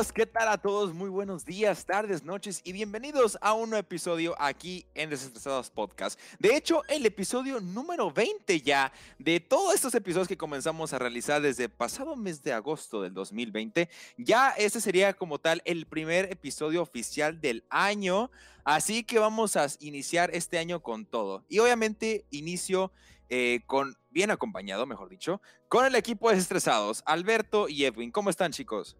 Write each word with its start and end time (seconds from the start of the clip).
Amigos, 0.00 0.14
¿qué 0.14 0.24
tal 0.24 0.48
a 0.48 0.56
todos? 0.56 0.94
Muy 0.94 1.10
buenos 1.10 1.44
días, 1.44 1.84
tardes, 1.84 2.24
noches 2.24 2.62
y 2.64 2.72
bienvenidos 2.72 3.36
a 3.42 3.52
un 3.52 3.68
nuevo 3.68 3.80
episodio 3.80 4.34
aquí 4.38 4.86
en 4.94 5.10
Desestresados 5.10 5.68
Podcast. 5.68 6.18
De 6.38 6.56
hecho, 6.56 6.82
el 6.88 7.04
episodio 7.04 7.60
número 7.60 8.10
20 8.10 8.62
ya 8.62 8.94
de 9.18 9.40
todos 9.40 9.74
estos 9.74 9.94
episodios 9.94 10.26
que 10.26 10.38
comenzamos 10.38 10.94
a 10.94 10.98
realizar 10.98 11.42
desde 11.42 11.68
pasado 11.68 12.16
mes 12.16 12.42
de 12.42 12.54
agosto 12.54 13.02
del 13.02 13.12
2020. 13.12 13.90
Ya 14.16 14.52
este 14.56 14.80
sería 14.80 15.12
como 15.12 15.38
tal 15.38 15.60
el 15.66 15.84
primer 15.84 16.32
episodio 16.32 16.80
oficial 16.80 17.38
del 17.38 17.66
año. 17.68 18.30
Así 18.64 19.04
que 19.04 19.18
vamos 19.18 19.56
a 19.56 19.66
iniciar 19.80 20.30
este 20.32 20.56
año 20.56 20.82
con 20.82 21.04
todo. 21.04 21.44
Y 21.50 21.58
obviamente 21.58 22.24
inicio 22.30 22.90
eh, 23.28 23.60
con 23.66 23.98
bien 24.08 24.30
acompañado, 24.30 24.86
mejor 24.86 25.10
dicho, 25.10 25.42
con 25.68 25.84
el 25.84 25.94
equipo 25.94 26.30
de 26.30 26.36
Desestresados, 26.36 27.02
Alberto 27.04 27.68
y 27.68 27.84
Edwin. 27.84 28.10
¿Cómo 28.10 28.30
están, 28.30 28.52
chicos? 28.52 28.96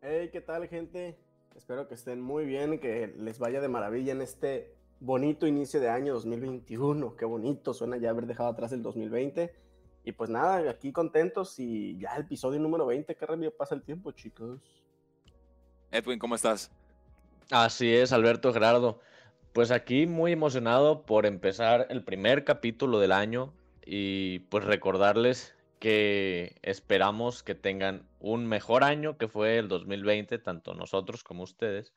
Hey, 0.00 0.30
¿qué 0.30 0.40
tal, 0.40 0.68
gente? 0.68 1.18
Espero 1.56 1.88
que 1.88 1.94
estén 1.94 2.20
muy 2.20 2.44
bien, 2.44 2.78
que 2.78 3.12
les 3.18 3.40
vaya 3.40 3.60
de 3.60 3.66
maravilla 3.66 4.12
en 4.12 4.22
este 4.22 4.72
bonito 5.00 5.44
inicio 5.44 5.80
de 5.80 5.88
año 5.88 6.14
2021. 6.14 7.16
Qué 7.16 7.24
bonito 7.24 7.74
suena 7.74 7.96
ya 7.96 8.10
haber 8.10 8.26
dejado 8.26 8.48
atrás 8.48 8.70
el 8.70 8.80
2020. 8.80 9.52
Y 10.04 10.12
pues 10.12 10.30
nada, 10.30 10.70
aquí 10.70 10.92
contentos 10.92 11.58
y 11.58 11.98
ya 11.98 12.14
el 12.14 12.22
episodio 12.22 12.60
número 12.60 12.86
20. 12.86 13.16
Qué 13.16 13.26
rápido 13.26 13.50
pasa 13.50 13.74
el 13.74 13.82
tiempo, 13.82 14.12
chicos. 14.12 14.60
Edwin, 15.90 16.20
¿cómo 16.20 16.36
estás? 16.36 16.70
Así 17.50 17.92
es, 17.92 18.12
Alberto 18.12 18.52
Gerardo. 18.52 19.00
Pues 19.52 19.72
aquí 19.72 20.06
muy 20.06 20.30
emocionado 20.30 21.06
por 21.06 21.26
empezar 21.26 21.88
el 21.90 22.04
primer 22.04 22.44
capítulo 22.44 23.00
del 23.00 23.10
año 23.10 23.52
y 23.84 24.38
pues 24.50 24.64
recordarles 24.64 25.56
que 25.80 26.56
esperamos 26.62 27.42
que 27.42 27.56
tengan 27.56 28.07
un 28.20 28.46
mejor 28.46 28.84
año 28.84 29.16
que 29.16 29.28
fue 29.28 29.58
el 29.58 29.68
2020, 29.68 30.38
tanto 30.38 30.74
nosotros 30.74 31.24
como 31.24 31.42
ustedes, 31.42 31.94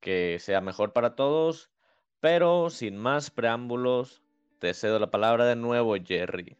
que 0.00 0.38
sea 0.40 0.60
mejor 0.60 0.92
para 0.92 1.14
todos, 1.14 1.70
pero 2.20 2.70
sin 2.70 2.96
más 2.96 3.30
preámbulos, 3.30 4.22
te 4.58 4.74
cedo 4.74 4.98
la 4.98 5.10
palabra 5.10 5.46
de 5.46 5.56
nuevo, 5.56 5.94
Jerry. 6.02 6.56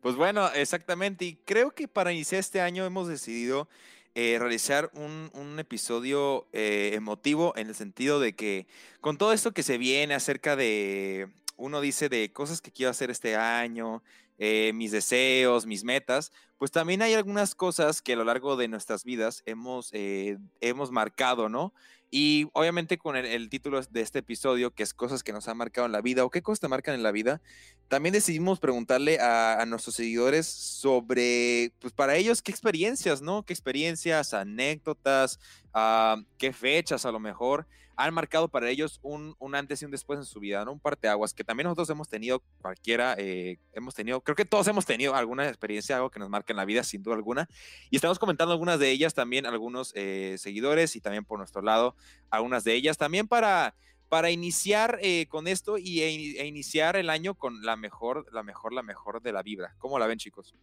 Pues 0.00 0.16
bueno, 0.16 0.50
exactamente, 0.52 1.24
y 1.24 1.36
creo 1.36 1.70
que 1.70 1.88
para 1.88 2.12
iniciar 2.12 2.40
este 2.40 2.60
año 2.60 2.84
hemos 2.84 3.08
decidido 3.08 3.68
eh, 4.14 4.36
realizar 4.38 4.90
un, 4.94 5.58
episodio 5.58 6.46
eh, 6.52 6.90
emotivo 6.94 7.52
en 7.56 7.68
el 7.68 7.74
sentido 7.74 8.20
de 8.20 8.34
que 8.34 8.66
con 9.00 9.18
todo 9.18 9.32
esto 9.32 9.52
que 9.52 9.62
se 9.62 9.78
viene 9.78 10.14
acerca 10.14 10.56
de, 10.56 11.28
uno 11.56 11.80
dice 11.80 12.08
de 12.08 12.32
cosas 12.32 12.60
que 12.60 12.70
quiero 12.70 12.90
hacer 12.90 13.10
este 13.10 13.34
año, 13.34 14.02
eh, 14.38 14.72
mis 14.74 14.90
deseos, 14.90 15.66
mis 15.66 15.84
metas, 15.84 16.32
pues 16.58 16.70
también 16.70 17.02
hay 17.02 17.14
algunas 17.14 17.54
cosas 17.54 18.02
que 18.02 18.14
a 18.14 18.16
lo 18.16 18.24
largo 18.24 18.56
de 18.56 18.68
nuestras 18.68 19.04
vidas 19.04 19.42
hemos, 19.46 19.90
eh, 19.92 20.38
hemos 20.60 20.90
marcado, 20.90 21.48
¿no? 21.48 21.72
Y 22.10 22.46
obviamente 22.52 22.96
con 22.96 23.16
el, 23.16 23.48
título 23.48 23.80
de 23.82 24.00
este 24.00 24.20
episodio, 24.20 24.70
que 24.70 24.84
es 24.84 24.94
cosas 24.94 25.24
que 25.24 25.32
nos 25.32 25.48
han 25.48 25.56
marcado 25.56 25.86
en 25.86 25.92
la 25.92 26.00
vida 26.00 26.24
o 26.24 26.30
qué 26.30 26.42
cosas 26.42 26.60
te 26.60 26.68
marcan 26.68 26.94
en 26.94 27.02
la 27.02 27.10
vida, 27.10 27.42
también 27.88 28.12
decidimos 28.12 28.60
preguntarle 28.60 29.18
a, 29.18 29.64
nuestros 29.66 29.96
seguidores 29.96 30.46
sobre, 30.46 31.72
pues 31.80 31.92
para 31.92 32.14
ellos, 32.14 32.40
qué 32.40 32.52
experiencias, 32.52 33.20
¿no? 33.20 33.44
¿Qué 33.44 33.52
experiencias, 33.52 34.32
anécdotas, 34.32 35.40
ah, 35.72 36.16
qué 36.38 36.52
fechas 36.52 37.04
a 37.04 37.10
lo 37.10 37.18
mejor 37.18 37.66
han 37.96 38.14
marcado 38.14 38.48
para 38.48 38.68
ellos 38.68 38.98
un, 39.02 39.36
antes 39.54 39.82
y 39.82 39.84
un 39.84 39.90
después 39.90 40.18
en 40.18 40.24
su 40.24 40.40
vida, 40.40 40.64
¿no? 40.64 40.72
Un 40.72 40.80
parteaguas 40.80 41.32
que 41.32 41.44
también 41.44 41.64
nosotros 41.64 41.90
hemos 41.90 42.08
tenido, 42.08 42.42
cualquiera, 42.60 43.14
eh, 43.18 43.58
hemos 43.72 43.94
tenido, 43.94 44.20
creo 44.20 44.34
que 44.34 44.44
todos 44.44 44.66
hemos 44.68 44.84
tenido 44.84 45.14
alguna 45.14 45.48
experiencia, 45.48 45.96
algo 45.96 46.10
que 46.10 46.18
nos 46.18 46.28
marca 46.28 46.52
en 46.52 46.56
la 46.56 46.64
vida, 46.64 46.82
sin 46.82 47.02
duda 47.02 47.14
alguna. 47.14 47.48
Y 47.90 47.96
estamos 47.96 48.18
comentando 48.18 48.52
algunas 48.52 48.78
de 48.78 48.90
ellas 48.90 49.14
también, 49.14 49.46
algunos 49.46 49.92
eh, 49.94 50.36
seguidores 50.38 50.96
y 50.96 51.00
también 51.00 51.24
por 51.24 51.38
nuestro 51.38 51.62
lado 51.62 51.94
algunas 52.30 52.64
de 52.64 52.74
ellas. 52.74 52.98
También 52.98 53.28
para, 53.28 53.74
para 54.08 54.30
iniciar 54.30 54.98
eh, 55.02 55.26
con 55.28 55.46
esto 55.46 55.78
y, 55.78 56.00
e, 56.00 56.40
e, 56.40 56.46
iniciar 56.46 56.96
el 56.96 57.10
año 57.10 57.34
con 57.34 57.62
la 57.62 57.76
mejor, 57.76 58.26
la 58.32 58.42
mejor, 58.42 58.72
la 58.72 58.82
mejor 58.82 59.22
de 59.22 59.32
la 59.32 59.42
vibra. 59.42 59.74
¿Cómo 59.78 59.98
la 59.98 60.06
ven, 60.06 60.18
chicos? 60.18 60.54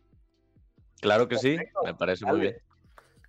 Claro 0.99 1.27
que 1.27 1.37
sí, 1.37 1.57
me 1.83 1.95
parece 1.95 2.25
muy 2.25 2.39
bien. 2.39 2.55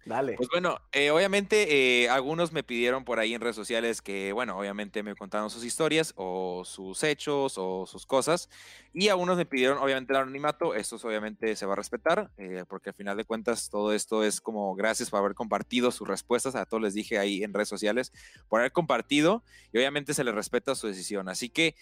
Dale. 0.04 0.42
Pues 0.42 0.48
bueno, 0.50 0.78
eh, 0.92 1.10
obviamente 1.10 2.02
eh, 2.02 2.08
algunos 2.08 2.52
me 2.52 2.64
pidieron 2.64 3.04
por 3.04 3.20
ahí 3.20 3.34
en 3.34 3.40
redes 3.40 3.54
sociales 3.54 4.02
que, 4.02 4.32
bueno, 4.32 4.58
obviamente 4.58 5.02
me 5.04 5.14
contaron 5.14 5.50
sus 5.50 5.62
historias 5.64 6.12
o 6.16 6.64
sus 6.64 7.04
hechos 7.04 7.54
o 7.56 7.86
sus 7.86 8.06
cosas. 8.06 8.48
Y 8.92 9.08
algunos 9.08 9.36
me 9.36 9.46
pidieron, 9.46 9.78
obviamente, 9.78 10.12
el 10.12 10.16
anonimato. 10.16 10.74
Esto 10.74 10.96
obviamente 11.04 11.54
se 11.54 11.66
va 11.66 11.74
a 11.74 11.76
respetar, 11.76 12.32
eh, 12.38 12.64
porque 12.68 12.90
al 12.90 12.96
final 12.96 13.16
de 13.16 13.24
cuentas 13.24 13.68
todo 13.70 13.92
esto 13.92 14.24
es 14.24 14.40
como 14.40 14.74
gracias 14.74 15.10
por 15.10 15.20
haber 15.20 15.34
compartido 15.34 15.92
sus 15.92 16.08
respuestas. 16.08 16.56
A 16.56 16.66
todos 16.66 16.82
les 16.82 16.94
dije 16.94 17.18
ahí 17.18 17.44
en 17.44 17.54
redes 17.54 17.68
sociales 17.68 18.10
por 18.48 18.60
haber 18.60 18.72
compartido 18.72 19.44
y 19.72 19.78
obviamente 19.78 20.14
se 20.14 20.24
les 20.24 20.34
respeta 20.34 20.74
su 20.74 20.88
decisión. 20.88 21.28
Así 21.28 21.48
que, 21.48 21.76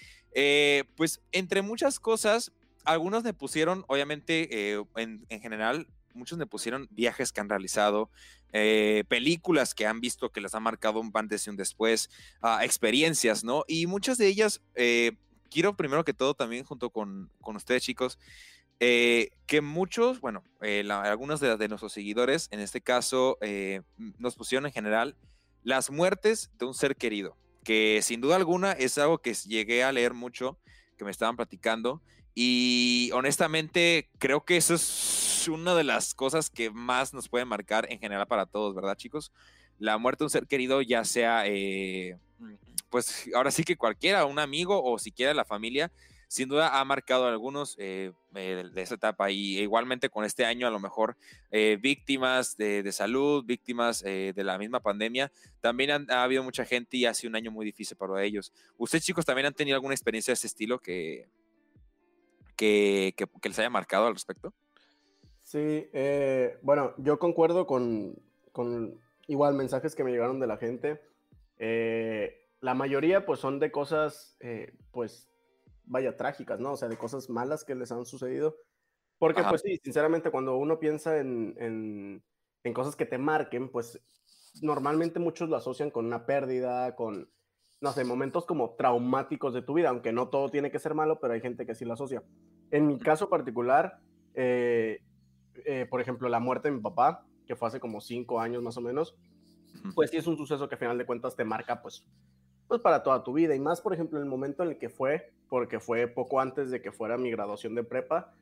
pues, 0.97 1.23
entre 1.33 1.63
muchas 1.63 2.01
cosas, 2.01 2.53
algunos 2.85 3.25
me 3.25 3.33
pusieron, 3.33 3.85
obviamente, 3.87 4.73
en, 4.97 5.25
en 5.29 5.41
general, 5.41 5.87
muchos 6.15 6.39
me 6.39 6.47
pusieron 6.47 6.89
viajes 6.91 7.33
que 7.33 7.41
han 7.41 7.49
realizado, 7.49 8.11
eh, 8.53 9.05
películas 9.09 9.75
que 9.75 9.87
han 9.87 10.01
visto 10.01 10.31
que 10.31 10.41
les 10.41 10.55
ha 10.55 10.61
marcado 10.61 11.01
un 11.01 11.11
antes 11.15 11.47
y 11.47 11.51
un 11.51 11.57
después, 11.57 12.11
ah, 12.43 12.65
experiencias, 12.65 13.45
¿no? 13.45 13.65
Y 13.69 13.87
muchas 13.87 14.19
de 14.19 14.27
ellas, 14.27 14.61
eh, 14.75 15.13
quiero 15.51 15.77
primero 15.77 16.05
que 16.05 16.15
todo 16.15 16.35
también 16.35 16.65
junto 16.65 16.91
con, 16.91 17.31
ustedes 17.45 17.83
chicos, 17.83 18.19
eh, 18.81 19.31
que 19.47 19.61
muchos, 19.61 20.21
bueno, 20.21 20.43
algunos 20.89 21.41
de, 21.41 21.57
de, 21.57 21.69
nuestros 21.69 21.93
seguidores, 21.93 22.49
en 22.51 22.61
este 22.61 22.81
caso, 22.81 23.39
nos 24.19 24.37
pusieron 24.37 24.67
en 24.67 24.73
general 24.73 25.17
las 25.63 25.91
muertes 25.91 26.51
de 26.59 26.65
un 26.67 26.75
ser 26.75 26.97
querido, 26.97 27.37
que 27.63 28.01
sin 28.03 28.21
duda 28.21 28.37
alguna 28.37 28.73
es 28.73 28.97
algo 28.97 29.19
que 29.19 29.35
llegué 29.35 29.85
a 29.85 29.93
leer 29.93 30.15
mucho, 30.15 30.59
que 30.97 31.05
me 31.05 31.11
estaban 31.11 31.37
platicando, 31.37 32.03
y 32.35 33.11
honestamente 33.13 34.09
creo 34.19 34.45
que 34.45 34.57
eso 34.57 34.75
es 34.75 35.49
una 35.49 35.75
de 35.75 35.85
las 35.85 36.15
cosas 36.15 36.51
que 36.51 36.71
más 36.71 37.13
nos 37.13 37.29
puede 37.29 37.45
marcar 37.45 37.91
en 37.91 37.99
general 37.99 38.27
para 38.27 38.47
todos, 38.47 38.75
¿verdad, 38.75 38.97
chicos? 38.97 39.33
La 39.79 39.99
muerte 39.99 40.23
de 40.23 40.27
un 40.27 40.31
ser 40.31 40.47
querido, 40.47 40.83
ya 40.83 41.05
sea, 41.05 41.47
eh, 41.47 42.19
pues 42.91 43.29
ahora 43.35 43.51
sí 43.51 43.65
que 43.65 43.77
cualquiera, 43.77 44.25
un 44.27 44.39
amigo 44.39 44.83
o 44.83 44.99
siquiera 44.99 45.35
la 45.35 45.45
familia, 45.45 45.91
sin 46.29 46.49
duda 46.49 46.79
ha 46.79 46.85
marcado 46.85 47.27
a 47.27 47.31
algunos 47.31 47.75
eh, 47.79 48.13
eh, 48.37 48.65
de 48.73 48.83
esa 48.83 48.95
etapa 48.95 49.33
y 49.33 49.59
igualmente 49.59 50.09
con 50.09 50.25
este 50.25 50.45
año 50.45 50.69
a 50.69 50.71
lo 50.71 50.79
mejor 50.79 51.17
víctimas 51.81 52.57
de, 52.57 52.89
salud, 52.93 53.45
víctimas 53.45 54.03
de 54.03 54.45
la 54.45 54.57
misma 54.57 54.79
pandemia, 54.79 55.33
también 55.61 56.07
ha 56.09 56.23
habido 56.23 56.45
mucha 56.45 56.65
gente 56.65 56.99
y 56.99 57.07
ha 57.07 57.15
sido 57.15 57.31
un 57.31 57.37
año 57.37 57.51
muy 57.51 57.67
difícil 57.67 57.97
para 57.97 58.23
ellos. 58.23 58.53
¿Ustedes 58.77 59.05
chicos 59.05 59.25
también 59.25 59.47
han 59.47 59.55
tenido 59.55 59.75
alguna 59.75 59.95
experiencia 59.95 60.31
de 60.31 60.35
ese 60.35 60.47
estilo 60.47 60.79
que, 60.79 61.27
que, 62.61 63.15
que 63.17 63.49
les 63.49 63.59
haya 63.59 63.71
marcado 63.71 64.07
al 64.07 64.13
respecto? 64.13 64.53
Sí, 65.43 65.89
eh, 65.93 66.59
bueno, 66.63 66.93
yo 66.99 67.19
concuerdo 67.19 67.67
con, 67.67 68.23
igual 69.27 69.55
mensajes 69.55 69.95
que 69.95 70.05
me 70.05 70.11
llegaron 70.11 70.39
de 70.39 70.47
la 70.47 70.59
gente. 70.59 71.01
Eh, 71.57 72.49
la 72.61 72.75
mayoría 72.75 73.25
pues 73.25 73.41
son 73.41 73.59
de 73.59 73.73
cosas, 73.73 74.37
eh, 74.41 74.75
pues, 74.93 75.29
vaya, 75.87 76.17
trágicas, 76.17 76.61
¿no? 76.61 76.73
O 76.73 76.77
sea, 76.77 76.89
de 76.89 76.99
cosas 76.99 77.31
malas 77.31 77.65
que 77.65 77.75
les 77.75 77.91
han 77.91 78.05
sucedido. 78.05 78.57
Porque 79.19 79.43
pues 79.43 79.63
sí, 79.63 79.79
sinceramente 79.83 80.31
cuando 80.31 80.57
uno 80.57 80.79
piensa 80.79 81.19
en, 81.19 82.23
en, 82.63 82.73
cosas 82.73 82.95
que 82.95 83.05
te 83.05 83.19
marquen, 83.19 83.71
pues 83.71 84.01
normalmente 84.63 85.19
muchos 85.19 85.49
lo 85.49 85.57
asocian 85.57 85.91
con 85.91 86.07
una 86.07 86.27
pérdida, 86.27 86.95
con, 86.95 87.29
no 87.81 87.93
sé, 87.93 88.05
momentos 88.05 88.45
como 88.45 88.75
traumáticos 88.75 89.55
de 89.55 89.63
tu 89.63 89.75
vida, 89.75 89.89
aunque 89.89 90.13
no 90.13 90.29
todo 90.29 90.51
tiene 90.51 90.71
que 90.71 90.79
ser 90.79 90.95
malo, 90.95 91.19
pero 91.19 91.33
hay 91.35 91.41
gente 91.41 91.65
que 91.65 91.75
sí 91.75 91.85
lo 91.85 91.95
asocia. 91.95 92.23
En 92.71 92.87
mi 92.87 92.99
caso 92.99 93.29
particular, 93.31 93.99
eh, 94.35 95.03
eh, 95.65 95.87
por 95.89 96.01
ejemplo, 96.01 96.29
la 96.29 96.41
muerte 96.41 96.69
de 96.69 96.77
mi 96.77 96.81
papá, 96.81 97.25
que 97.47 97.57
fue 97.57 97.69
hace 97.69 97.81
como 97.81 98.01
cinco 98.01 98.39
años 98.39 98.63
más 98.63 98.77
o 98.77 98.83
menos, 98.83 99.17
pues 99.95 100.11
sí 100.11 100.19
es 100.19 100.27
un 100.27 100.37
suceso 100.37 100.69
que 100.69 100.75
a 100.75 100.79
final 100.79 100.99
de 100.99 101.07
cuentas 101.07 101.37
te 101.37 101.45
marca 101.45 101.81
pues, 101.81 102.07
pues 102.69 102.81
para 102.81 103.03
toda 103.03 103.25
tu 103.25 103.33
vida. 103.33 103.55
Y 103.55 103.61
más, 103.61 103.81
por 103.81 103.95
ejemplo, 103.95 104.19
el 104.19 104.27
momento 104.27 104.63
en 104.63 104.71
el 104.71 104.79
que 104.79 104.91
fue, 104.91 105.33
porque 105.49 105.81
fue 105.81 106.07
poco 106.07 106.41
antes 106.41 106.71
de 106.71 106.83
que 106.83 106.93
fuera 106.93 107.17
mi 107.17 107.31
graduación 107.31 107.75
de 107.75 107.83
prepa. 107.83 108.35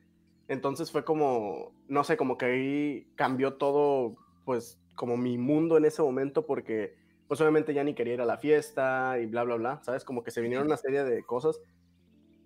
Entonces 0.48 0.90
fue 0.90 1.04
como, 1.04 1.72
no 1.86 2.02
sé, 2.02 2.16
como 2.16 2.36
que 2.36 2.46
ahí 2.46 3.12
cambió 3.14 3.54
todo, 3.54 4.16
pues 4.44 4.80
como 4.96 5.16
mi 5.16 5.38
mundo 5.38 5.76
en 5.76 5.84
ese 5.84 6.02
momento, 6.02 6.44
porque 6.44 6.96
pues 7.28 7.40
obviamente 7.40 7.74
ya 7.74 7.84
ni 7.84 7.94
quería 7.94 8.14
ir 8.14 8.20
a 8.20 8.26
la 8.26 8.38
fiesta 8.38 9.18
y 9.20 9.26
bla, 9.26 9.44
bla, 9.44 9.56
bla, 9.56 9.80
¿sabes? 9.84 10.04
Como 10.04 10.24
que 10.24 10.30
se 10.30 10.40
vinieron 10.40 10.66
una 10.66 10.76
serie 10.76 11.04
de 11.04 11.22
cosas 11.22 11.60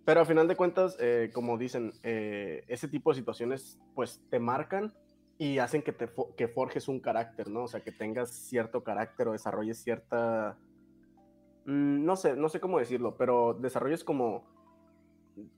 pero 0.05 0.20
a 0.20 0.25
final 0.25 0.49
de 0.49 0.56
cuentas, 0.56 0.96
eh, 1.00 1.31
como 1.32 1.56
dicen, 1.56 1.93
eh, 2.02 2.64
ese 2.67 2.88
tipo 2.88 3.11
de 3.11 3.17
situaciones 3.17 3.79
pues 3.94 4.20
te 4.31 4.40
marcan 4.40 4.93
y 5.38 5.58
hacen 5.58 5.82
que, 5.82 5.93
te 5.93 6.08
que 6.37 6.49
forjes 6.49 6.88
un 6.88 7.00
carácter, 7.00 7.49
¿no? 7.49 7.64
O 7.64 7.69
sea, 7.69 7.81
que 7.81 7.93
tengas 7.93 8.31
cierto 8.31 8.82
carácter 8.82 9.29
o 9.29 9.32
desarrolles 9.32 9.82
cierta... 9.82 10.58
Mm, 11.67 12.05
no 12.05 12.17
sé, 12.17 12.34
no 12.34 12.49
sé 12.49 12.58
cómo 12.58 12.81
decirlo, 12.81 13.17
pero 13.17 13.55
desarrolles 13.55 14.02
como, 14.02 14.44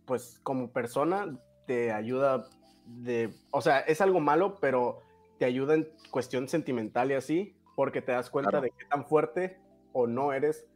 pues 0.05 0.41
como 0.43 0.71
persona, 0.71 1.39
te 1.67 1.91
ayuda 1.91 2.47
de... 2.87 3.33
O 3.51 3.63
sea, 3.63 3.81
es 3.81 4.03
algo 4.03 4.21
malo, 4.21 4.59
pero 4.61 5.01
te 5.39 5.47
ayuda 5.47 5.75
en 5.75 5.89
cuestión 6.11 6.49
sentimental 6.49 7.11
y 7.11 7.15
así, 7.15 7.54
porque 7.75 8.03
te 8.03 8.13
das 8.13 8.31
cuenta 8.31 8.61
de 8.61 8.71
qué 8.71 8.85
tan 8.87 9.05
fuerte 9.07 9.59
o 9.93 10.07
no 10.07 10.33
eres 10.33 10.67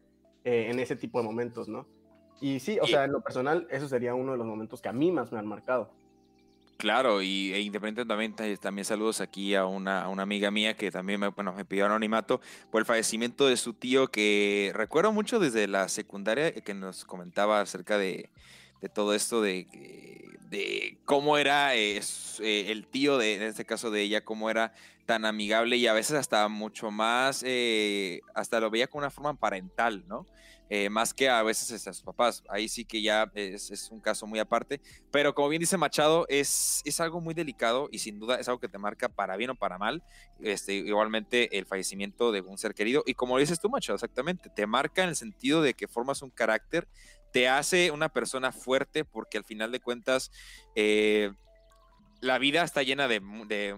eh, 0.45 0.69
en 0.71 0.79
ese 0.81 0.97
tipo 0.97 1.19
de 1.19 1.25
momentos, 1.25 1.69
¿no? 1.69 1.87
Y 2.41 2.61
sí, 2.61 2.79
o 2.81 2.87
sea, 2.87 3.05
en 3.05 3.12
lo 3.12 3.21
personal, 3.21 3.67
eso 3.71 3.89
sería 3.89 4.15
uno 4.15 4.33
de 4.33 4.39
los 4.39 4.47
momentos 4.47 4.81
que 4.81 4.89
a 4.89 4.93
mí 4.93 5.11
más 5.11 5.33
me 5.33 5.39
han 5.39 5.47
marcado. 5.47 5.91
Claro, 6.77 7.23
y 7.23 7.53
e 7.53 7.61
independientemente 7.61 8.56
también 8.56 8.85
saludos 8.85 9.21
aquí 9.21 9.56
a 9.56 9.67
una, 9.67 10.05
a 10.05 10.09
una 10.09 10.23
amiga 10.23 10.53
mía 10.53 10.77
que 10.77 10.93
también 10.93 11.19
me, 11.19 11.27
bueno, 11.29 11.53
me 11.53 11.65
pidió 11.65 11.87
anonimato 11.87 12.41
por 12.71 12.81
el 12.81 12.87
fallecimiento 12.87 13.49
de 13.49 13.56
su 13.56 13.75
tío 13.75 14.06
que 14.12 14.71
recuerdo 14.75 15.12
mucho 15.12 15.41
desde 15.41 15.67
la 15.67 15.89
secundaria 15.89 16.53
que 16.53 16.75
nos 16.75 17.05
comentaba 17.05 17.61
acerca 17.61 17.99
de, 17.99 18.31
de 18.80 18.88
todo 18.88 19.14
esto 19.14 19.42
de, 19.42 19.66
de 20.50 20.98
cómo 21.04 21.38
era 21.38 21.75
eh, 21.75 22.00
eh, 22.40 22.66
el 22.69 22.86
tío, 22.86 23.19
de, 23.19 23.36
en 23.36 23.42
este 23.42 23.64
caso 23.64 23.90
de 23.90 24.02
ella, 24.02 24.25
cómo 24.25 24.50
era 24.50 24.72
tan 25.06 25.25
amigable 25.25 25.76
y 25.76 25.86
a 25.86 25.92
veces 25.92 26.16
hasta 26.16 26.46
mucho 26.48 26.90
más, 26.90 27.42
eh, 27.46 28.20
hasta 28.34 28.60
lo 28.60 28.70
veía 28.70 28.86
con 28.88 29.00
una 29.00 29.10
forma 29.10 29.34
parental, 29.34 30.04
¿no? 30.06 30.26
Más 30.90 31.14
que 31.14 31.30
a 31.30 31.42
veces 31.42 31.86
a 31.86 31.94
sus 31.94 32.02
papás. 32.02 32.44
Ahí 32.46 32.69
sí 32.69 32.84
que 32.84 33.00
ya 33.00 33.32
es, 33.34 33.88
un 33.90 34.00
caso 34.00 34.26
muy 34.26 34.38
aparte. 34.38 34.82
Pero 35.10 35.34
como 35.34 35.48
bien 35.48 35.60
dice 35.60 35.78
Machado, 35.78 36.26
es, 36.28 36.82
es 36.84 37.00
algo 37.00 37.22
muy 37.22 37.32
delicado 37.32 37.88
y 37.90 38.00
sin 38.00 38.19
duda 38.19 38.38
es 38.38 38.48
algo 38.48 38.60
que 38.60 38.69
te 38.69 38.76
marca 38.76 39.08
para 39.08 39.38
bien 39.38 39.48
o 39.48 39.54
para 39.54 39.78
mal. 39.78 40.02
Este, 40.42 40.75
igualmente 40.75 41.56
el 41.56 41.64
fallecimiento 41.64 42.32
de 42.32 42.42
un 42.42 42.58
ser 42.58 42.75
querido. 42.75 43.02
Y 43.06 43.14
como 43.14 43.38
dices 43.38 43.60
tú, 43.60 43.70
Machado, 43.70 43.94
exactamente, 43.94 44.50
te 44.54 44.66
marca 44.66 45.02
en 45.02 45.08
el 45.08 45.16
sentido 45.16 45.62
de 45.62 45.72
que 45.72 45.88
formas 45.88 46.20
un 46.20 46.28
carácter, 46.28 46.86
te 47.32 47.48
hace 47.48 47.90
una 47.90 48.08
persona 48.08 48.52
fuerte 48.52 49.04
porque 49.04 49.38
al 49.38 49.44
final 49.44 49.72
de 49.72 49.80
cuentas... 49.80 50.30
Eh, 50.75 51.30
la 52.20 52.38
vida 52.38 52.64
está 52.64 52.82
llena 52.82 53.06
de, 53.06 53.20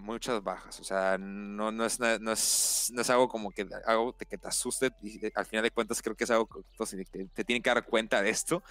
muchas 0.01 0.43
bajas, 0.43 0.79
o 0.79 0.83
sea, 0.83 1.17
no, 1.19 1.71
no, 1.71 1.85
es, 1.85 1.99
no, 1.99 2.31
es, 2.31 2.91
no 2.91 3.01
es 3.01 3.09
algo 3.09 3.27
como 3.27 3.51
que 3.51 3.67
algo 3.85 4.13
que 4.13 4.37
te 4.37 4.47
asuste, 4.47 4.91
y 5.03 5.19
al 5.35 5.45
final 5.45 5.63
de 5.63 5.71
cuentas 5.71 6.01
creo 6.01 6.15
que 6.15 6.23
es 6.23 6.31
algo 6.31 6.47
que 6.47 7.05
te, 7.05 7.25
te 7.27 7.43
tienen 7.43 7.61
que 7.61 7.69
dar 7.69 7.85
cuenta 7.85 8.21
de 8.21 8.29
esto, 8.29 8.63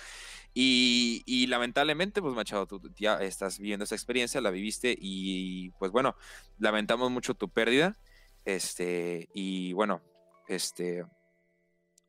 y, 0.53 1.23
y, 1.25 1.47
lamentablemente, 1.47 2.21
pues 2.21 2.35
Machado, 2.35 2.67
tú 2.67 2.83
ya 2.97 3.19
estás 3.19 3.59
viviendo 3.59 3.85
esa 3.85 3.95
experiencia, 3.95 4.41
la 4.41 4.51
viviste, 4.51 4.97
y 4.99 5.71
pues 5.79 5.93
bueno, 5.93 6.17
lamentamos 6.59 7.11
mucho 7.11 7.35
tu 7.35 7.49
pérdida, 7.49 7.97
este, 8.45 9.29
y 9.33 9.73
bueno, 9.75 10.03
este, 10.49 11.05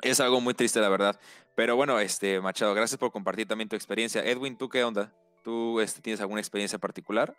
es 0.02 0.20
algo 0.20 0.42
muy 0.42 0.56
triste, 0.56 0.80
la 0.80 0.90
verdad, 0.90 1.20
pero 1.56 1.76
bueno, 1.76 2.00
este, 2.00 2.40
Machado, 2.40 2.74
gracias 2.74 2.98
por 2.98 3.12
compartir 3.12 3.48
también 3.48 3.70
tu 3.70 3.76
experiencia. 3.76 4.24
Edwin, 4.24 4.58
¿tú 4.58 4.70
qué 4.70 4.84
onda? 4.84 5.12
¿Tú 5.44 5.80
este, 5.80 6.02
tienes 6.02 6.22
alguna 6.22 6.42
experiencia 6.42 6.80
particular? 6.80 7.36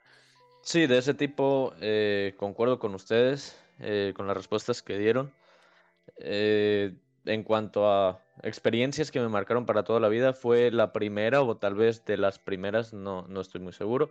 Sí, 0.63 0.87
de 0.87 0.99
ese 0.99 1.15
tipo 1.15 1.75
eh, 1.81 2.35
concuerdo 2.37 2.79
con 2.79 2.95
ustedes, 2.95 3.59
eh, 3.81 4.13
con 4.17 4.27
las 4.27 4.37
respuestas 4.37 4.83
que 4.83 4.99
dieron. 4.99 5.33
Eh, 6.19 6.95
en 7.25 7.43
cuanto 7.43 7.91
a 7.91 8.21
experiencias 8.43 9.11
que 9.11 9.21
me 9.21 9.29
marcaron 9.29 9.67
para 9.67 9.85
toda 9.85 10.01
la 10.01 10.09
vida, 10.09 10.33
fue 10.33 10.71
la 10.71 10.93
primera 10.93 11.43
o 11.43 11.57
tal 11.57 11.75
vez 11.75 12.05
de 12.05 12.17
las 12.17 12.39
primeras, 12.39 12.93
no, 12.93 13.27
no 13.29 13.41
estoy 13.41 13.61
muy 13.61 13.73
seguro, 13.73 14.11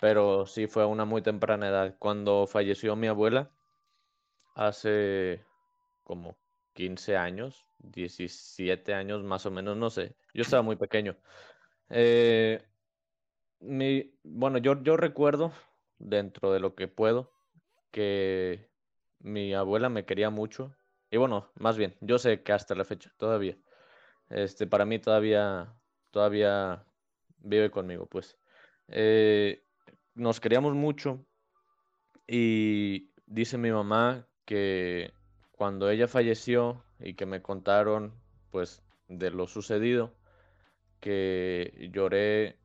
pero 0.00 0.46
sí 0.46 0.66
fue 0.66 0.82
a 0.82 0.86
una 0.86 1.04
muy 1.04 1.22
temprana 1.22 1.68
edad. 1.68 1.94
Cuando 1.98 2.46
falleció 2.46 2.96
mi 2.96 3.06
abuela, 3.06 3.50
hace 4.54 5.44
como 6.04 6.36
15 6.74 7.16
años, 7.16 7.66
17 7.78 8.94
años 8.94 9.22
más 9.22 9.46
o 9.46 9.50
menos, 9.50 9.76
no 9.76 9.90
sé, 9.90 10.16
yo 10.34 10.42
estaba 10.42 10.62
muy 10.62 10.76
pequeño. 10.76 11.16
Eh, 11.90 12.62
mi, 13.60 14.14
bueno, 14.24 14.58
yo, 14.58 14.82
yo 14.82 14.96
recuerdo, 14.96 15.52
dentro 15.98 16.52
de 16.52 16.60
lo 16.60 16.74
que 16.74 16.88
puedo, 16.88 17.32
que 17.90 18.68
mi 19.20 19.54
abuela 19.54 19.88
me 19.88 20.04
quería 20.04 20.30
mucho. 20.30 20.74
Y 21.10 21.16
bueno, 21.16 21.50
más 21.56 21.76
bien, 21.76 21.96
yo 22.00 22.18
sé 22.18 22.42
que 22.42 22.52
hasta 22.52 22.74
la 22.74 22.84
fecha, 22.84 23.12
todavía. 23.18 23.56
Este, 24.30 24.66
para 24.66 24.86
mí 24.86 24.98
todavía, 24.98 25.74
todavía 26.10 26.84
vive 27.38 27.70
conmigo, 27.70 28.06
pues. 28.06 28.38
Eh, 28.88 29.64
nos 30.14 30.40
queríamos 30.40 30.74
mucho 30.74 31.24
y 32.26 33.12
dice 33.26 33.58
mi 33.58 33.70
mamá 33.70 34.26
que 34.44 35.12
cuando 35.52 35.90
ella 35.90 36.08
falleció 36.08 36.84
y 36.98 37.14
que 37.14 37.26
me 37.26 37.42
contaron, 37.42 38.14
pues, 38.50 38.82
de 39.08 39.30
lo 39.30 39.46
sucedido, 39.46 40.14
que 41.00 41.90
lloré 41.92 42.58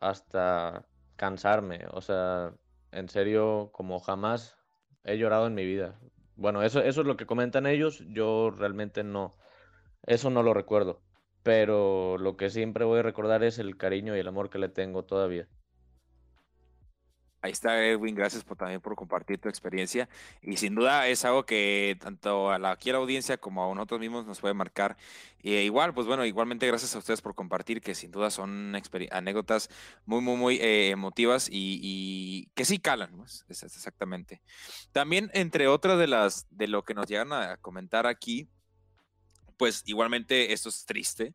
hasta 0.00 0.86
cansarme. 1.16 1.86
O 1.92 2.00
sea, 2.00 2.54
en 2.92 3.08
serio, 3.08 3.70
como 3.72 4.00
jamás 4.00 4.56
he 5.04 5.16
llorado 5.18 5.46
en 5.46 5.54
mi 5.54 5.64
vida. 5.64 5.98
Bueno, 6.36 6.62
eso, 6.62 6.80
eso 6.80 7.00
es 7.02 7.06
lo 7.06 7.16
que 7.16 7.26
comentan 7.26 7.66
ellos. 7.66 8.04
Yo 8.08 8.50
realmente 8.50 9.04
no, 9.04 9.36
eso 10.06 10.30
no 10.30 10.42
lo 10.42 10.54
recuerdo. 10.54 11.02
Pero 11.42 12.18
lo 12.18 12.36
que 12.36 12.50
siempre 12.50 12.84
voy 12.84 13.00
a 13.00 13.02
recordar 13.02 13.42
es 13.44 13.58
el 13.58 13.76
cariño 13.76 14.16
y 14.16 14.20
el 14.20 14.28
amor 14.28 14.50
que 14.50 14.58
le 14.58 14.68
tengo 14.68 15.04
todavía. 15.04 15.48
Ahí 17.42 17.50
está 17.50 17.84
Edwin, 17.84 18.14
gracias 18.14 18.44
por, 18.44 18.56
también 18.56 18.80
por 18.80 18.94
compartir 18.94 19.36
tu 19.40 19.48
experiencia 19.48 20.08
y 20.42 20.58
sin 20.58 20.76
duda 20.76 21.08
es 21.08 21.24
algo 21.24 21.44
que 21.44 21.98
tanto 22.00 22.52
a 22.52 22.58
la, 22.60 22.70
aquí 22.70 22.92
la 22.92 22.98
audiencia 22.98 23.36
como 23.36 23.68
a 23.68 23.74
nosotros 23.74 23.98
mismos 23.98 24.24
nos 24.26 24.40
puede 24.40 24.54
marcar. 24.54 24.96
Y 25.42 25.54
igual, 25.56 25.92
pues 25.92 26.06
bueno, 26.06 26.24
igualmente 26.24 26.68
gracias 26.68 26.94
a 26.94 26.98
ustedes 26.98 27.20
por 27.20 27.34
compartir 27.34 27.80
que 27.80 27.96
sin 27.96 28.12
duda 28.12 28.30
son 28.30 28.76
anécdotas 29.10 29.70
muy, 30.06 30.20
muy, 30.20 30.36
muy 30.36 30.56
eh, 30.58 30.90
emotivas 30.90 31.48
y, 31.50 32.48
que 32.54 32.64
sí 32.64 32.78
calan, 32.78 33.10
es, 33.24 33.44
exactamente. 33.64 34.40
También 34.92 35.28
entre 35.34 35.66
otras 35.66 35.98
de 35.98 36.06
las 36.06 36.46
de 36.50 36.68
lo 36.68 36.84
que 36.84 36.94
nos 36.94 37.08
llegan 37.08 37.32
a 37.32 37.56
comentar 37.56 38.06
aquí, 38.06 38.48
pues 39.56 39.82
igualmente 39.86 40.52
esto 40.52 40.68
es 40.68 40.86
triste 40.86 41.34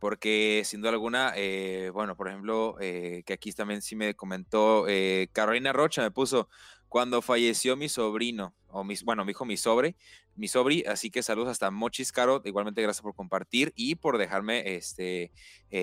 porque 0.00 0.62
sin 0.64 0.80
duda 0.80 0.92
alguna, 0.92 1.34
eh, 1.36 1.90
bueno, 1.92 2.16
por 2.16 2.26
ejemplo, 2.26 2.76
eh, 2.80 3.22
que 3.26 3.34
aquí 3.34 3.52
también 3.52 3.82
sí 3.82 3.94
me 3.94 4.14
comentó 4.14 4.88
eh, 4.88 5.28
Carolina 5.32 5.74
Rocha, 5.74 6.00
me 6.00 6.10
puso, 6.10 6.48
cuando 6.88 7.20
falleció 7.20 7.76
mi 7.76 7.90
sobrino, 7.90 8.56
o 8.68 8.82
mis, 8.82 9.04
bueno, 9.04 9.24
me 9.24 9.30
dijo 9.30 9.44
mi 9.44 9.58
sobre, 9.58 9.96
mi 10.36 10.48
sobri, 10.48 10.84
así 10.88 11.10
que 11.10 11.22
saludos 11.22 11.50
hasta 11.50 11.70
Mochis 11.70 12.12
Caro, 12.12 12.40
igualmente 12.46 12.80
gracias 12.80 13.02
por 13.02 13.14
compartir 13.14 13.74
y 13.76 13.94
por 13.96 14.16
dejarme 14.16 14.74
este, 14.74 15.32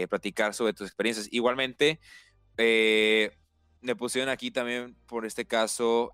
platicar 0.09 0.55
sobre 0.55 0.73
tus 0.73 0.87
experiencias. 0.87 1.27
Igualmente, 1.31 1.99
me 2.57 3.95
pusieron 3.95 4.29
aquí 4.29 4.49
también, 4.49 4.95
por 5.05 5.27
este 5.27 5.45
caso, 5.45 6.11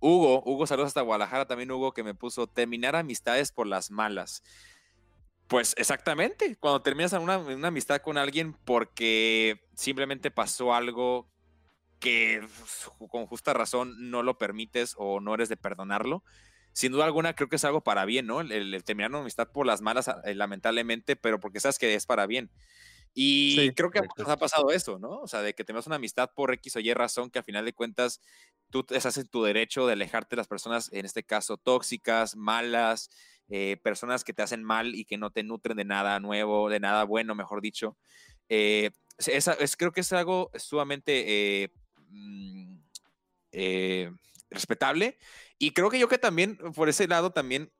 Hugo, 0.00 0.42
Hugo, 0.44 0.66
saludos 0.66 0.88
hasta 0.88 1.00
Guadalajara, 1.00 1.46
también 1.46 1.70
Hugo 1.70 1.92
que 1.92 2.04
me 2.04 2.14
puso, 2.14 2.46
terminar 2.46 2.94
amistades 2.94 3.52
por 3.52 3.66
las 3.66 3.90
malas. 3.90 4.42
Pues 5.48 5.74
exactamente, 5.76 6.56
cuando 6.56 6.82
terminas 6.82 7.12
una, 7.12 7.38
una 7.38 7.68
amistad 7.68 8.00
con 8.00 8.18
alguien 8.18 8.54
porque 8.64 9.60
simplemente 9.74 10.30
pasó 10.30 10.74
algo 10.74 11.30
que 12.00 12.46
con 13.10 13.26
justa 13.26 13.54
razón 13.54 14.10
no 14.10 14.22
lo 14.22 14.38
permites 14.38 14.94
o 14.98 15.20
no 15.20 15.34
eres 15.34 15.48
de 15.48 15.56
perdonarlo, 15.56 16.24
sin 16.72 16.92
duda 16.92 17.04
alguna 17.04 17.34
creo 17.34 17.48
que 17.48 17.56
es 17.56 17.64
algo 17.64 17.82
para 17.82 18.04
bien, 18.04 18.26
¿no? 18.26 18.40
El, 18.42 18.84
terminar 18.84 19.10
una 19.10 19.20
amistad 19.20 19.48
por 19.50 19.66
las 19.66 19.80
malas, 19.80 20.10
eh, 20.24 20.34
lamentablemente, 20.34 21.16
pero 21.16 21.40
porque 21.40 21.60
sabes 21.60 21.78
que 21.78 21.94
es 21.94 22.06
para 22.06 22.26
bien. 22.26 22.50
Y 23.14 23.72
creo 23.72 23.90
que 23.90 24.02
nos 24.18 24.28
ha 24.28 24.36
pasado 24.36 24.70
eso, 24.70 24.98
¿no? 24.98 25.20
O 25.20 25.26
sea, 25.26 25.40
de 25.40 25.54
que 25.54 25.64
tengas 25.64 25.86
una 25.86 25.96
amistad 25.96 26.30
por 26.36 26.52
X 26.52 26.76
o 26.76 26.80
Y 26.80 26.92
razón 26.92 27.30
que 27.30 27.38
a 27.38 27.42
final 27.42 27.64
de 27.64 27.72
cuentas 27.72 28.20
tú 28.68 28.84
estás 28.90 29.16
en 29.16 29.26
tu 29.26 29.42
derecho 29.42 29.86
de 29.86 29.94
alejarte 29.94 30.36
de 30.36 30.40
las 30.40 30.48
personas, 30.48 30.92
en 30.92 31.06
este 31.06 31.22
caso, 31.22 31.56
tóxicas, 31.56 32.36
malas, 32.36 33.08
eh, 33.48 33.76
personas 33.80 34.24
que 34.24 34.32
te 34.32 34.42
hacen 34.42 34.64
mal 34.64 34.96
y 34.96 35.04
que 35.04 35.18
no 35.18 35.30
te 35.30 35.44
nutren 35.44 35.76
de 35.76 35.84
nada 35.84 36.18
nuevo, 36.18 36.68
de 36.68 36.80
nada 36.80 37.04
bueno, 37.04 37.36
mejor 37.36 37.62
dicho. 37.62 37.96
Eh, 38.48 38.90
es, 39.18 39.76
creo 39.76 39.92
que 39.92 40.00
es 40.00 40.12
algo 40.12 40.50
sumamente 40.54 41.62
eh, 41.62 41.72
mm, 42.08 42.78
respetable 44.50 45.16
y 45.58 45.70
creo 45.70 45.90
que 45.90 45.98
yo 45.98 46.08
que 46.08 46.18
también 46.18 46.56
por 46.74 46.88
ese 46.88 47.06
lado 47.06 47.30
también 47.30 47.70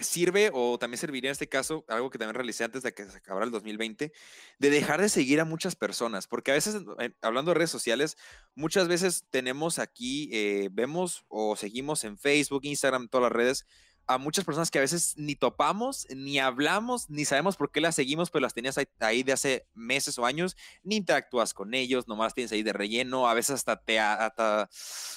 sirve 0.00 0.50
o 0.52 0.78
también 0.80 0.98
serviría 0.98 1.30
en 1.30 1.32
este 1.32 1.48
caso, 1.48 1.84
algo 1.86 2.10
que 2.10 2.18
también 2.18 2.34
realicé 2.34 2.64
antes 2.64 2.82
de 2.82 2.92
que 2.92 3.04
se 3.04 3.18
acabara 3.18 3.46
el 3.46 3.52
2020, 3.52 4.12
de 4.58 4.70
dejar 4.70 5.00
de 5.00 5.08
seguir 5.08 5.40
a 5.40 5.44
muchas 5.44 5.76
personas, 5.76 6.26
porque 6.26 6.50
a 6.50 6.54
veces, 6.54 6.82
hablando 7.22 7.52
de 7.52 7.54
redes 7.54 7.70
sociales, 7.70 8.16
muchas 8.56 8.88
veces 8.88 9.26
tenemos 9.30 9.78
aquí, 9.78 10.68
vemos 10.72 11.24
o 11.28 11.54
seguimos 11.54 12.02
en 12.02 12.18
Facebook, 12.18 12.64
Instagram, 12.64 13.08
todas 13.08 13.30
las 13.30 13.32
redes, 13.32 13.66
a 14.08 14.16
muchas 14.16 14.44
personas 14.44 14.70
que 14.70 14.78
a 14.78 14.80
veces 14.80 15.14
ni 15.18 15.36
topamos, 15.36 16.06
ni 16.16 16.38
hablamos, 16.38 17.10
ni 17.10 17.26
sabemos 17.26 17.56
por 17.56 17.70
qué 17.70 17.82
las 17.82 17.94
seguimos, 17.94 18.30
pero 18.30 18.40
las 18.40 18.54
tenías 18.54 18.78
ahí, 19.00 19.22
de 19.22 19.32
hace 19.32 19.66
meses 19.74 20.18
o 20.18 20.24
años, 20.24 20.56
ni 20.82 20.96
interactúas 20.96 21.52
con 21.52 21.74
ellos, 21.74 22.08
nomás 22.08 22.32
tienes 22.32 22.50
ahí 22.52 22.62
de 22.62 22.72
relleno, 22.72 23.28
a 23.28 23.34
veces 23.34 23.56
hasta 23.56 23.76
te 23.76 24.00
hasta, 24.00 24.70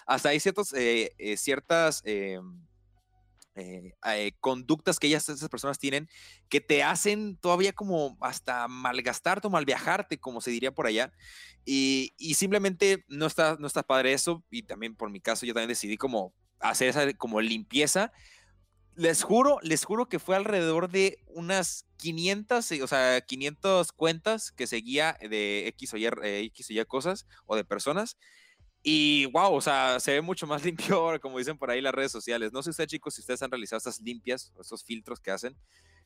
hasta 0.05 0.29
hay 0.29 0.41
ciertos, 0.41 0.73
eh, 0.73 1.13
eh, 1.17 1.37
ciertas 1.37 2.03
eh, 2.05 2.41
conductas 4.41 4.99
que 4.99 5.07
ellas, 5.07 5.29
esas 5.29 5.49
personas 5.49 5.79
tienen 5.79 6.09
que 6.49 6.59
te 6.59 6.83
hacen 6.83 7.37
todavía 7.37 7.71
como 7.71 8.17
hasta 8.19 8.67
malgastarte 8.67 9.47
o 9.47 9.51
malviajarte, 9.51 10.19
como 10.19 10.41
se 10.41 10.51
diría 10.51 10.73
por 10.73 10.85
allá. 10.85 11.13
Y, 11.63 12.13
y 12.17 12.33
simplemente 12.33 13.05
no 13.07 13.25
está, 13.25 13.55
no 13.57 13.67
está 13.67 13.83
padre 13.83 14.11
eso. 14.11 14.43
Y 14.49 14.63
también 14.63 14.95
por 14.95 15.09
mi 15.09 15.21
caso, 15.21 15.45
yo 15.45 15.53
también 15.53 15.69
decidí 15.69 15.97
como 15.97 16.33
hacer 16.59 16.89
esa 16.89 17.13
como 17.13 17.41
limpieza. 17.41 18.11
Les 18.95 19.23
juro, 19.23 19.57
les 19.61 19.85
juro 19.85 20.07
que 20.07 20.19
fue 20.19 20.35
alrededor 20.35 20.89
de 20.89 21.19
unas 21.27 21.85
500, 21.97 22.71
o 22.83 22.87
sea, 22.87 23.21
500 23.21 23.91
cuentas 23.93 24.51
que 24.51 24.67
seguía 24.67 25.17
de 25.21 25.67
X 25.67 25.93
o 25.93 25.97
Y, 25.97 26.05
eh, 26.05 26.43
X 26.45 26.69
o 26.69 26.73
Y 26.73 26.85
cosas 26.85 27.25
o 27.45 27.55
de 27.55 27.63
personas. 27.63 28.17
Y 28.83 29.27
wow, 29.27 29.53
o 29.53 29.61
sea, 29.61 29.99
se 29.99 30.13
ve 30.13 30.21
mucho 30.21 30.47
más 30.47 30.63
limpio, 30.65 31.19
como 31.21 31.37
dicen 31.37 31.57
por 31.57 31.69
ahí 31.69 31.81
las 31.81 31.93
redes 31.93 32.11
sociales. 32.11 32.51
No 32.51 32.63
sé 32.63 32.71
ustedes, 32.71 32.89
chicos, 32.89 33.13
si 33.13 33.21
ustedes 33.21 33.41
han 33.41 33.51
realizado 33.51 33.77
estas 33.77 34.01
limpias 34.01 34.51
estos 34.59 34.83
filtros 34.83 35.19
que 35.19 35.31
hacen, 35.31 35.55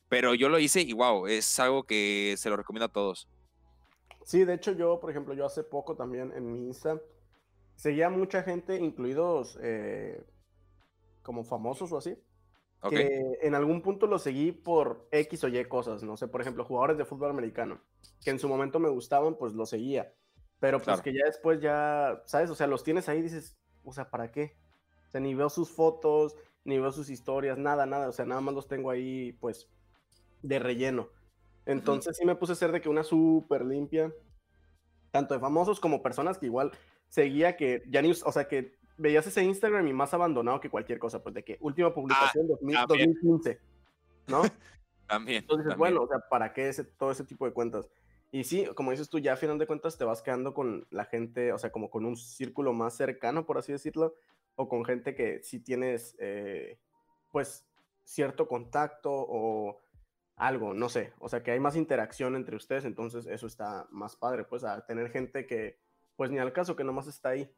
pero 0.08 0.34
yo 0.34 0.48
lo 0.48 0.58
hice 0.58 0.82
y 0.82 0.92
wow, 0.92 1.26
es 1.26 1.58
algo 1.58 1.84
que 1.84 2.34
se 2.38 2.50
lo 2.50 2.56
recomiendo 2.56 2.86
a 2.86 2.92
todos. 2.92 3.28
Sí, 4.24 4.44
de 4.44 4.54
hecho 4.54 4.72
yo, 4.72 5.00
por 5.00 5.10
ejemplo, 5.10 5.34
yo 5.34 5.46
hace 5.46 5.62
poco 5.62 5.96
también 5.96 6.32
en 6.34 6.52
mi 6.52 6.66
Insta 6.66 7.00
seguía 7.76 8.10
mucha 8.10 8.42
gente, 8.42 8.76
incluidos 8.76 9.58
eh, 9.62 10.24
como 11.22 11.44
famosos 11.44 11.92
o 11.92 11.98
así, 11.98 12.16
que 12.88 13.38
en 13.42 13.54
algún 13.54 13.82
punto 13.82 14.06
lo 14.06 14.18
seguí 14.18 14.52
por 14.52 15.08
X 15.10 15.44
o 15.44 15.48
Y 15.48 15.64
cosas, 15.64 16.02
no 16.02 16.16
sé, 16.16 16.28
por 16.28 16.40
ejemplo, 16.40 16.64
jugadores 16.64 16.98
de 16.98 17.04
fútbol 17.04 17.30
americano, 17.30 17.80
que 18.22 18.30
en 18.30 18.38
su 18.38 18.48
momento 18.48 18.78
me 18.78 18.88
gustaban, 18.88 19.36
pues 19.36 19.52
lo 19.54 19.66
seguía, 19.66 20.12
pero 20.60 20.80
pues 20.80 21.00
que 21.00 21.12
ya 21.12 21.24
después 21.24 21.60
ya, 21.60 22.22
¿sabes? 22.26 22.50
O 22.50 22.54
sea, 22.54 22.66
los 22.66 22.84
tienes 22.84 23.08
ahí 23.08 23.18
y 23.18 23.22
dices, 23.22 23.56
o 23.84 23.92
sea, 23.92 24.10
¿para 24.10 24.30
qué? 24.30 24.56
O 25.08 25.10
sea, 25.10 25.20
ni 25.20 25.34
veo 25.34 25.50
sus 25.50 25.70
fotos, 25.70 26.34
ni 26.64 26.78
veo 26.78 26.92
sus 26.92 27.10
historias, 27.10 27.58
nada, 27.58 27.86
nada, 27.86 28.08
o 28.08 28.12
sea, 28.12 28.24
nada 28.24 28.40
más 28.40 28.54
los 28.54 28.68
tengo 28.68 28.90
ahí, 28.90 29.32
pues, 29.40 29.68
de 30.42 30.58
relleno. 30.58 31.08
Entonces 31.64 32.16
sí 32.16 32.24
me 32.24 32.36
puse 32.36 32.52
a 32.52 32.54
hacer 32.54 32.72
de 32.72 32.80
que 32.80 32.88
una 32.88 33.02
súper 33.02 33.64
limpia, 33.64 34.12
tanto 35.10 35.34
de 35.34 35.40
famosos 35.40 35.80
como 35.80 36.02
personas 36.02 36.38
que 36.38 36.46
igual 36.46 36.72
seguía 37.08 37.56
que 37.56 37.82
ya 37.88 38.02
ni, 38.02 38.10
o 38.10 38.32
sea, 38.32 38.48
que 38.48 38.76
veías 38.96 39.26
ese 39.26 39.42
Instagram 39.42 39.86
y 39.86 39.92
más 39.92 40.14
abandonado 40.14 40.60
que 40.60 40.70
cualquier 40.70 40.98
cosa, 40.98 41.22
pues 41.22 41.34
de 41.34 41.44
que 41.44 41.58
última 41.60 41.92
publicación 41.92 42.46
2015, 42.46 43.60
ah, 43.60 43.66
¿no? 44.28 44.42
también. 45.06 45.38
Entonces, 45.42 45.76
bueno, 45.76 46.02
o 46.02 46.08
sea, 46.08 46.18
¿para 46.28 46.52
qué 46.52 46.68
ese, 46.68 46.84
todo 46.84 47.10
ese 47.10 47.24
tipo 47.24 47.46
de 47.46 47.52
cuentas? 47.52 47.88
Y 48.32 48.44
sí, 48.44 48.66
como 48.74 48.90
dices 48.90 49.08
tú, 49.08 49.18
ya 49.18 49.34
a 49.34 49.36
final 49.36 49.58
de 49.58 49.66
cuentas 49.66 49.96
te 49.96 50.04
vas 50.04 50.22
quedando 50.22 50.52
con 50.52 50.86
la 50.90 51.04
gente, 51.04 51.52
o 51.52 51.58
sea, 51.58 51.70
como 51.70 51.90
con 51.90 52.04
un 52.04 52.16
círculo 52.16 52.72
más 52.72 52.96
cercano, 52.96 53.46
por 53.46 53.58
así 53.58 53.72
decirlo, 53.72 54.14
o 54.56 54.68
con 54.68 54.84
gente 54.84 55.14
que 55.14 55.42
sí 55.42 55.60
tienes, 55.60 56.16
eh, 56.18 56.78
pues, 57.30 57.66
cierto 58.04 58.48
contacto 58.48 59.10
o 59.12 59.80
algo, 60.36 60.74
no 60.74 60.88
sé, 60.88 61.12
o 61.18 61.28
sea, 61.28 61.42
que 61.42 61.50
hay 61.50 61.60
más 61.60 61.76
interacción 61.76 62.36
entre 62.36 62.56
ustedes, 62.56 62.84
entonces 62.84 63.26
eso 63.26 63.46
está 63.46 63.86
más 63.90 64.16
padre, 64.16 64.44
pues, 64.44 64.64
a 64.64 64.84
tener 64.86 65.10
gente 65.10 65.46
que, 65.46 65.78
pues, 66.16 66.30
ni 66.30 66.38
al 66.38 66.52
caso, 66.52 66.76
que 66.76 66.84
nomás 66.84 67.06
está 67.06 67.30
ahí. 67.30 67.50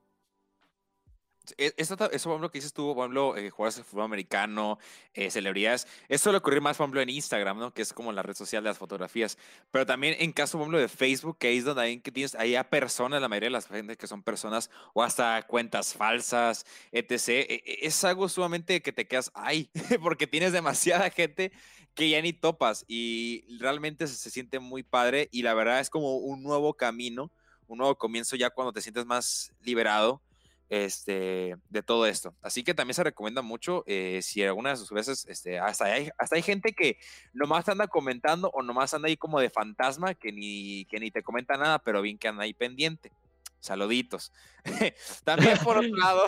E, 1.56 1.74
eso, 1.76 1.96
eso, 2.10 2.38
por 2.38 2.50
que 2.50 2.58
dices 2.58 2.72
tú, 2.72 2.94
por 2.94 3.04
ejemplo, 3.04 3.36
eh, 3.36 3.50
jugadores 3.50 3.76
de 3.76 3.84
fútbol 3.84 4.04
americano, 4.04 4.78
eh, 5.14 5.30
celebridades, 5.30 5.86
eso 6.08 6.24
suele 6.24 6.38
ocurrir 6.38 6.60
más, 6.60 6.76
por 6.76 6.84
ejemplo, 6.84 7.00
en 7.00 7.08
Instagram, 7.08 7.58
¿no? 7.58 7.72
Que 7.72 7.82
es 7.82 7.92
como 7.92 8.12
la 8.12 8.22
red 8.22 8.34
social 8.34 8.62
de 8.62 8.70
las 8.70 8.78
fotografías. 8.78 9.38
Pero 9.70 9.86
también 9.86 10.16
en 10.18 10.32
caso, 10.32 10.58
por 10.58 10.64
ejemplo, 10.64 10.78
de 10.78 10.88
Facebook, 10.88 11.38
que 11.38 11.56
es 11.56 11.64
donde 11.64 11.82
hay, 11.82 12.00
que 12.00 12.12
tienes 12.12 12.34
ahí 12.34 12.56
a 12.56 12.68
personas, 12.68 13.20
la 13.20 13.28
mayoría 13.28 13.48
de 13.48 13.52
las 13.52 13.66
gente 13.66 13.96
que 13.96 14.06
son 14.06 14.22
personas, 14.22 14.70
o 14.94 15.02
hasta 15.02 15.42
cuentas 15.46 15.94
falsas, 15.94 16.66
etc. 16.92 17.28
E, 17.28 17.62
e, 17.64 17.86
es 17.86 18.04
algo 18.04 18.28
sumamente 18.28 18.82
que 18.82 18.92
te 18.92 19.06
quedas, 19.06 19.30
ay, 19.34 19.70
porque 20.02 20.26
tienes 20.26 20.52
demasiada 20.52 21.10
gente 21.10 21.52
que 21.94 22.08
ya 22.08 22.22
ni 22.22 22.32
topas 22.32 22.84
y 22.86 23.44
realmente 23.58 24.06
se, 24.06 24.14
se 24.14 24.30
siente 24.30 24.60
muy 24.60 24.82
padre 24.84 25.28
y 25.32 25.42
la 25.42 25.54
verdad 25.54 25.80
es 25.80 25.90
como 25.90 26.16
un 26.18 26.42
nuevo 26.42 26.74
camino, 26.74 27.32
un 27.66 27.78
nuevo 27.78 27.96
comienzo 27.96 28.36
ya 28.36 28.50
cuando 28.50 28.72
te 28.72 28.80
sientes 28.82 29.04
más 29.04 29.52
liberado 29.60 30.22
este, 30.68 31.56
de 31.68 31.82
todo 31.82 32.06
esto. 32.06 32.34
Así 32.42 32.62
que 32.62 32.74
también 32.74 32.94
se 32.94 33.04
recomienda 33.04 33.42
mucho 33.42 33.84
eh, 33.86 34.20
si 34.22 34.42
algunas 34.42 34.78
de 34.78 34.86
sus 34.86 34.94
veces, 34.94 35.26
este, 35.28 35.58
hasta, 35.58 35.86
hay, 35.86 36.10
hasta 36.18 36.36
hay 36.36 36.42
gente 36.42 36.72
que 36.72 36.98
nomás 37.32 37.68
anda 37.68 37.86
comentando 37.86 38.50
o 38.52 38.62
nomás 38.62 38.92
anda 38.94 39.08
ahí 39.08 39.16
como 39.16 39.40
de 39.40 39.50
fantasma 39.50 40.14
que 40.14 40.32
ni, 40.32 40.84
que 40.86 41.00
ni 41.00 41.10
te 41.10 41.22
comenta 41.22 41.56
nada, 41.56 41.78
pero 41.78 42.02
bien 42.02 42.18
que 42.18 42.28
anda 42.28 42.44
ahí 42.44 42.54
pendiente. 42.54 43.12
Saluditos. 43.60 44.32
también 45.24 45.58
por 45.58 45.78
otro 45.78 45.90
lado. 45.96 46.26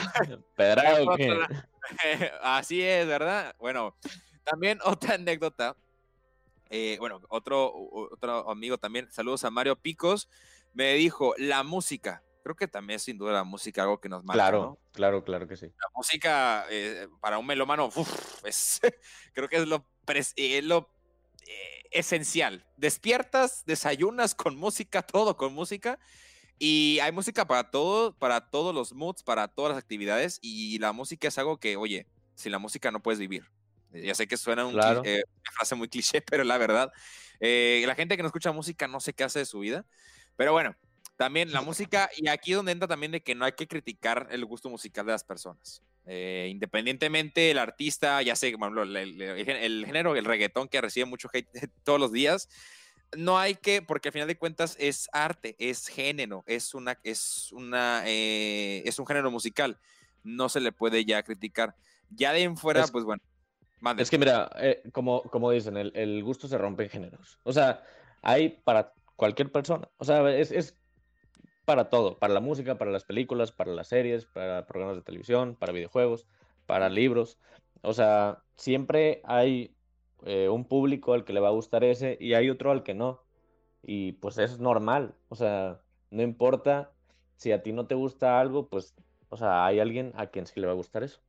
así 2.43 2.83
es, 2.83 3.07
¿verdad? 3.07 3.55
Bueno, 3.59 3.95
también 4.45 4.79
otra 4.85 5.15
anécdota. 5.15 5.77
Eh, 6.71 6.97
bueno, 7.01 7.21
otro, 7.29 7.73
otro 7.75 8.49
amigo 8.49 8.79
también, 8.79 9.11
saludos 9.11 9.43
a 9.43 9.51
Mario 9.51 9.75
Picos, 9.75 10.29
me 10.73 10.95
dijo, 10.95 11.35
la 11.37 11.65
música, 11.65 12.23
creo 12.51 12.57
que 12.57 12.69
también 12.69 12.97
es 12.97 13.05
sin 13.05 13.17
duda 13.17 13.33
la 13.33 13.45
música 13.45 13.83
algo 13.83 14.01
que 14.01 14.09
nos 14.09 14.25
marca. 14.25 14.43
Claro, 14.43 14.81
claro, 14.93 15.25
claro 15.25 15.47
que 15.47 15.57
sí. 15.57 15.67
La 15.67 15.89
música 15.95 16.67
eh, 16.69 17.07
para 17.21 17.39
un 17.39 17.47
melómano, 17.47 17.91
es, 18.45 18.81
creo 19.35 19.49
que 19.49 19.57
es 19.57 19.69
lo, 19.69 19.87
eh, 20.37 20.63
lo 20.63 20.91
eh, 21.47 21.83
esencial. 21.93 22.67
Despiertas, 22.77 23.65
desayunas 23.67 24.35
con 24.35 24.57
música, 24.57 25.03
todo 25.03 25.37
con 25.37 25.55
música. 25.55 25.99
Y 26.59 26.99
hay 27.01 27.13
música 27.13 27.47
para 27.47 27.71
todo, 27.71 28.19
para 28.19 28.51
todos 28.51 28.75
los 28.75 28.93
moods, 28.93 29.23
para 29.23 29.49
todas 29.49 29.71
las 29.71 29.79
actividades. 29.79 30.39
Y 30.43 30.79
la 30.79 30.93
música 30.93 31.29
es 31.29 31.39
algo 31.39 31.59
que, 31.59 31.77
oye, 31.77 32.07
sin 32.35 32.53
la 32.53 32.59
música 32.59 32.91
no 32.91 33.01
puedes 33.01 33.21
vivir. 33.21 33.45
Ya 33.93 34.15
sé 34.15 34.29
que 34.29 34.37
suena 34.37 34.67
un 34.67 34.75
una 34.75 35.53
frase 35.55 35.75
muy 35.75 35.89
cliché, 35.89 36.21
pero 36.31 36.45
la 36.45 36.59
verdad, 36.59 36.93
la 37.41 37.95
gente 37.95 38.17
que 38.17 38.23
no 38.23 38.29
escucha 38.29 38.53
música 38.53 38.89
no 38.89 39.01
sé 39.01 39.15
qué 39.15 39.25
hace 39.25 39.39
de 39.39 39.47
su 39.47 39.61
vida. 39.61 39.87
Pero 40.37 40.53
bueno, 40.53 40.77
también 41.21 41.53
la 41.53 41.61
música, 41.61 42.09
y 42.17 42.29
aquí 42.29 42.53
donde 42.53 42.73
entra 42.73 42.89
también 42.89 43.13
de 43.13 43.21
que 43.23 43.35
no 43.35 43.45
hay 43.45 43.53
que 43.53 43.69
criticar 43.69 44.29
el 44.31 44.43
gusto 44.47 44.71
musical 44.71 45.05
de 45.05 45.13
las 45.13 45.23
personas. 45.23 45.83
Eh, 46.07 46.49
independientemente 46.51 47.51
el 47.51 47.59
artista, 47.59 48.23
ya 48.23 48.35
sé, 48.35 48.49
el, 48.49 48.97
el, 49.21 49.85
género, 49.85 50.17
el 50.17 50.25
reggaetón 50.25 50.67
que 50.67 50.81
recibe 50.81 51.05
mucho 51.05 51.29
hate 51.31 51.47
todos 51.85 52.01
los 52.01 52.11
días, 52.11 52.49
no 53.15 53.39
hay 53.39 53.55
que, 53.55 53.83
porque 53.83 54.09
al 54.09 54.15
final 54.15 54.29
de 54.29 54.39
cuentas 54.39 54.79
es 54.81 55.11
arte, 55.13 55.57
es 55.59 55.89
género, 55.89 56.43
es 56.47 56.73
una, 56.73 56.99
es 57.05 57.53
una, 57.53 58.03
eh, 58.07 58.83
es 58.87 58.99
un 58.99 59.07
género 59.07 59.31
musical. 59.31 59.79
No 60.25 60.49
se 60.49 60.61
le 60.61 60.73
puede 60.73 61.05
ya 61.05 61.23
criticar. 61.23 61.77
Ya 62.09 62.33
de 62.33 62.45
en 62.45 62.57
fuera, 62.57 62.87
pues 62.87 63.05
bueno. 63.05 63.23
Es 63.99 64.09
que 64.09 64.17
mira, 64.17 64.51
eh, 64.57 64.83
como, 64.91 65.21
como 65.25 65.51
dicen, 65.51 65.77
el, 65.77 65.93
el, 65.95 66.25
gusto 66.25 66.49
se 66.49 66.57
rompe 66.57 66.85
en 66.85 66.89
géneros. 66.89 67.39
O 67.43 67.53
sea, 67.53 67.83
hay 68.23 68.49
para 68.65 68.95
cualquier 69.17 69.53
persona. 69.53 69.87
O 69.99 70.05
sea, 70.07 70.35
es, 70.35 70.51
es 70.51 70.81
para 71.71 71.89
todo, 71.89 72.19
para 72.19 72.35
la 72.35 72.41
música, 72.41 72.79
para 72.79 72.91
las 72.91 73.05
películas, 73.05 73.53
para 73.53 73.71
las 73.71 73.87
series, 73.87 74.27
para 74.27 74.67
programas 74.67 74.97
de 74.97 75.03
televisión, 75.03 75.55
para 75.55 75.73
videojuegos, 75.73 76.27
para 76.67 76.89
libros. 76.89 77.39
O 77.83 77.93
sea, 77.93 78.43
siempre 78.57 79.21
hay 79.23 79.73
eh, 80.27 80.49
un 80.49 80.65
público 80.65 81.13
al 81.13 81.25
que 81.25 81.33
le 81.33 81.39
va 81.39 81.47
a 81.47 81.53
gustar 81.53 81.85
ese 81.85 82.19
y 82.21 82.35
hay 82.35 82.51
otro 82.51 82.73
al 82.73 82.83
que 82.83 82.95
no. 82.95 83.23
Y 83.85 84.15
pues 84.15 84.39
es 84.39 84.59
normal. 84.59 85.15
O 85.29 85.37
sea, 85.37 85.81
no 86.11 86.23
importa 86.23 86.91
si 87.37 87.53
a 87.53 87.63
ti 87.63 87.73
no 87.73 87.87
te 87.87 87.95
gusta 87.95 88.41
algo, 88.41 88.67
pues, 88.69 88.97
o 89.29 89.37
sea, 89.37 89.65
hay 89.65 89.79
alguien 89.79 90.13
a 90.17 90.27
quien 90.27 90.49
sí 90.49 90.59
le 90.59 90.67
va 90.67 90.73
a 90.73 90.75
gustar 90.75 91.05
eso. 91.05 91.21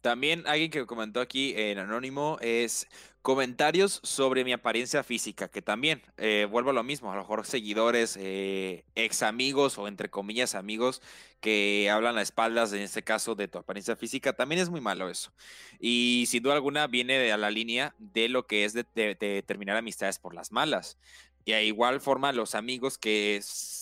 También 0.00 0.44
alguien 0.46 0.70
que 0.70 0.86
comentó 0.86 1.20
aquí 1.20 1.52
en 1.54 1.76
Anónimo 1.76 2.38
es 2.40 2.88
comentarios 3.26 3.98
sobre 4.04 4.44
mi 4.44 4.52
apariencia 4.52 5.02
física, 5.02 5.48
que 5.48 5.60
también 5.60 6.00
eh, 6.16 6.46
vuelvo 6.48 6.70
a 6.70 6.72
lo 6.72 6.84
mismo, 6.84 7.10
a 7.10 7.16
lo 7.16 7.22
mejor 7.22 7.44
seguidores, 7.44 8.16
eh, 8.20 8.84
ex 8.94 9.24
amigos 9.24 9.78
o 9.78 9.88
entre 9.88 10.08
comillas 10.08 10.54
amigos 10.54 11.02
que 11.40 11.90
hablan 11.90 12.18
a 12.18 12.22
espaldas, 12.22 12.72
en 12.72 12.82
este 12.82 13.02
caso, 13.02 13.34
de 13.34 13.48
tu 13.48 13.58
apariencia 13.58 13.96
física, 13.96 14.32
también 14.32 14.60
es 14.60 14.70
muy 14.70 14.80
malo 14.80 15.10
eso. 15.10 15.32
Y 15.80 16.26
sin 16.28 16.40
duda 16.40 16.54
alguna 16.54 16.86
viene 16.86 17.32
a 17.32 17.36
la 17.36 17.50
línea 17.50 17.96
de 17.98 18.28
lo 18.28 18.46
que 18.46 18.64
es 18.64 18.74
de 18.74 19.42
terminar 19.44 19.76
amistades 19.76 20.20
por 20.20 20.32
las 20.32 20.52
malas. 20.52 20.96
Y 21.46 21.52
a 21.52 21.62
igual 21.62 22.00
forma 22.00 22.32
los 22.32 22.56
amigos 22.56 22.98
que 22.98 23.40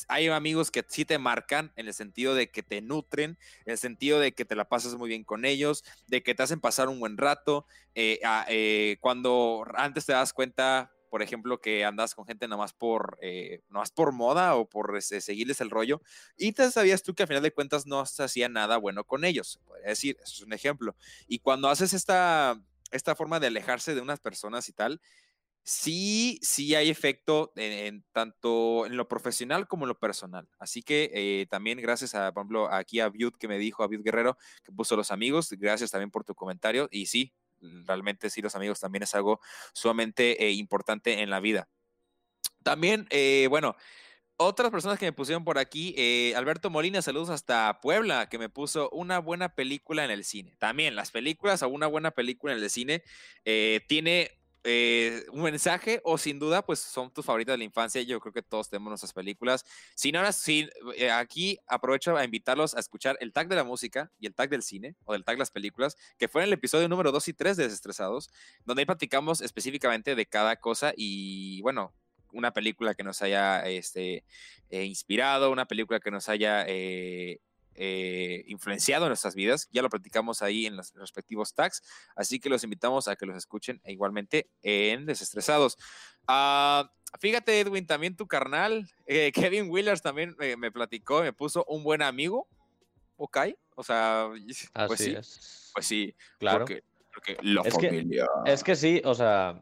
hay 0.08 0.28
amigos 0.28 0.70
que 0.70 0.84
sí 0.86 1.06
te 1.06 1.18
marcan 1.18 1.72
en 1.76 1.86
el 1.86 1.94
sentido 1.94 2.34
de 2.34 2.50
que 2.50 2.62
te 2.62 2.82
nutren, 2.82 3.38
en 3.64 3.72
el 3.72 3.78
sentido 3.78 4.20
de 4.20 4.32
que 4.32 4.44
te 4.44 4.54
la 4.54 4.68
pasas 4.68 4.96
muy 4.96 5.08
bien 5.08 5.24
con 5.24 5.46
ellos, 5.46 5.82
de 6.06 6.22
que 6.22 6.34
te 6.34 6.42
hacen 6.42 6.60
pasar 6.60 6.90
un 6.90 7.00
buen 7.00 7.16
rato. 7.16 7.66
Eh, 7.94 8.20
eh, 8.48 8.98
cuando 9.00 9.64
antes 9.76 10.04
te 10.04 10.12
das 10.12 10.34
cuenta, 10.34 10.92
por 11.08 11.22
ejemplo, 11.22 11.58
que 11.58 11.86
andas 11.86 12.14
con 12.14 12.26
gente 12.26 12.48
nomás 12.48 12.74
por, 12.74 13.16
eh, 13.22 13.62
por 13.94 14.12
moda 14.12 14.56
o 14.56 14.68
por 14.68 14.94
este, 14.98 15.22
seguirles 15.22 15.62
el 15.62 15.70
rollo, 15.70 16.02
y 16.36 16.52
te 16.52 16.70
sabías 16.70 17.02
tú 17.02 17.14
que 17.14 17.22
al 17.22 17.28
final 17.28 17.42
de 17.42 17.54
cuentas 17.54 17.86
no 17.86 18.04
se 18.04 18.24
hacía 18.24 18.50
nada 18.50 18.76
bueno 18.76 19.04
con 19.04 19.24
ellos. 19.24 19.58
Podría 19.66 19.88
decir, 19.88 20.18
eso 20.22 20.34
es 20.34 20.42
un 20.42 20.52
ejemplo. 20.52 20.96
Y 21.28 21.38
cuando 21.38 21.70
haces 21.70 21.94
esta, 21.94 22.60
esta 22.90 23.14
forma 23.14 23.40
de 23.40 23.46
alejarse 23.46 23.94
de 23.94 24.02
unas 24.02 24.20
personas 24.20 24.68
y 24.68 24.72
tal, 24.74 25.00
sí, 25.64 26.38
sí 26.42 26.74
hay 26.74 26.90
efecto 26.90 27.52
en, 27.56 28.04
tanto 28.12 28.86
en 28.86 28.96
lo 28.96 29.08
profesional 29.08 29.66
como 29.66 29.84
en 29.84 29.88
lo 29.88 29.98
personal. 29.98 30.48
Así 30.58 30.82
que 30.82 31.10
eh, 31.14 31.46
también 31.50 31.80
gracias 31.80 32.14
a, 32.14 32.32
por 32.32 32.42
ejemplo, 32.42 32.72
aquí 32.72 33.00
a 33.00 33.08
Viud 33.08 33.32
que 33.38 33.48
me 33.48 33.58
dijo, 33.58 33.82
a 33.82 33.88
Viud 33.88 34.04
Guerrero, 34.04 34.36
que 34.62 34.72
puso 34.72 34.94
los 34.94 35.10
amigos, 35.10 35.50
gracias 35.58 35.90
también 35.90 36.10
por 36.10 36.24
tu 36.24 36.34
comentario. 36.34 36.88
Y 36.92 37.06
sí, 37.06 37.32
realmente 37.60 38.30
sí, 38.30 38.42
los 38.42 38.54
amigos 38.54 38.80
también 38.80 39.02
es 39.02 39.14
algo 39.14 39.40
sumamente 39.72 40.44
eh, 40.44 40.52
importante 40.52 41.22
en 41.22 41.30
la 41.30 41.40
vida. 41.40 41.68
También, 42.62 43.06
eh, 43.10 43.46
bueno, 43.48 43.76
otras 44.36 44.70
personas 44.70 44.98
que 44.98 45.06
me 45.06 45.12
pusieron 45.12 45.44
por 45.44 45.58
aquí, 45.58 45.94
eh, 45.96 46.34
Alberto 46.36 46.70
Molina, 46.70 47.02
saludos 47.02 47.30
hasta 47.30 47.80
Puebla, 47.80 48.28
que 48.28 48.38
me 48.38 48.48
puso 48.48 48.90
una 48.90 49.18
buena 49.18 49.54
película 49.54 50.04
en 50.04 50.10
el 50.10 50.24
cine. 50.24 50.56
También 50.58 50.96
las 50.96 51.10
películas 51.10 51.62
o 51.62 51.68
una 51.68 51.86
buena 51.86 52.10
película 52.10 52.52
en 52.52 52.62
el 52.62 52.70
cine 52.70 53.02
tiene 53.86 54.43
eh, 54.64 55.24
un 55.30 55.42
mensaje 55.42 56.00
o 56.04 56.18
sin 56.18 56.38
duda 56.38 56.64
pues 56.64 56.80
son 56.80 57.12
tus 57.12 57.24
favoritas 57.24 57.52
de 57.52 57.58
la 57.58 57.64
infancia. 57.64 58.02
Yo 58.02 58.18
creo 58.20 58.32
que 58.32 58.42
todos 58.42 58.68
tenemos 58.68 58.90
nuestras 58.90 59.12
películas. 59.12 59.64
Sin 59.94 60.16
ahora, 60.16 60.32
sí, 60.32 60.68
aquí 61.12 61.58
aprovecho 61.66 62.16
a 62.16 62.24
invitarlos 62.24 62.74
a 62.74 62.80
escuchar 62.80 63.16
el 63.20 63.32
tag 63.32 63.48
de 63.48 63.56
la 63.56 63.64
música 63.64 64.10
y 64.18 64.26
el 64.26 64.34
tag 64.34 64.48
del 64.48 64.62
cine 64.62 64.96
o 65.04 65.12
del 65.12 65.24
tag 65.24 65.36
de 65.36 65.40
las 65.40 65.50
películas, 65.50 65.96
que 66.18 66.28
fue 66.28 66.42
en 66.42 66.48
el 66.48 66.54
episodio 66.54 66.88
número 66.88 67.12
2 67.12 67.28
y 67.28 67.32
3 67.34 67.56
de 67.56 67.64
Desestresados, 67.64 68.30
donde 68.64 68.82
ahí 68.82 68.86
platicamos 68.86 69.40
específicamente 69.40 70.14
de 70.14 70.26
cada 70.26 70.56
cosa 70.56 70.92
y 70.96 71.60
bueno, 71.62 71.92
una 72.34 72.52
película 72.52 72.94
que 72.94 73.04
nos 73.04 73.22
haya 73.22 73.60
este, 73.60 74.24
eh, 74.70 74.84
inspirado, 74.84 75.50
una 75.50 75.66
película 75.66 76.00
que 76.00 76.10
nos 76.10 76.28
haya 76.28 76.64
eh, 76.66 77.40
eh, 77.74 78.44
influenciado 78.46 79.06
en 79.06 79.10
nuestras 79.10 79.34
vidas. 79.34 79.68
Ya 79.72 79.82
lo 79.82 79.90
platicamos 79.90 80.42
ahí 80.42 80.66
en 80.66 80.76
los 80.76 80.92
respectivos 80.94 81.54
tags, 81.54 81.82
así 82.16 82.40
que 82.40 82.48
los 82.48 82.64
invitamos 82.64 83.08
a 83.08 83.16
que 83.16 83.26
los 83.26 83.36
escuchen 83.36 83.80
igualmente 83.84 84.48
en 84.62 85.06
Desestresados. 85.06 85.76
Ah, 86.26 86.90
fíjate, 87.20 87.60
Edwin, 87.60 87.86
también 87.86 88.16
tu 88.16 88.26
carnal, 88.26 88.88
Kevin 89.34 89.70
Willers 89.70 90.02
también 90.02 90.36
me 90.58 90.70
platicó, 90.70 91.22
me 91.22 91.32
puso 91.32 91.64
un 91.68 91.82
buen 91.84 92.02
amigo. 92.02 92.48
Ok, 93.16 93.38
o 93.76 93.82
sea, 93.82 94.28
pues 94.88 95.00
sí, 95.00 95.16
pues 95.72 95.86
sí, 95.86 96.14
claro. 96.38 96.64
Porque, 96.64 96.82
es 97.64 97.76
Que, 97.78 98.26
es 98.46 98.64
que 98.64 98.74
sí, 98.74 99.00
o 99.04 99.14
sea, 99.14 99.60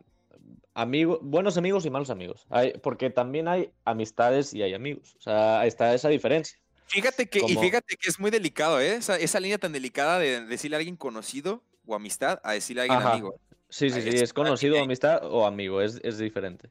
amigos, 0.74 1.18
buenos 1.22 1.56
amigos 1.56 1.84
y 1.84 1.90
malos 1.90 2.10
amigos. 2.10 2.46
Hay, 2.50 2.72
porque 2.82 3.10
también 3.10 3.48
hay 3.48 3.70
amistades 3.84 4.54
y 4.54 4.62
hay 4.62 4.74
amigos. 4.74 5.14
O 5.18 5.20
sea, 5.20 5.66
está 5.66 5.94
esa 5.94 6.08
diferencia. 6.08 6.58
Fíjate 6.86 7.26
que, 7.26 7.40
y 7.46 7.56
fíjate 7.56 7.96
que 7.96 8.10
es 8.10 8.18
muy 8.18 8.30
delicado, 8.30 8.80
¿eh? 8.80 8.96
Esa, 8.96 9.40
línea 9.40 9.58
tan 9.58 9.72
delicada 9.72 10.18
de 10.18 10.44
decirle 10.44 10.76
a 10.76 10.78
alguien 10.78 10.96
conocido 10.96 11.62
o 11.86 11.94
amistad 11.94 12.40
a 12.42 12.52
decirle 12.52 12.82
a 12.82 12.84
alguien 12.84 13.02
amigo. 13.02 13.34
Sí, 13.68 13.88
sí, 13.90 14.02
sí, 14.02 14.08
es 14.10 14.32
conocido, 14.32 14.78
amistad 14.78 15.20
o 15.24 15.46
amigo, 15.46 15.80
es, 15.80 15.98
es 16.02 16.18
diferente. 16.18 16.68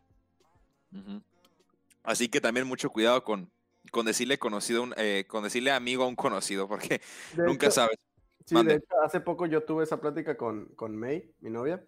Así 2.03 2.30
que 2.30 2.39
también 2.41 2.68
mucho 2.68 2.89
cuidado 2.89 3.24
con, 3.24 3.50
con 3.91 4.06
decirle 4.06 4.38
conocido, 4.38 4.86
eh, 4.98 5.25
con 5.27 5.44
decirle 5.44 5.72
amigo 5.72 6.03
a 6.03 6.08
un 6.08 6.15
conocido, 6.15 6.68
porque 6.68 7.01
nunca 7.38 7.72
sabes. 7.72 7.98
Sí, 8.46 8.56
de 8.63 8.75
hecho, 8.75 9.01
hace 9.03 9.22
poco 9.22 9.46
yo 9.46 9.63
tuve 9.63 9.84
esa 9.84 10.01
plática 10.01 10.36
con, 10.36 10.65
con 10.75 10.96
May, 10.96 11.32
mi 11.39 11.50
novia, 11.50 11.84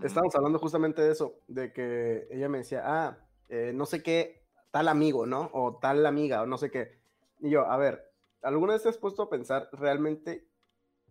Estábamos 0.00 0.34
hablando 0.34 0.58
justamente 0.58 1.02
de 1.02 1.12
eso, 1.12 1.38
de 1.48 1.72
que 1.72 2.26
ella 2.30 2.48
me 2.48 2.58
decía, 2.58 2.82
ah, 2.84 3.18
eh, 3.48 3.72
no 3.74 3.86
sé 3.86 4.02
qué, 4.02 4.42
tal 4.70 4.88
amigo, 4.88 5.26
¿no? 5.26 5.50
O 5.52 5.78
tal 5.80 6.06
amiga, 6.06 6.42
o 6.42 6.46
no 6.46 6.56
sé 6.58 6.70
qué. 6.70 7.01
Y 7.42 7.50
yo, 7.50 7.66
a 7.66 7.76
ver, 7.76 8.08
¿alguna 8.40 8.74
vez 8.74 8.84
te 8.84 8.88
has 8.88 8.96
puesto 8.96 9.22
a 9.22 9.28
pensar 9.28 9.68
realmente, 9.72 10.46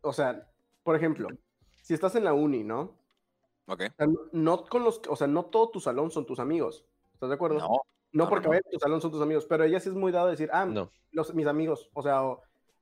o 0.01 0.13
sea, 0.13 0.47
por 0.81 0.95
ejemplo, 0.95 1.27
si 1.83 1.93
estás 1.93 2.15
en 2.15 2.23
la 2.23 2.33
uni, 2.33 2.63
¿no? 2.63 2.97
Ok. 3.67 3.83
no 4.31 4.65
con 4.65 4.83
los, 4.83 5.01
o 5.07 5.15
sea, 5.15 5.27
no 5.27 5.45
todo 5.45 5.69
tu 5.69 5.79
salón 5.79 6.09
son 6.09 6.25
tus 6.25 6.39
amigos, 6.39 6.85
¿estás 7.13 7.29
de 7.29 7.35
acuerdo? 7.35 7.59
No. 7.59 7.81
No, 8.13 8.27
porque 8.27 8.49
no, 8.49 8.59
tu 8.69 8.79
salón 8.79 8.99
son 9.01 9.11
tus 9.11 9.21
amigos, 9.21 9.45
pero 9.45 9.63
ella 9.63 9.79
sí 9.79 9.89
es 9.89 9.95
muy 9.95 10.11
dado 10.11 10.27
a 10.27 10.31
decir, 10.31 10.49
ah, 10.51 10.65
no. 10.65 10.89
los, 11.11 11.33
mis 11.33 11.47
amigos, 11.47 11.89
o 11.93 12.01
sea, 12.01 12.21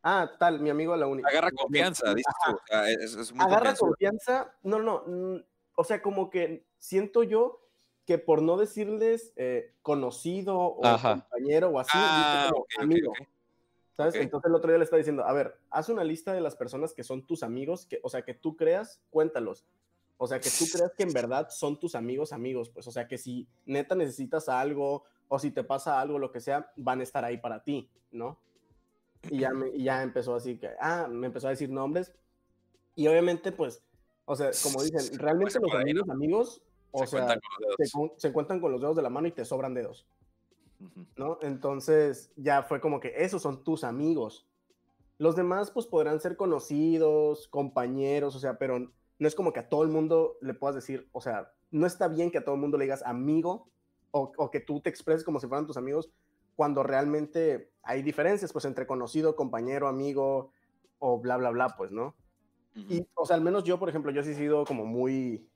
ah, 0.04 0.32
tal, 0.40 0.60
mi 0.60 0.70
amigo 0.70 0.94
de 0.94 1.00
la 1.00 1.08
uni. 1.08 1.22
Agarra 1.26 1.52
confianza, 1.52 2.14
dices 2.14 2.34
tú. 2.46 3.36
Agarra 3.40 3.76
confianza, 3.76 4.56
no, 4.64 4.80
no, 4.80 5.04
o 5.76 5.84
sea, 5.84 6.02
como 6.02 6.30
que 6.30 6.66
siento 6.78 7.24
yo 7.24 7.62
que 8.06 8.18
por 8.18 8.42
no 8.42 8.58
decirles 8.58 9.34
eh, 9.36 9.76
conocido 9.84 10.58
o 10.58 10.82
compañero 10.82 11.70
o 11.70 11.80
así, 11.80 11.92
ah, 11.94 12.52
amigo. 12.80 13.14
¿Sabes? 14.00 14.16
Entonces 14.16 14.48
el 14.48 14.56
otro 14.56 14.72
día 14.72 14.78
le 14.78 14.86
estaba 14.86 15.00
diciendo, 15.00 15.26
a 15.26 15.34
ver, 15.34 15.60
haz 15.70 15.90
una 15.90 16.06
lista 16.06 16.32
de 16.32 16.40
las 16.40 16.56
personas 16.56 16.94
que 16.94 17.04
son 17.04 17.28
tus 17.28 17.44
amigos, 17.44 17.86
que, 17.86 18.00
o 18.02 18.08
sea, 18.08 18.22
que 18.22 18.34
tú 18.34 18.56
creas, 18.56 19.02
cuéntalos. 19.10 19.66
O 20.16 20.26
sea, 20.26 20.40
que 20.40 20.50
tú 20.50 20.64
creas 20.72 20.94
que 20.96 21.04
en 21.04 21.12
verdad 21.12 21.50
son 21.50 21.78
tus 21.78 21.96
amigos, 21.96 22.32
amigos, 22.32 22.70
pues, 22.70 22.88
o 22.88 22.92
sea, 22.92 23.10
que 23.10 23.18
si 23.18 23.46
neta 23.66 23.96
necesitas 23.96 24.48
algo 24.48 25.04
o 25.28 25.38
si 25.38 25.52
te 25.52 25.66
pasa 25.66 26.00
algo, 26.00 26.18
lo 26.18 26.32
que 26.32 26.40
sea, 26.40 26.72
van 26.78 27.02
a 27.02 27.04
estar 27.04 27.26
ahí 27.26 27.40
para 27.40 27.62
ti, 27.62 27.90
¿no? 28.14 28.40
Y 29.30 29.40
ya, 29.40 29.50
me, 29.50 29.68
y 29.76 29.84
ya 29.84 30.02
empezó 30.02 30.34
así 30.34 30.58
que, 30.58 30.70
ah, 30.80 31.10
me 31.10 31.28
empezó 31.28 31.48
a 31.48 31.50
decir 31.50 31.70
nombres. 31.70 32.14
Y 32.96 33.06
obviamente, 33.10 33.52
pues, 33.52 33.84
o 34.24 34.34
sea, 34.34 34.52
como 34.64 34.82
dicen, 34.82 35.20
realmente 35.20 35.60
los 35.60 35.74
amigos, 35.74 36.10
amigos, 36.10 36.62
o 36.92 37.06
se 37.06 37.18
sea, 37.18 37.38
se, 38.16 38.28
encuentran 38.30 38.62
con 38.62 38.72
los 38.72 38.80
dedos 38.80 38.96
de 38.96 39.02
la 39.02 39.10
mano 39.10 39.28
y 39.28 39.34
te 39.34 39.44
sobran 39.44 39.74
dedos. 39.74 40.08
¿No? 41.18 41.38
Entonces, 41.42 42.32
ya 42.38 42.64
fue 42.64 42.80
como 42.80 43.00
que 43.00 43.14
esos 43.18 43.42
son 43.42 43.64
tus 43.64 43.84
amigos. 43.84 44.48
Los 45.18 45.36
demás, 45.36 45.72
pues 45.72 45.86
podrán 45.86 46.22
ser 46.22 46.38
conocidos, 46.38 47.48
compañeros, 47.50 48.36
o 48.36 48.40
sea, 48.40 48.58
pero 48.58 48.80
no 48.80 49.28
es 49.28 49.36
como 49.36 49.52
que 49.52 49.60
a 49.60 49.68
todo 49.68 49.84
el 49.84 49.90
mundo 49.90 50.38
le 50.42 50.54
puedas 50.54 50.76
decir, 50.76 51.10
o 51.12 51.20
sea, 51.20 51.52
no 51.72 51.86
está 51.86 52.08
bien 52.08 52.32
que 52.32 52.38
a 52.38 52.46
todo 52.46 52.56
el 52.56 52.62
mundo 52.62 52.78
le 52.78 52.86
digas 52.86 53.04
amigo 53.06 53.68
o, 54.12 54.32
o 54.38 54.50
que 54.50 54.62
tú 54.62 54.80
te 54.80 54.90
expreses 54.90 55.26
como 55.26 55.40
si 55.40 55.48
fueran 55.48 55.68
tus 55.68 55.78
amigos 55.78 56.10
cuando 56.60 56.84
realmente 56.84 57.72
hay 57.84 58.02
diferencias, 58.02 58.52
pues 58.52 58.66
entre 58.66 58.86
conocido, 58.86 59.38
compañero, 59.38 59.88
amigo 59.88 60.52
o 61.00 61.18
bla, 61.18 61.38
bla, 61.38 61.52
bla, 61.52 61.76
pues, 61.78 61.90
¿no? 61.90 62.16
Y, 62.76 63.08
o 63.14 63.26
sea, 63.26 63.38
al 63.38 63.42
menos 63.42 63.64
yo, 63.64 63.80
por 63.80 63.88
ejemplo, 63.88 64.12
yo 64.12 64.24
sí 64.24 64.32
he 64.32 64.36
sido 64.36 64.66
como 64.66 64.86
muy... 64.86 65.48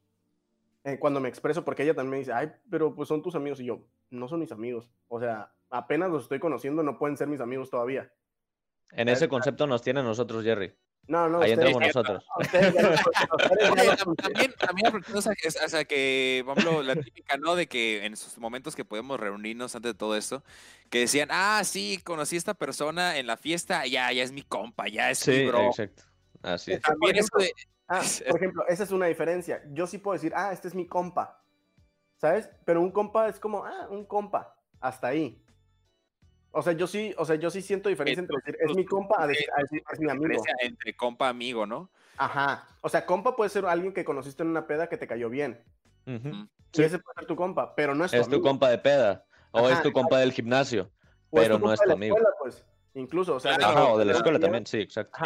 Eh, 0.85 0.99
cuando 0.99 1.21
me 1.21 1.29
expreso, 1.29 1.63
porque 1.63 1.83
ella 1.83 1.95
también 1.95 2.11
me 2.11 2.17
dice, 2.17 2.33
ay, 2.33 2.51
pero 2.69 2.93
pues 2.93 3.07
son 3.07 3.21
tus 3.21 3.35
amigos. 3.35 3.59
Y 3.59 3.65
yo, 3.65 3.85
no 4.09 4.27
son 4.27 4.39
mis 4.39 4.51
amigos. 4.51 4.89
O 5.07 5.19
sea, 5.19 5.53
apenas 5.69 6.09
los 6.09 6.23
estoy 6.23 6.39
conociendo, 6.39 6.83
no 6.83 6.97
pueden 6.97 7.17
ser 7.17 7.27
mis 7.27 7.39
amigos 7.39 7.69
todavía. 7.69 8.11
En 8.91 9.07
ese 9.09 9.27
concepto 9.27 9.65
nos 9.65 9.81
tiene 9.81 10.03
nosotros, 10.03 10.43
Jerry. 10.43 10.75
No, 11.07 11.27
no. 11.27 11.41
Ahí 11.41 11.51
entramos 11.51 11.81
nosotros. 11.81 12.25
también, 14.17 14.53
también, 14.57 15.03
o 15.13 15.21
sea, 15.21 15.83
que, 15.83 16.43
por 16.45 16.57
ejemplo, 16.57 16.83
la 16.83 16.95
típica, 16.95 17.35
¿no? 17.37 17.55
De 17.55 17.67
que 17.67 18.05
en 18.05 18.13
esos 18.13 18.37
momentos 18.37 18.75
que 18.75 18.85
podemos 18.85 19.19
reunirnos 19.19 19.75
antes 19.75 19.93
de 19.93 19.97
todo 19.97 20.15
esto, 20.15 20.43
que 20.89 20.99
decían, 20.99 21.27
ah, 21.31 21.61
sí, 21.65 21.99
conocí 22.03 22.35
a 22.35 22.37
esta 22.37 22.53
persona 22.53 23.17
en 23.17 23.27
la 23.27 23.35
fiesta, 23.35 23.85
ya, 23.85 24.11
ya 24.13 24.23
es 24.23 24.31
mi 24.31 24.43
compa, 24.43 24.87
ya 24.87 25.11
es 25.11 25.27
mi 25.27 25.45
bro. 25.47 25.67
exacto. 25.67 26.03
Así 26.43 26.77
También 26.79 27.15
ah, 27.87 28.01
por 28.29 28.37
ejemplo, 28.37 28.67
esa 28.67 28.83
es 28.83 28.91
una 28.91 29.07
diferencia. 29.07 29.63
Yo 29.71 29.87
sí 29.87 29.97
puedo 29.97 30.13
decir, 30.13 30.33
ah, 30.35 30.51
este 30.51 30.67
es 30.67 30.75
mi 30.75 30.85
compa, 30.85 31.41
¿sabes? 32.17 32.49
Pero 32.65 32.81
un 32.81 32.91
compa 32.91 33.27
es 33.29 33.39
como, 33.39 33.65
ah, 33.65 33.87
un 33.89 34.05
compa, 34.05 34.55
hasta 34.79 35.07
ahí. 35.07 35.41
O 36.51 36.61
sea, 36.61 36.73
yo 36.73 36.85
sí, 36.85 37.15
o 37.17 37.25
sea, 37.25 37.35
yo 37.35 37.49
sí 37.49 37.63
siento 37.63 37.89
diferencia 37.89 38.21
entre 38.21 38.37
decir, 38.37 38.57
es 38.59 38.75
mi 38.75 38.85
compa 38.85 39.23
a 39.23 39.27
decir, 39.27 39.47
es 39.91 39.99
mi 39.99 40.11
amigo. 40.11 40.43
Entre 40.59 40.95
compa 40.95 41.27
amigo, 41.27 41.65
¿no? 41.65 41.89
Ajá. 42.17 42.67
O 42.81 42.89
sea, 42.89 43.07
compa 43.07 43.35
puede 43.35 43.49
ser 43.49 43.65
alguien 43.65 43.91
que 43.91 44.05
conociste 44.05 44.43
en 44.43 44.49
una 44.49 44.67
peda 44.67 44.87
que 44.87 44.97
te 44.97 45.07
cayó 45.07 45.29
bien. 45.29 45.63
Y 46.05 46.81
ese 46.81 46.99
puede 46.99 47.15
ser 47.15 47.25
tu 47.25 47.35
compa, 47.35 47.73
pero 47.73 47.95
no 47.95 48.05
es 48.05 48.11
tu 48.11 48.17
Es 48.17 48.27
tu 48.27 48.41
compa 48.41 48.69
de 48.69 48.77
peda. 48.77 49.25
O 49.51 49.69
es 49.69 49.81
tu 49.81 49.91
compa 49.91 50.19
del 50.19 50.31
gimnasio. 50.31 50.91
pero 51.31 51.57
no 51.57 51.73
es 51.73 51.79
tu 51.79 51.91
amigo. 51.91 52.17
pues. 52.39 52.63
Incluso, 52.95 53.35
o 53.35 53.39
sea, 53.39 53.57
de, 53.57 53.97
de 53.97 54.05
la 54.05 54.13
escuela 54.13 54.39
también, 54.39 54.65
sí, 54.67 54.79
exacto. 54.79 55.17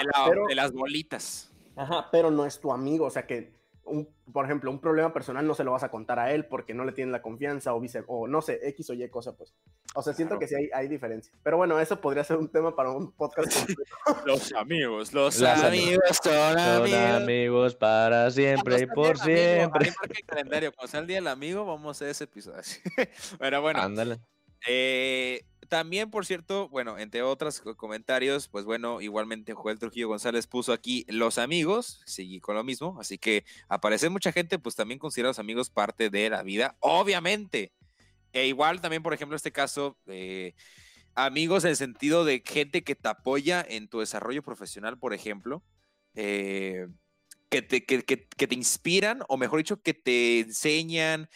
de, 0.48 0.56
las 0.56 0.72
bolitas. 0.72 1.52
Ajá, 1.76 2.08
pero 2.12 2.32
no 2.32 2.46
es 2.46 2.60
tu 2.60 2.72
amigo, 2.72 3.06
o 3.06 3.10
sea 3.10 3.28
que, 3.28 3.54
un, 3.84 4.08
por 4.32 4.46
ejemplo, 4.46 4.72
un 4.72 4.80
problema 4.80 5.14
personal 5.14 5.46
no 5.46 5.54
se 5.54 5.64
lo 5.64 5.72
vas 5.72 5.84
a 5.84 5.92
contar 5.92 6.18
a 6.18 6.32
él 6.34 6.46
porque 6.46 6.74
no 6.74 6.86
le 6.86 6.92
tienen 6.92 7.12
la 7.12 7.22
confianza 7.22 7.74
o 7.74 7.80
vice, 7.80 8.04
o 8.08 8.28
no 8.28 8.42
sé, 8.42 8.60
X 8.70 8.90
o 8.90 8.94
Y 8.94 9.08
cosa, 9.10 9.36
pues. 9.36 9.54
O 9.96 10.02
sea, 10.02 10.14
siento 10.14 10.40
que 10.40 10.48
sí 10.48 10.56
hay, 10.56 10.70
hay, 10.74 10.88
diferencia. 10.88 11.34
Pero 11.44 11.58
bueno, 11.58 11.80
eso 11.80 12.00
podría 12.00 12.24
ser 12.24 12.38
un 12.38 12.50
tema 12.50 12.76
para 12.76 12.92
un 12.92 13.12
podcast 13.12 13.48
los 14.26 14.54
amigos, 14.54 15.14
los 15.14 15.42
amigos 15.42 16.20
son 16.24 16.60
amigos. 16.60 17.22
amigos 17.22 17.76
para 17.76 18.32
siempre 18.32 18.82
y 18.82 18.88
por 18.88 19.18
siempre. 19.18 19.94
el 20.10 20.26
calendario, 20.26 20.72
cuando 20.74 20.90
sea 20.90 21.00
el 21.02 21.08
día 21.08 21.18
del 21.18 21.28
amigo, 21.28 21.66
vamos 21.66 21.88
a 21.88 21.92
hacer 21.92 22.10
ese 22.10 22.24
episodio. 22.24 22.62
Pero 23.40 23.62
bueno. 23.62 23.82
Ándale. 23.82 24.20
Eh, 24.68 25.46
también, 25.68 26.10
por 26.10 26.26
cierto, 26.26 26.70
bueno, 26.70 26.98
entre 26.98 27.22
otros 27.22 27.62
comentarios, 27.78 28.48
pues 28.48 28.66
bueno, 28.66 29.02
igualmente 29.02 29.54
Joel 29.54 29.80
Trujillo 29.80 30.08
González 30.08 30.48
puso 30.48 30.74
aquí 30.74 31.06
los 31.08 31.38
amigos, 31.38 32.02
seguí 32.06 32.40
con 32.40 32.56
lo 32.56 32.64
mismo, 32.64 32.98
así 33.00 33.18
que 33.18 33.46
aparece 33.68 34.10
mucha 34.10 34.32
gente, 34.32 34.60
pues 34.60 34.76
también 34.76 35.00
considera 35.00 35.30
los 35.30 35.40
amigos 35.40 35.70
parte 35.70 36.10
de 36.10 36.30
la 36.30 36.44
vida, 36.44 36.76
obviamente. 36.80 37.72
E 38.34 38.48
igual 38.48 38.82
también, 38.82 39.04
por 39.04 39.14
ejemplo, 39.14 39.36
este 39.36 39.52
caso, 39.52 39.98
amigos 41.16 41.64
en 41.64 41.72
el 41.72 41.76
sentido 41.76 42.26
de 42.26 42.44
gente 42.46 42.84
que 42.84 42.96
te 42.96 43.10
apoya 43.10 43.66
en 43.68 43.88
tu 43.88 44.00
desarrollo 44.00 44.44
profesional, 44.44 44.98
por 44.98 45.14
ejemplo. 45.14 45.64
Eh, 46.14 46.88
que 47.50 47.62
te, 47.62 47.86
que, 47.86 47.98
te 47.98 48.56
inspiran, 48.56 49.22
o 49.30 49.38
mejor 49.38 49.60
dicho, 49.60 49.82
que 49.82 49.94
te 49.94 50.42
enseñan, 50.42 51.30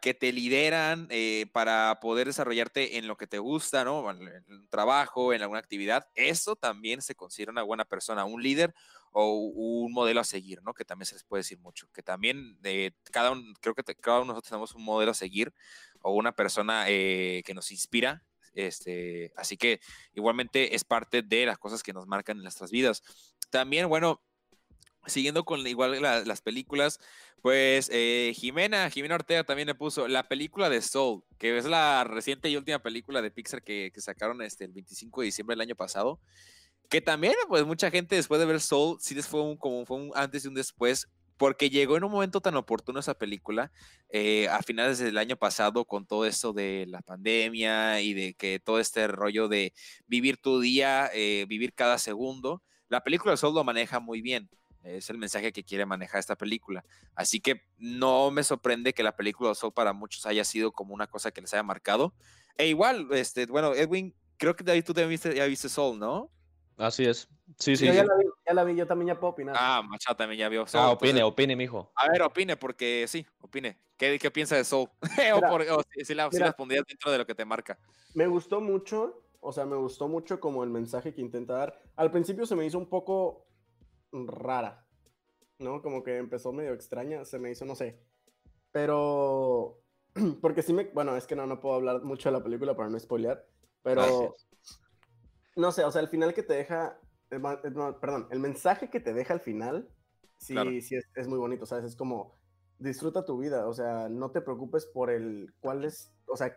que 0.00 0.14
te 0.14 0.32
lideran 0.32 1.08
eh, 1.10 1.46
para 1.52 1.98
poder 2.00 2.26
desarrollarte 2.28 2.98
en 2.98 3.08
lo 3.08 3.16
que 3.16 3.26
te 3.26 3.38
gusta, 3.38 3.84
¿no? 3.84 4.08
En 4.10 4.44
un 4.48 4.68
trabajo, 4.68 5.32
en 5.32 5.42
alguna 5.42 5.58
actividad. 5.60 6.06
Eso 6.14 6.56
también 6.56 7.02
se 7.02 7.14
considera 7.16 7.52
una 7.52 7.62
buena 7.62 7.84
persona, 7.84 8.24
un 8.24 8.42
líder 8.42 8.74
o 9.12 9.34
un 9.34 9.92
modelo 9.92 10.20
a 10.20 10.24
seguir, 10.24 10.62
¿no? 10.62 10.72
Que 10.74 10.84
también 10.84 11.06
se 11.06 11.14
les 11.16 11.24
puede 11.24 11.40
decir 11.40 11.58
mucho. 11.58 11.88
Que 11.92 12.02
también 12.02 12.58
eh, 12.64 12.92
cada 13.10 13.32
uno, 13.32 13.42
creo 13.60 13.74
que 13.74 13.82
cada 13.96 14.18
uno 14.18 14.26
de 14.26 14.28
nosotros 14.34 14.50
tenemos 14.50 14.74
un 14.74 14.84
modelo 14.84 15.10
a 15.12 15.14
seguir 15.14 15.52
o 16.02 16.12
una 16.14 16.32
persona 16.32 16.84
eh, 16.88 17.42
que 17.44 17.54
nos 17.54 17.70
inspira 17.72 18.24
Este, 18.54 19.32
así 19.36 19.56
que 19.56 19.80
igualmente 20.14 20.74
es 20.74 20.84
parte 20.84 21.22
de 21.22 21.46
las 21.46 21.58
cosas 21.58 21.82
que 21.82 21.92
nos 21.92 22.06
marcan 22.06 22.36
en 22.38 22.42
nuestras 22.44 22.70
vidas. 22.70 23.02
También, 23.50 23.88
bueno, 23.88 24.22
siguiendo 25.06 25.44
con 25.44 25.66
igual 25.66 26.00
las 26.00 26.40
películas, 26.42 27.00
pues 27.42 27.88
eh, 27.92 28.32
Jimena, 28.34 28.90
Jimena 28.90 29.14
Ortega 29.14 29.44
también 29.44 29.68
le 29.68 29.74
puso 29.74 30.08
la 30.08 30.28
película 30.28 30.68
de 30.68 30.82
Soul, 30.82 31.22
que 31.38 31.56
es 31.56 31.64
la 31.64 32.04
reciente 32.04 32.50
y 32.50 32.56
última 32.56 32.80
película 32.80 33.22
de 33.22 33.30
Pixar 33.30 33.62
que, 33.62 33.90
sacaron 33.96 34.42
este, 34.42 34.64
el 34.64 34.72
25 34.72 35.22
de 35.22 35.24
diciembre 35.26 35.54
del 35.54 35.62
año 35.62 35.76
pasado. 35.76 36.20
Que 36.90 37.00
también, 37.00 37.34
pues 37.48 37.64
mucha 37.64 37.90
gente 37.90 38.16
después 38.16 38.40
de 38.40 38.46
ver 38.46 38.60
Soul, 38.60 38.98
sí 39.00 39.14
fue 39.22 39.42
un, 39.42 39.56
como 39.56 39.86
fue 39.86 39.96
un 39.96 40.10
antes 40.14 40.44
y 40.44 40.48
un 40.48 40.54
después, 40.54 41.08
porque 41.38 41.70
llegó 41.70 41.96
en 41.96 42.04
un 42.04 42.12
momento 42.12 42.42
tan 42.42 42.56
oportuno 42.56 43.00
esa 43.00 43.14
película, 43.14 43.72
eh, 44.10 44.48
a 44.48 44.60
finales 44.62 44.98
del 44.98 45.16
año 45.16 45.36
pasado, 45.36 45.86
con 45.86 46.06
todo 46.06 46.26
esto 46.26 46.52
de 46.52 46.84
la 46.88 47.00
pandemia 47.00 48.02
y 48.02 48.12
de 48.12 48.34
que 48.34 48.60
todo 48.60 48.80
este 48.80 49.06
rollo 49.08 49.48
de 49.48 49.72
vivir 50.06 50.36
tu 50.36 50.60
día, 50.60 51.10
eh, 51.14 51.46
vivir 51.48 51.72
cada 51.72 51.96
segundo. 51.96 52.62
La 52.88 53.02
película 53.02 53.30
de 53.32 53.38
Soul 53.38 53.54
lo 53.54 53.64
maneja 53.64 54.00
muy 54.00 54.20
bien. 54.20 54.50
Es 54.82 55.10
el 55.10 55.18
mensaje 55.18 55.52
que 55.52 55.64
quiere 55.64 55.84
manejar 55.84 56.20
esta 56.20 56.36
película. 56.36 56.84
Así 57.14 57.40
que 57.40 57.62
no 57.78 58.30
me 58.30 58.42
sorprende 58.42 58.94
que 58.94 59.02
la 59.02 59.14
película 59.14 59.50
de 59.50 59.54
Soul 59.54 59.72
para 59.72 59.92
muchos 59.92 60.24
haya 60.26 60.44
sido 60.44 60.72
como 60.72 60.94
una 60.94 61.06
cosa 61.06 61.30
que 61.30 61.40
les 61.40 61.52
haya 61.52 61.62
marcado. 61.62 62.14
E 62.56 62.66
igual, 62.66 63.08
este, 63.12 63.46
bueno, 63.46 63.74
Edwin, 63.74 64.14
creo 64.36 64.56
que 64.56 64.68
ahí 64.70 64.82
tú 64.82 64.94
también 64.94 65.10
viste, 65.10 65.34
ya 65.34 65.46
viste 65.46 65.68
Soul, 65.68 65.98
¿no? 65.98 66.30
Así 66.78 67.04
es. 67.04 67.28
Sí, 67.58 67.76
sí. 67.76 67.86
Yo 67.86 67.92
ya, 67.92 68.04
La 68.04 68.16
vi, 68.16 68.24
ya 68.46 68.54
la 68.54 68.64
vi, 68.64 68.74
yo 68.74 68.86
también 68.86 69.08
ya 69.08 69.20
puedo 69.20 69.32
opinar. 69.32 69.54
Ah, 69.58 69.82
Machado 69.86 70.16
también 70.16 70.38
ya 70.38 70.48
vio 70.48 70.66
Soul. 70.66 70.82
Ah, 70.82 70.90
opine, 70.90 71.22
opine, 71.22 71.54
mijo. 71.54 71.92
A 71.94 72.08
ver, 72.08 72.22
opine, 72.22 72.56
porque 72.56 73.04
sí, 73.06 73.26
opine. 73.40 73.78
¿Qué, 73.98 74.18
qué 74.18 74.30
piensa 74.30 74.56
de 74.56 74.64
Soul? 74.64 74.88
o, 75.72 75.82
si, 76.02 76.14
la, 76.14 76.30
si 76.30 76.38
pondrías 76.56 76.84
dentro 76.86 77.10
de 77.12 77.18
lo 77.18 77.26
que 77.26 77.34
te 77.34 77.44
marca. 77.44 77.78
Me 78.14 78.26
gustó 78.26 78.62
mucho, 78.62 79.22
o 79.40 79.52
sea, 79.52 79.66
me 79.66 79.76
gustó 79.76 80.08
mucho 80.08 80.40
como 80.40 80.64
el 80.64 80.70
mensaje 80.70 81.12
que 81.12 81.20
intenta 81.20 81.54
dar. 81.54 81.82
Al 81.96 82.10
principio 82.10 82.46
se 82.46 82.56
me 82.56 82.64
hizo 82.64 82.78
un 82.78 82.88
poco 82.88 83.46
rara, 84.12 84.86
¿no? 85.58 85.82
Como 85.82 86.02
que 86.02 86.16
empezó 86.16 86.52
medio 86.52 86.72
extraña, 86.72 87.24
se 87.24 87.38
me 87.38 87.50
hizo, 87.50 87.64
no 87.64 87.74
sé. 87.74 88.00
Pero, 88.72 89.80
porque 90.40 90.62
sí 90.62 90.72
me, 90.72 90.84
bueno, 90.86 91.16
es 91.16 91.26
que 91.26 91.36
no, 91.36 91.46
no 91.46 91.60
puedo 91.60 91.74
hablar 91.76 92.02
mucho 92.02 92.28
de 92.28 92.38
la 92.38 92.44
película 92.44 92.76
para 92.76 92.88
no 92.88 92.98
spoilear, 92.98 93.46
pero, 93.82 94.36
no 95.56 95.72
sé, 95.72 95.84
o 95.84 95.90
sea, 95.90 96.02
el 96.02 96.08
final 96.08 96.34
que 96.34 96.42
te 96.42 96.54
deja, 96.54 96.98
eh, 97.30 97.40
eh, 97.40 97.94
perdón, 98.00 98.28
el 98.30 98.40
mensaje 98.40 98.90
que 98.90 99.00
te 99.00 99.14
deja 99.14 99.34
al 99.34 99.40
final, 99.40 99.88
sí, 100.38 100.54
sí 100.82 100.96
es, 100.96 101.08
es, 101.14 101.28
muy 101.28 101.38
bonito, 101.38 101.66
¿sabes? 101.66 101.84
Es 101.84 101.96
como, 101.96 102.34
disfruta 102.78 103.24
tu 103.24 103.38
vida, 103.38 103.66
o 103.66 103.74
sea, 103.74 104.08
no 104.08 104.30
te 104.30 104.40
preocupes 104.40 104.86
por 104.86 105.10
el, 105.10 105.52
cuál 105.60 105.84
es, 105.84 106.12
o 106.26 106.36
sea, 106.36 106.56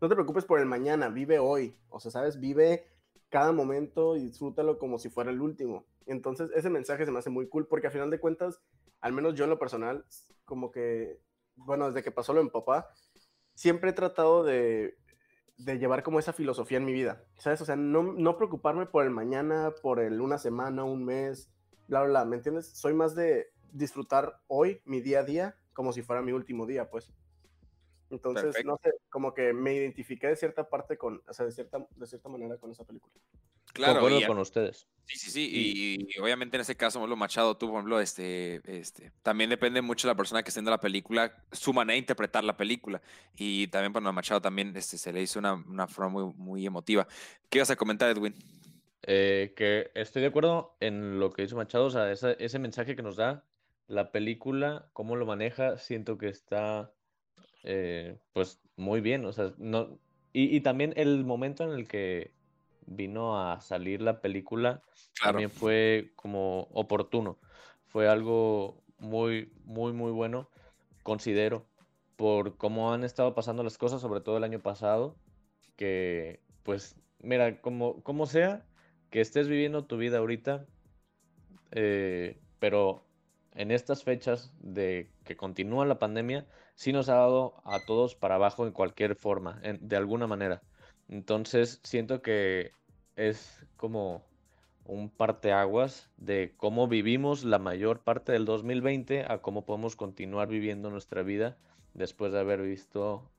no 0.00 0.08
te 0.08 0.14
preocupes 0.14 0.44
por 0.44 0.58
el 0.58 0.66
mañana, 0.66 1.08
vive 1.08 1.38
hoy, 1.38 1.76
o 1.88 2.00
sea, 2.00 2.10
¿sabes? 2.10 2.40
Vive 2.40 2.86
cada 3.28 3.52
momento 3.52 4.16
y 4.16 4.24
disfrútalo 4.24 4.78
como 4.78 4.98
si 4.98 5.08
fuera 5.08 5.30
el 5.30 5.40
último. 5.40 5.86
Entonces, 6.06 6.50
ese 6.54 6.70
mensaje 6.70 7.04
se 7.04 7.10
me 7.10 7.18
hace 7.18 7.30
muy 7.30 7.48
cool 7.48 7.66
porque 7.66 7.86
a 7.86 7.90
final 7.90 8.10
de 8.10 8.20
cuentas, 8.20 8.60
al 9.00 9.12
menos 9.12 9.34
yo 9.34 9.44
en 9.44 9.50
lo 9.50 9.58
personal, 9.58 10.04
como 10.44 10.70
que, 10.70 11.20
bueno, 11.56 11.86
desde 11.86 12.02
que 12.02 12.10
pasó 12.10 12.32
lo 12.32 12.40
en 12.40 12.50
papá, 12.50 12.88
siempre 13.54 13.90
he 13.90 13.94
tratado 13.94 14.44
de, 14.44 14.96
de 15.58 15.78
llevar 15.78 16.02
como 16.02 16.18
esa 16.18 16.32
filosofía 16.32 16.78
en 16.78 16.84
mi 16.84 16.92
vida, 16.92 17.24
¿sabes? 17.38 17.60
O 17.60 17.64
sea, 17.64 17.76
no, 17.76 18.02
no 18.02 18.36
preocuparme 18.36 18.86
por 18.86 19.04
el 19.04 19.10
mañana, 19.10 19.72
por 19.82 20.00
el 20.00 20.20
una 20.20 20.38
semana, 20.38 20.84
un 20.84 21.04
mes, 21.04 21.50
bla, 21.88 22.00
bla, 22.02 22.10
bla, 22.10 22.24
¿me 22.24 22.36
entiendes? 22.36 22.68
Soy 22.68 22.94
más 22.94 23.14
de 23.14 23.52
disfrutar 23.72 24.40
hoy, 24.46 24.80
mi 24.84 25.00
día 25.00 25.20
a 25.20 25.24
día, 25.24 25.56
como 25.72 25.92
si 25.92 26.02
fuera 26.02 26.22
mi 26.22 26.32
último 26.32 26.66
día, 26.66 26.90
pues. 26.90 27.12
Entonces, 28.10 28.62
no 28.64 28.76
sé, 28.82 28.90
como 29.08 29.32
que 29.32 29.54
me 29.54 29.74
identifiqué 29.74 30.26
de 30.26 30.36
cierta 30.36 30.68
parte 30.68 30.98
con, 30.98 31.22
o 31.26 31.32
sea, 31.32 31.46
de 31.46 31.52
cierta, 31.52 31.86
de 31.96 32.06
cierta 32.06 32.28
manera 32.28 32.58
con 32.58 32.70
esa 32.70 32.84
película. 32.84 33.14
Claro, 33.72 34.00
con 34.26 34.38
ustedes. 34.38 34.86
Sí, 35.04 35.18
sí, 35.18 35.30
sí, 35.30 35.50
y, 35.52 36.20
obviamente 36.20 36.56
en 36.56 36.60
ese 36.60 36.76
caso, 36.76 37.04
lo 37.06 37.16
Machado, 37.16 37.56
tú, 37.56 37.66
por 37.66 37.76
ejemplo, 37.76 38.00
este, 38.00 38.62
este, 38.64 39.10
también 39.22 39.50
depende 39.50 39.82
mucho 39.82 40.06
de 40.06 40.12
la 40.12 40.16
persona 40.16 40.42
que 40.42 40.48
esté 40.48 40.60
en 40.60 40.66
la 40.66 40.78
película, 40.78 41.34
su 41.50 41.72
manera 41.72 41.94
de 41.94 41.98
interpretar 41.98 42.44
la 42.44 42.56
película. 42.56 43.02
Y 43.36 43.66
también, 43.66 43.92
bueno, 43.92 44.08
a 44.08 44.12
Machado 44.12 44.40
también 44.40 44.74
este, 44.76 44.96
se 44.96 45.12
le 45.12 45.20
hizo 45.20 45.38
una, 45.38 45.54
una 45.54 45.86
forma 45.86 46.10
muy, 46.10 46.32
muy 46.36 46.66
emotiva. 46.66 47.06
¿Qué 47.50 47.58
ibas 47.58 47.70
a 47.70 47.76
comentar, 47.76 48.08
Edwin? 48.10 48.34
Eh, 49.02 49.52
que 49.56 49.90
estoy 49.94 50.22
de 50.22 50.28
acuerdo 50.28 50.76
en 50.80 51.18
lo 51.18 51.32
que 51.32 51.42
dice 51.42 51.56
Machado, 51.56 51.86
o 51.86 51.90
sea, 51.90 52.10
ese 52.10 52.58
mensaje 52.58 52.94
que 52.94 53.02
nos 53.02 53.16
da 53.16 53.44
la 53.88 54.12
película, 54.12 54.88
cómo 54.92 55.16
lo 55.16 55.26
maneja, 55.26 55.76
siento 55.76 56.16
que 56.16 56.28
está 56.28 56.92
eh, 57.64 58.18
pues 58.32 58.60
muy 58.76 59.00
bien, 59.00 59.24
o 59.24 59.32
sea, 59.32 59.52
no, 59.58 59.98
y, 60.32 60.60
también 60.62 60.94
el 60.96 61.24
momento 61.24 61.62
en 61.64 61.78
el 61.78 61.86
que 61.86 62.32
vino 62.86 63.40
a 63.40 63.60
salir 63.60 64.02
la 64.02 64.20
película 64.20 64.82
también 65.22 65.50
fue 65.50 66.12
como 66.16 66.68
oportuno, 66.72 67.38
fue 67.86 68.08
algo 68.08 68.82
muy, 68.98 69.52
muy, 69.64 69.92
muy 69.92 70.10
bueno, 70.10 70.48
considero, 71.02 71.66
por 72.16 72.56
cómo 72.56 72.92
han 72.92 73.04
estado 73.04 73.34
pasando 73.34 73.62
las 73.62 73.78
cosas, 73.78 74.00
sobre 74.00 74.20
todo 74.20 74.36
el 74.36 74.44
año 74.44 74.60
pasado, 74.60 75.16
que 75.76 76.40
pues, 76.62 76.96
mira, 77.20 77.60
como, 77.60 78.02
como 78.02 78.26
sea 78.26 78.64
que 79.10 79.20
estés 79.20 79.48
viviendo 79.48 79.84
tu 79.84 79.96
vida 79.96 80.18
ahorita, 80.18 80.66
eh, 81.72 82.38
pero 82.58 83.04
en 83.54 83.70
estas 83.70 84.04
fechas 84.04 84.52
de 84.60 85.10
que 85.24 85.36
continúa 85.36 85.84
la 85.84 85.98
pandemia, 85.98 86.46
sí 86.74 86.92
nos 86.92 87.08
ha 87.08 87.14
dado 87.14 87.60
a 87.64 87.84
todos 87.86 88.14
para 88.14 88.36
abajo 88.36 88.66
en 88.66 88.72
cualquier 88.72 89.14
forma, 89.14 89.60
de 89.80 89.96
alguna 89.96 90.26
manera. 90.26 90.62
Entonces 91.12 91.78
siento 91.82 92.22
que 92.22 92.72
es 93.16 93.66
como 93.76 94.24
un 94.86 95.10
parteaguas 95.10 96.08
de 96.16 96.54
cómo 96.56 96.88
vivimos 96.88 97.44
la 97.44 97.58
mayor 97.58 98.00
parte 98.00 98.32
del 98.32 98.46
2020 98.46 99.26
a 99.28 99.42
cómo 99.42 99.66
podemos 99.66 99.94
continuar 99.94 100.48
viviendo 100.48 100.88
nuestra 100.88 101.22
vida 101.22 101.58
después 101.92 102.32
de 102.32 102.40
haber 102.40 102.62
visto 102.62 103.30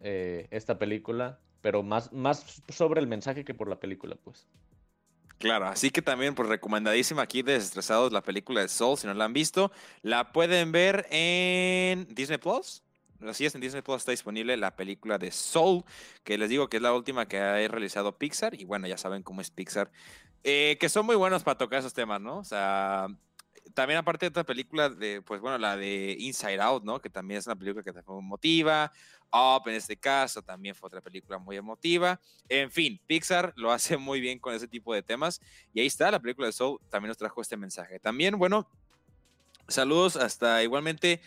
eh, 0.00 0.48
esta 0.50 0.78
película, 0.78 1.40
pero 1.62 1.82
más, 1.82 2.12
más 2.12 2.62
sobre 2.68 3.00
el 3.00 3.06
mensaje 3.06 3.42
que 3.42 3.54
por 3.54 3.70
la 3.70 3.80
película, 3.80 4.14
pues. 4.22 4.46
Claro, 5.38 5.64
así 5.64 5.90
que 5.90 6.02
también, 6.02 6.34
pues 6.34 6.50
recomendadísima 6.50 7.22
aquí 7.22 7.40
de 7.40 7.54
Desestresados 7.54 8.12
la 8.12 8.22
película 8.22 8.60
de 8.60 8.68
Soul, 8.68 8.98
si 8.98 9.06
no 9.06 9.14
la 9.14 9.24
han 9.24 9.32
visto, 9.32 9.72
la 10.02 10.30
pueden 10.34 10.72
ver 10.72 11.06
en 11.10 12.06
Disney 12.14 12.36
Plus. 12.36 12.82
Así 13.26 13.46
es, 13.46 13.54
en 13.54 13.60
Disney 13.60 13.82
Plus 13.82 13.96
está 13.96 14.12
disponible 14.12 14.56
la 14.56 14.76
película 14.76 15.18
de 15.18 15.32
Soul, 15.32 15.84
que 16.22 16.38
les 16.38 16.48
digo 16.48 16.68
que 16.68 16.76
es 16.76 16.82
la 16.82 16.92
última 16.92 17.26
que 17.26 17.38
ha 17.38 17.68
realizado 17.68 18.16
Pixar, 18.16 18.54
y 18.54 18.64
bueno, 18.64 18.86
ya 18.86 18.96
saben 18.96 19.22
cómo 19.22 19.40
es 19.40 19.50
Pixar, 19.50 19.90
eh, 20.44 20.76
que 20.78 20.88
son 20.88 21.04
muy 21.04 21.16
buenos 21.16 21.42
para 21.42 21.58
tocar 21.58 21.80
esos 21.80 21.94
temas, 21.94 22.20
¿no? 22.20 22.38
O 22.38 22.44
sea, 22.44 23.08
también 23.74 23.98
aparte 23.98 24.26
de 24.26 24.30
otra 24.30 24.44
película, 24.44 24.88
de, 24.88 25.22
pues 25.22 25.40
bueno, 25.40 25.58
la 25.58 25.76
de 25.76 26.16
Inside 26.18 26.60
Out, 26.60 26.84
¿no? 26.84 27.00
Que 27.00 27.10
también 27.10 27.38
es 27.38 27.46
una 27.46 27.56
película 27.56 27.82
que 27.82 27.92
te 27.92 28.02
motiva. 28.06 28.92
Up 29.30 29.68
en 29.68 29.74
este 29.74 29.96
caso 29.96 30.40
también 30.40 30.74
fue 30.74 30.86
otra 30.86 31.00
película 31.00 31.38
muy 31.38 31.56
emotiva. 31.56 32.20
En 32.48 32.70
fin, 32.70 33.00
Pixar 33.06 33.52
lo 33.56 33.70
hace 33.70 33.96
muy 33.96 34.20
bien 34.20 34.38
con 34.38 34.54
ese 34.54 34.66
tipo 34.66 34.94
de 34.94 35.02
temas. 35.02 35.40
Y 35.74 35.80
ahí 35.80 35.86
está, 35.86 36.10
la 36.10 36.20
película 36.20 36.46
de 36.46 36.52
Soul 36.52 36.80
también 36.88 37.08
nos 37.08 37.18
trajo 37.18 37.40
este 37.40 37.56
mensaje. 37.56 37.98
También, 37.98 38.38
bueno, 38.38 38.68
saludos 39.68 40.16
hasta 40.16 40.62
igualmente 40.62 41.20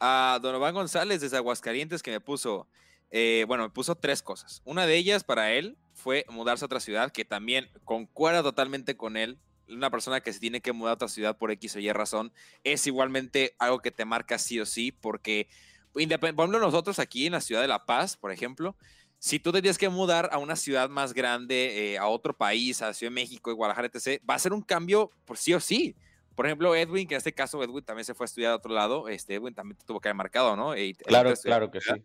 a 0.00 0.38
Donovan 0.42 0.74
González 0.74 1.20
desde 1.20 1.36
Aguascalientes 1.36 2.02
que 2.02 2.10
me 2.10 2.20
puso, 2.20 2.68
eh, 3.10 3.44
bueno, 3.48 3.64
me 3.64 3.70
puso 3.70 3.94
tres 3.94 4.22
cosas. 4.22 4.62
Una 4.64 4.86
de 4.86 4.96
ellas 4.96 5.24
para 5.24 5.52
él 5.52 5.76
fue 5.94 6.24
mudarse 6.28 6.64
a 6.64 6.66
otra 6.66 6.80
ciudad, 6.80 7.12
que 7.12 7.24
también 7.24 7.70
concuerda 7.84 8.42
totalmente 8.42 8.96
con 8.96 9.16
él. 9.16 9.38
Una 9.68 9.90
persona 9.90 10.20
que 10.20 10.32
se 10.32 10.40
tiene 10.40 10.60
que 10.60 10.72
mudar 10.72 10.92
a 10.92 10.94
otra 10.94 11.08
ciudad 11.08 11.36
por 11.36 11.50
X 11.50 11.76
o 11.76 11.78
Y 11.80 11.90
razón 11.92 12.32
es 12.62 12.86
igualmente 12.86 13.56
algo 13.58 13.80
que 13.80 13.90
te 13.90 14.04
marca 14.04 14.38
sí 14.38 14.60
o 14.60 14.66
sí, 14.66 14.92
porque 14.92 15.48
por 15.92 16.02
ejemplo, 16.02 16.58
nosotros 16.60 16.98
aquí 16.98 17.26
en 17.26 17.32
la 17.32 17.40
ciudad 17.40 17.62
de 17.62 17.68
La 17.68 17.86
Paz, 17.86 18.18
por 18.18 18.30
ejemplo, 18.30 18.76
si 19.18 19.38
tú 19.38 19.50
tenías 19.50 19.78
que 19.78 19.88
mudar 19.88 20.28
a 20.30 20.36
una 20.36 20.54
ciudad 20.54 20.90
más 20.90 21.14
grande, 21.14 21.94
eh, 21.94 21.98
a 21.98 22.06
otro 22.06 22.36
país, 22.36 22.82
a 22.82 22.92
Ciudad 22.92 23.10
de 23.10 23.14
México, 23.14 23.54
Guadalajara, 23.54 23.88
etc., 23.92 24.22
va 24.28 24.34
a 24.34 24.38
ser 24.38 24.52
un 24.52 24.60
cambio 24.60 25.10
por 25.24 25.38
sí 25.38 25.54
o 25.54 25.60
sí. 25.60 25.96
Por 26.36 26.46
ejemplo, 26.46 26.76
Edwin, 26.76 27.08
que 27.08 27.14
en 27.14 27.18
este 27.18 27.32
caso 27.32 27.62
Edwin 27.62 27.84
también 27.84 28.04
se 28.04 28.14
fue 28.14 28.24
a 28.24 28.26
estudiar 28.26 28.52
a 28.52 28.56
otro 28.56 28.72
lado, 28.72 29.08
este 29.08 29.34
Edwin 29.34 29.54
también 29.54 29.78
tuvo 29.86 30.00
que 30.00 30.08
haber 30.08 30.16
marcado, 30.16 30.54
¿no? 30.54 30.74
claro, 31.06 31.34
claro 31.42 31.70
que 31.70 31.80
sí. 31.80 32.04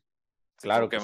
Claro 0.61 0.89
que, 0.89 0.99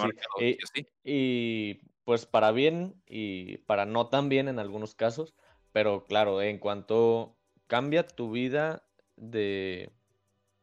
sí. 0.73 0.87
y, 1.03 1.81
pues 2.05 2.25
para 2.25 2.51
bien 2.51 3.01
y 3.07 3.57
para 3.59 3.85
no 3.85 4.07
tan 4.07 4.29
bien 4.29 4.47
en 4.47 4.59
algunos 4.59 4.93
casos, 4.93 5.33
pero 5.71 6.05
claro, 6.05 6.41
en 6.41 6.59
cuanto 6.59 7.35
cambia 7.65 8.05
tu 8.05 8.31
vida 8.31 8.83
de, 9.15 9.91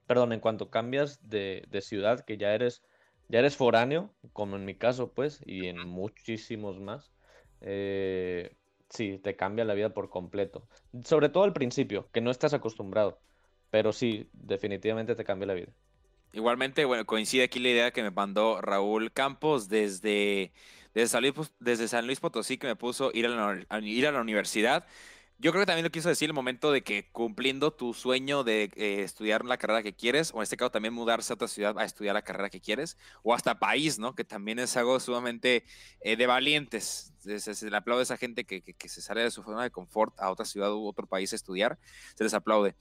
perdón, 0.06 0.32
en 0.32 0.40
cuanto 0.40 0.70
cambias 0.70 1.28
de, 1.28 1.66
ciudad, 1.82 2.24
que 2.24 2.38
ya 2.38 2.54
eres, 2.54 2.82
ya 3.28 3.40
eres 3.40 3.56
foráneo, 3.56 4.14
como 4.32 4.56
en 4.56 4.64
mi 4.64 4.74
caso, 4.74 5.12
pues, 5.12 5.40
y 5.44 5.66
en 5.66 5.86
muchísimos 5.86 6.80
más, 6.80 7.12
eh, 7.60 8.56
sí, 8.90 9.18
te 9.18 9.36
cambia 9.36 9.64
la 9.64 9.74
vida 9.74 9.94
por 9.94 10.10
completo. 10.10 10.66
Sobre 11.04 11.28
todo 11.28 11.44
al 11.44 11.52
principio, 11.52 12.08
que 12.12 12.20
no 12.20 12.30
estás 12.30 12.54
acostumbrado, 12.54 13.18
pero 13.70 13.92
sí, 13.92 14.28
definitivamente 14.32 15.14
te 15.14 15.24
cambia 15.24 15.46
la 15.46 15.54
vida. 15.54 15.72
Igualmente, 16.32 16.84
bueno, 16.84 17.06
coincide 17.06 17.44
aquí 17.44 17.60
la 17.60 17.68
idea 17.68 17.90
que 17.92 18.02
me 18.02 18.10
mandó 18.10 18.60
Raúl 18.60 19.12
Campos 19.12 19.68
desde, 19.68 20.52
desde, 20.92 21.08
San, 21.08 21.22
Luis, 21.22 21.34
desde 21.60 21.86
San 21.86 22.06
Luis 22.06 22.18
Potosí, 22.18 22.58
que 22.58 22.66
me 22.66 22.74
puso 22.74 23.12
ir 23.14 23.26
a, 23.26 23.80
ir 23.80 24.06
a 24.06 24.12
la 24.12 24.20
universidad. 24.20 24.84
Yo 25.38 25.50
creo 25.50 25.62
que 25.62 25.66
también 25.66 25.84
lo 25.84 25.90
quiso 25.90 26.08
decir 26.08 26.28
el 26.28 26.32
momento 26.32 26.70
de 26.70 26.82
que 26.82 27.10
cumpliendo 27.10 27.72
tu 27.72 27.92
sueño 27.92 28.44
de 28.44 28.70
eh, 28.76 29.02
estudiar 29.02 29.44
la 29.44 29.56
carrera 29.56 29.82
que 29.82 29.92
quieres, 29.92 30.30
o 30.32 30.36
en 30.38 30.44
este 30.44 30.56
caso 30.56 30.70
también 30.70 30.94
mudarse 30.94 31.32
a 31.32 31.34
otra 31.34 31.48
ciudad 31.48 31.76
a 31.78 31.84
estudiar 31.84 32.14
la 32.14 32.22
carrera 32.22 32.50
que 32.50 32.60
quieres, 32.60 32.96
o 33.22 33.34
hasta 33.34 33.58
país, 33.58 33.98
¿no? 33.98 34.14
Que 34.14 34.24
también 34.24 34.60
es 34.60 34.76
algo 34.76 34.98
sumamente 35.00 35.64
eh, 36.00 36.16
de 36.16 36.26
valientes. 36.26 37.12
Se, 37.18 37.70
le 37.70 37.76
aplaude 37.76 38.02
a 38.02 38.04
esa 38.04 38.16
gente 38.16 38.44
que, 38.44 38.62
que, 38.62 38.88
se 38.88 39.02
sale 39.02 39.22
de 39.22 39.30
su 39.30 39.42
zona 39.42 39.64
de 39.64 39.70
confort 39.70 40.18
a 40.20 40.30
otra 40.30 40.44
ciudad 40.44 40.72
u 40.72 40.86
otro 40.86 41.06
país 41.06 41.32
a 41.32 41.36
estudiar, 41.36 41.78
se 42.14 42.24
les 42.24 42.34
aplaude. 42.34 42.76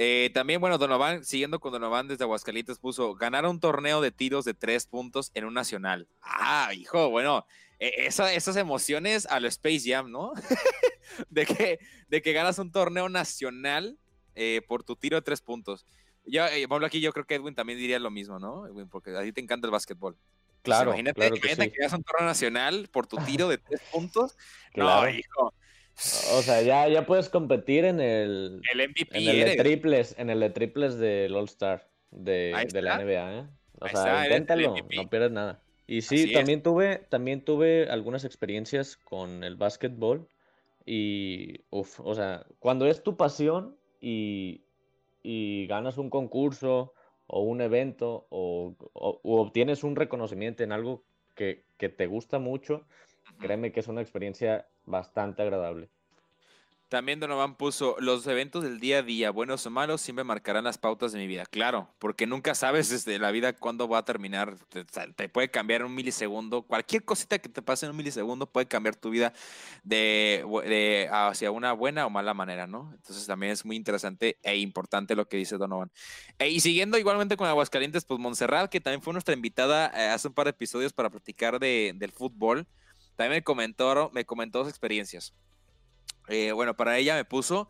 Eh, 0.00 0.30
también, 0.32 0.60
bueno, 0.60 0.78
Donovan, 0.78 1.24
siguiendo 1.24 1.58
con 1.58 1.72
Donovan 1.72 2.06
desde 2.06 2.24
Aguascalientes, 2.24 2.78
puso 2.78 3.14
ganar 3.14 3.44
un 3.46 3.58
torneo 3.60 4.00
de 4.00 4.12
tiros 4.12 4.44
de 4.44 4.54
tres 4.54 4.86
puntos 4.86 5.32
en 5.34 5.44
un 5.44 5.54
nacional. 5.54 6.08
Ah, 6.22 6.70
hijo, 6.72 7.10
bueno, 7.10 7.46
e, 7.78 8.06
esas 8.06 8.56
emociones 8.56 9.26
a 9.26 9.40
lo 9.40 9.48
Space 9.48 9.82
Jam, 9.84 10.10
¿no? 10.10 10.32
de, 11.30 11.46
que, 11.46 11.78
de 12.08 12.22
que 12.22 12.32
ganas 12.32 12.58
un 12.58 12.72
torneo 12.72 13.08
nacional 13.08 13.98
eh, 14.34 14.62
por 14.66 14.84
tu 14.84 14.96
tiro 14.96 15.16
de 15.16 15.22
tres 15.22 15.40
puntos. 15.40 15.86
Yo, 16.24 16.46
eh, 16.46 16.66
Pablo, 16.68 16.86
aquí 16.86 17.00
yo 17.00 17.12
creo 17.12 17.26
que 17.26 17.36
Edwin 17.36 17.54
también 17.54 17.78
diría 17.78 17.98
lo 17.98 18.10
mismo, 18.10 18.38
¿no? 18.38 18.66
Edwin, 18.66 18.88
porque 18.88 19.16
a 19.16 19.22
ti 19.22 19.32
te 19.32 19.40
encanta 19.40 19.66
el 19.66 19.72
básquetbol. 19.72 20.16
Claro, 20.62 20.90
imagínate, 20.90 21.20
claro 21.20 21.34
que, 21.36 21.38
imagínate 21.38 21.72
que, 21.72 21.96
un 21.96 22.02
torneo 22.02 22.26
nacional 22.26 22.88
por 22.92 23.06
tu 23.06 23.16
tiro 23.18 23.48
de 23.48 23.58
tres 23.58 23.80
puntos. 23.92 24.36
Claro. 24.72 25.10
No, 25.10 25.16
hijo. 25.16 25.54
O 26.34 26.42
sea, 26.42 26.62
ya, 26.62 26.86
ya 26.88 27.06
puedes 27.06 27.28
competir 27.28 27.84
en 27.84 28.00
el, 28.00 28.60
el 28.72 28.88
MVP 28.88 29.18
en 29.18 29.28
el 29.28 29.44
de 29.44 29.56
triples, 29.56 30.14
en 30.16 30.30
el 30.30 30.38
de 30.38 30.50
triples 30.50 30.96
del 30.98 31.34
All 31.34 31.46
Star 31.46 31.88
de, 32.10 32.68
de 32.72 32.82
la 32.82 32.98
NBA, 32.98 33.38
¿eh? 33.40 33.46
O 33.80 33.88
sea, 33.88 34.24
inténtalo, 34.24 34.74
no 34.76 35.10
pierdes 35.10 35.32
nada. 35.32 35.60
Y 35.88 36.02
sí, 36.02 36.32
también 36.32 36.62
tuve, 36.62 36.98
también 37.08 37.42
tuve 37.42 37.88
algunas 37.88 38.26
experiencias 38.26 38.98
con 38.98 39.42
el 39.42 39.56
básquetbol. 39.56 40.28
Y, 40.84 41.64
uff, 41.70 42.00
o 42.00 42.14
sea, 42.14 42.46
cuando 42.58 42.86
es 42.86 43.02
tu 43.02 43.16
pasión 43.16 43.74
y, 43.98 44.64
y 45.22 45.66
ganas 45.66 45.96
un 45.96 46.10
concurso 46.10 46.92
o 47.26 47.40
un 47.40 47.62
evento 47.62 48.26
o, 48.28 48.74
obtienes 48.92 49.82
un 49.82 49.96
reconocimiento 49.96 50.62
en 50.62 50.72
algo 50.72 51.04
que, 51.34 51.64
que 51.78 51.88
te 51.88 52.06
gusta 52.06 52.38
mucho, 52.38 52.86
créeme 53.38 53.72
que 53.72 53.80
es 53.80 53.88
una 53.88 54.02
experiencia 54.02 54.68
bastante 54.84 55.40
agradable. 55.40 55.88
También 56.88 57.20
Donovan 57.20 57.54
puso, 57.54 57.96
los 57.98 58.26
eventos 58.26 58.64
del 58.64 58.80
día 58.80 58.98
a 58.98 59.02
día, 59.02 59.30
buenos 59.30 59.66
o 59.66 59.70
malos, 59.70 60.00
siempre 60.00 60.24
marcarán 60.24 60.64
las 60.64 60.78
pautas 60.78 61.12
de 61.12 61.18
mi 61.18 61.26
vida. 61.26 61.44
Claro, 61.44 61.90
porque 61.98 62.26
nunca 62.26 62.54
sabes 62.54 62.88
desde 62.88 63.18
la 63.18 63.30
vida 63.30 63.52
cuándo 63.52 63.88
va 63.88 63.98
a 63.98 64.04
terminar. 64.06 64.56
Te, 65.14 65.28
puede 65.28 65.50
cambiar 65.50 65.84
un 65.84 65.94
milisegundo. 65.94 66.62
Cualquier 66.62 67.04
cosita 67.04 67.38
que 67.38 67.50
te 67.50 67.60
pase 67.60 67.84
en 67.84 67.90
un 67.90 67.96
milisegundo 67.98 68.46
puede 68.46 68.66
cambiar 68.66 68.96
tu 68.96 69.10
vida 69.10 69.34
de, 69.84 71.08
hacia 71.12 71.50
una 71.50 71.74
buena 71.74 72.06
o 72.06 72.10
mala 72.10 72.32
manera, 72.32 72.66
¿no? 72.66 72.90
Entonces 72.94 73.26
también 73.26 73.52
es 73.52 73.66
muy 73.66 73.76
interesante 73.76 74.38
e 74.42 74.56
importante 74.56 75.14
lo 75.14 75.28
que 75.28 75.36
dice 75.36 75.58
Donovan. 75.58 75.90
E, 76.38 76.48
y 76.48 76.60
siguiendo 76.60 76.96
igualmente 76.96 77.36
con 77.36 77.48
Aguascalientes, 77.48 78.06
pues 78.06 78.18
Montserrat, 78.18 78.70
que 78.70 78.80
también 78.80 79.02
fue 79.02 79.12
nuestra 79.12 79.34
invitada 79.34 79.92
eh, 79.94 80.08
hace 80.08 80.28
un 80.28 80.34
par 80.34 80.46
de 80.46 80.50
episodios 80.50 80.94
para 80.94 81.10
platicar 81.10 81.60
de, 81.60 81.92
del 81.96 82.12
fútbol, 82.12 82.66
también 83.16 83.40
me 83.40 83.42
comentó, 83.42 84.10
me 84.14 84.24
comentó 84.24 84.60
sus 84.60 84.70
experiencias. 84.70 85.34
Eh, 86.28 86.52
bueno, 86.52 86.76
para 86.76 86.98
ella 86.98 87.14
me 87.14 87.24
puso, 87.24 87.68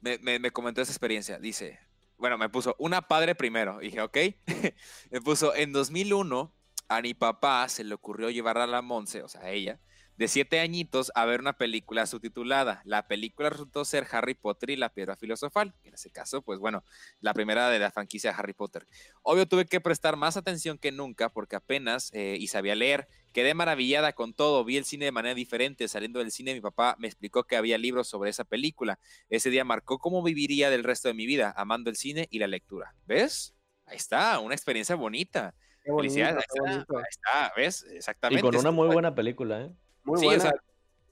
me, 0.00 0.18
me, 0.18 0.50
comentó 0.50 0.82
esa 0.82 0.92
experiencia. 0.92 1.38
Dice, 1.38 1.78
bueno, 2.18 2.38
me 2.38 2.48
puso 2.48 2.76
una 2.78 3.02
padre 3.02 3.34
primero. 3.34 3.78
dije, 3.78 4.00
ok. 4.00 4.16
me 5.10 5.20
puso, 5.20 5.54
en 5.54 5.72
2001, 5.72 6.52
a 6.88 7.00
mi 7.00 7.14
papá 7.14 7.68
se 7.68 7.84
le 7.84 7.94
ocurrió 7.94 8.30
llevar 8.30 8.58
a 8.58 8.66
la 8.66 8.82
Monse, 8.82 9.22
o 9.22 9.28
sea, 9.28 9.42
a 9.42 9.50
ella, 9.50 9.80
de 10.16 10.28
siete 10.28 10.60
añitos 10.60 11.10
a 11.14 11.24
ver 11.24 11.40
una 11.40 11.54
película 11.54 12.06
subtitulada. 12.06 12.82
La 12.84 13.06
película 13.08 13.50
resultó 13.50 13.84
ser 13.84 14.06
Harry 14.10 14.34
Potter 14.34 14.70
y 14.70 14.76
la 14.76 14.90
piedra 14.90 15.16
filosofal. 15.16 15.74
En 15.82 15.94
ese 15.94 16.10
caso, 16.10 16.42
pues 16.42 16.58
bueno, 16.58 16.84
la 17.20 17.34
primera 17.34 17.70
de 17.70 17.78
la 17.78 17.90
franquicia 17.90 18.30
de 18.30 18.36
Harry 18.38 18.52
Potter. 18.52 18.86
Obvio 19.22 19.46
tuve 19.46 19.66
que 19.66 19.80
prestar 19.80 20.16
más 20.16 20.36
atención 20.36 20.78
que 20.78 20.92
nunca 20.92 21.30
porque 21.30 21.56
apenas 21.56 22.10
eh, 22.12 22.36
y 22.38 22.48
sabía 22.48 22.74
leer. 22.74 23.08
Quedé 23.32 23.54
maravillada 23.54 24.12
con 24.12 24.34
todo, 24.34 24.64
vi 24.64 24.76
el 24.76 24.84
cine 24.84 25.06
de 25.06 25.12
manera 25.12 25.34
diferente. 25.34 25.88
Saliendo 25.88 26.18
del 26.18 26.30
cine, 26.30 26.54
mi 26.54 26.60
papá 26.60 26.96
me 26.98 27.08
explicó 27.08 27.44
que 27.44 27.56
había 27.56 27.78
libros 27.78 28.08
sobre 28.08 28.30
esa 28.30 28.44
película. 28.44 28.98
Ese 29.30 29.50
día 29.50 29.64
marcó 29.64 29.98
cómo 29.98 30.22
viviría 30.22 30.68
del 30.68 30.84
resto 30.84 31.08
de 31.08 31.14
mi 31.14 31.26
vida, 31.26 31.54
amando 31.56 31.88
el 31.88 31.96
cine 31.96 32.28
y 32.30 32.38
la 32.38 32.46
lectura. 32.46 32.94
¿Ves? 33.06 33.54
Ahí 33.86 33.96
está, 33.96 34.38
una 34.38 34.54
experiencia 34.54 34.94
bonita. 34.94 35.54
Felicidades, 35.84 36.44
ahí, 36.64 36.84
está, 37.10 37.52
¿ves? 37.56 37.84
Exactamente. 37.90 38.40
Y 38.40 38.42
con 38.42 38.56
una 38.56 38.70
muy 38.70 38.86
buena 38.88 39.14
película, 39.14 39.62
¿eh? 39.62 39.72
Muy 40.04 40.24
buena. 40.24 40.52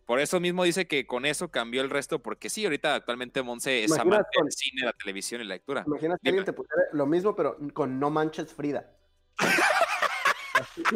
por 0.07 0.21
eso 0.21 0.41
mismo 0.41 0.65
dice 0.65 0.87
que 0.87 1.07
con 1.07 1.25
eso 1.25 1.51
cambió 1.51 1.83
el 1.83 1.91
resto, 1.91 2.21
porque 2.21 2.51
sí, 2.51 2.65
ahorita 2.65 2.95
actualmente 2.95 3.43
Monse 3.43 3.85
es 3.85 3.93
amante 3.93 4.29
del 4.43 4.53
cine, 4.53 4.83
la 4.85 4.93
televisión 4.93 5.41
y 5.41 5.45
la 5.45 5.55
lectura. 5.55 5.85
Imagínate 5.87 6.21
que 6.23 6.29
alguien 6.29 6.45
te 6.45 6.53
pusiera 6.53 6.83
lo 6.93 7.07
mismo, 7.07 7.37
pero 7.37 7.57
con 7.73 7.99
No 8.01 8.11
Manches 8.11 8.53
Frida. 8.53 8.91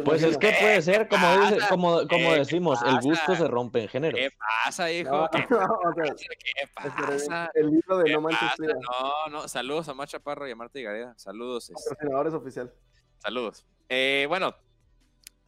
Pues 0.05 0.23
es 0.23 0.37
que 0.39 0.53
puede 0.61 0.83
ser, 0.83 1.09
como, 1.09 1.27
como, 1.69 2.09
como 2.09 2.33
decimos, 2.33 2.81
el 2.85 3.01
gusto 3.01 3.35
se 3.35 3.49
rompe 3.49 3.83
en 3.83 3.89
género. 3.89 4.17
¿Qué 4.17 4.31
pasa, 4.65 4.91
hijo? 4.91 5.29
¿Qué, 5.33 6.69
pasa? 6.75 7.51
El 7.55 7.71
libro 7.71 7.99
de 7.99 8.13
No 8.13 8.21
Manches 8.21 8.53
Frida. 8.57 8.75
No, 8.75 9.31
no, 9.31 9.49
saludos 9.49 9.89
a 9.89 9.95
Macha 9.95 10.19
Parro 10.19 10.47
y 10.47 10.51
a 10.51 10.57
Marta 10.57 10.79
y 10.79 10.83
Gareda. 10.83 11.15
Saludos. 11.17 11.73
Patrocinadores 11.75 12.35
oficial. 12.35 12.73
Saludos. 13.19 13.65
Eh, 13.89 14.27
bueno, 14.29 14.55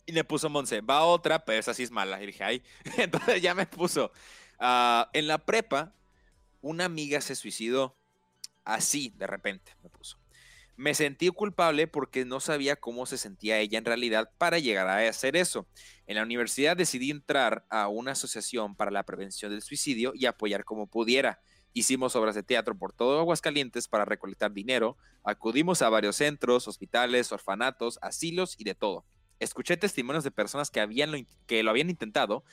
y 0.06 0.12
le 0.12 0.24
puso 0.24 0.48
Monse, 0.48 0.80
va 0.80 1.04
otra, 1.04 1.44
pero 1.44 1.58
esa 1.58 1.74
sí 1.74 1.82
es 1.82 1.90
mala. 1.90 2.22
Y 2.22 2.26
dije, 2.26 2.44
ay, 2.44 2.62
entonces 2.96 3.42
ya 3.42 3.54
me 3.54 3.66
puso. 3.66 4.12
Ah, 4.58 5.10
en 5.12 5.26
la 5.26 5.38
prepa, 5.38 5.92
una 6.62 6.84
amiga 6.84 7.20
se 7.20 7.34
suicidó 7.34 7.96
así, 8.64 9.12
de 9.16 9.26
repente, 9.26 9.72
me 9.82 9.90
puso. 9.90 10.18
Me 10.76 10.94
sentí 10.94 11.28
culpable 11.30 11.86
porque 11.86 12.24
no 12.24 12.38
sabía 12.38 12.76
cómo 12.76 13.06
se 13.06 13.16
sentía 13.16 13.58
ella 13.58 13.78
en 13.78 13.84
realidad 13.84 14.30
para 14.36 14.58
llegar 14.58 14.86
a 14.88 15.08
hacer 15.08 15.34
eso. 15.34 15.66
En 16.06 16.16
la 16.16 16.22
universidad 16.22 16.76
decidí 16.76 17.10
entrar 17.10 17.64
a 17.70 17.88
una 17.88 18.12
asociación 18.12 18.76
para 18.76 18.90
la 18.90 19.04
prevención 19.04 19.50
del 19.50 19.62
suicidio 19.62 20.12
y 20.14 20.26
apoyar 20.26 20.64
como 20.64 20.86
pudiera. 20.86 21.40
Hicimos 21.72 22.14
obras 22.14 22.34
de 22.34 22.42
teatro 22.42 22.76
por 22.76 22.92
todo 22.92 23.20
Aguascalientes 23.20 23.88
para 23.88 24.04
recolectar 24.04 24.52
dinero, 24.52 24.96
acudimos 25.24 25.82
a 25.82 25.88
varios 25.88 26.16
centros, 26.16 26.68
hospitales, 26.68 27.32
orfanatos, 27.32 27.98
asilos 28.02 28.54
y 28.58 28.64
de 28.64 28.74
todo. 28.74 29.04
Escuché 29.40 29.76
testimonios 29.76 30.24
de 30.24 30.30
personas 30.30 30.70
que, 30.70 30.80
habían 30.80 31.12
lo, 31.12 31.18
que 31.46 31.62
lo 31.62 31.70
habían 31.70 31.90
intentado 31.90 32.44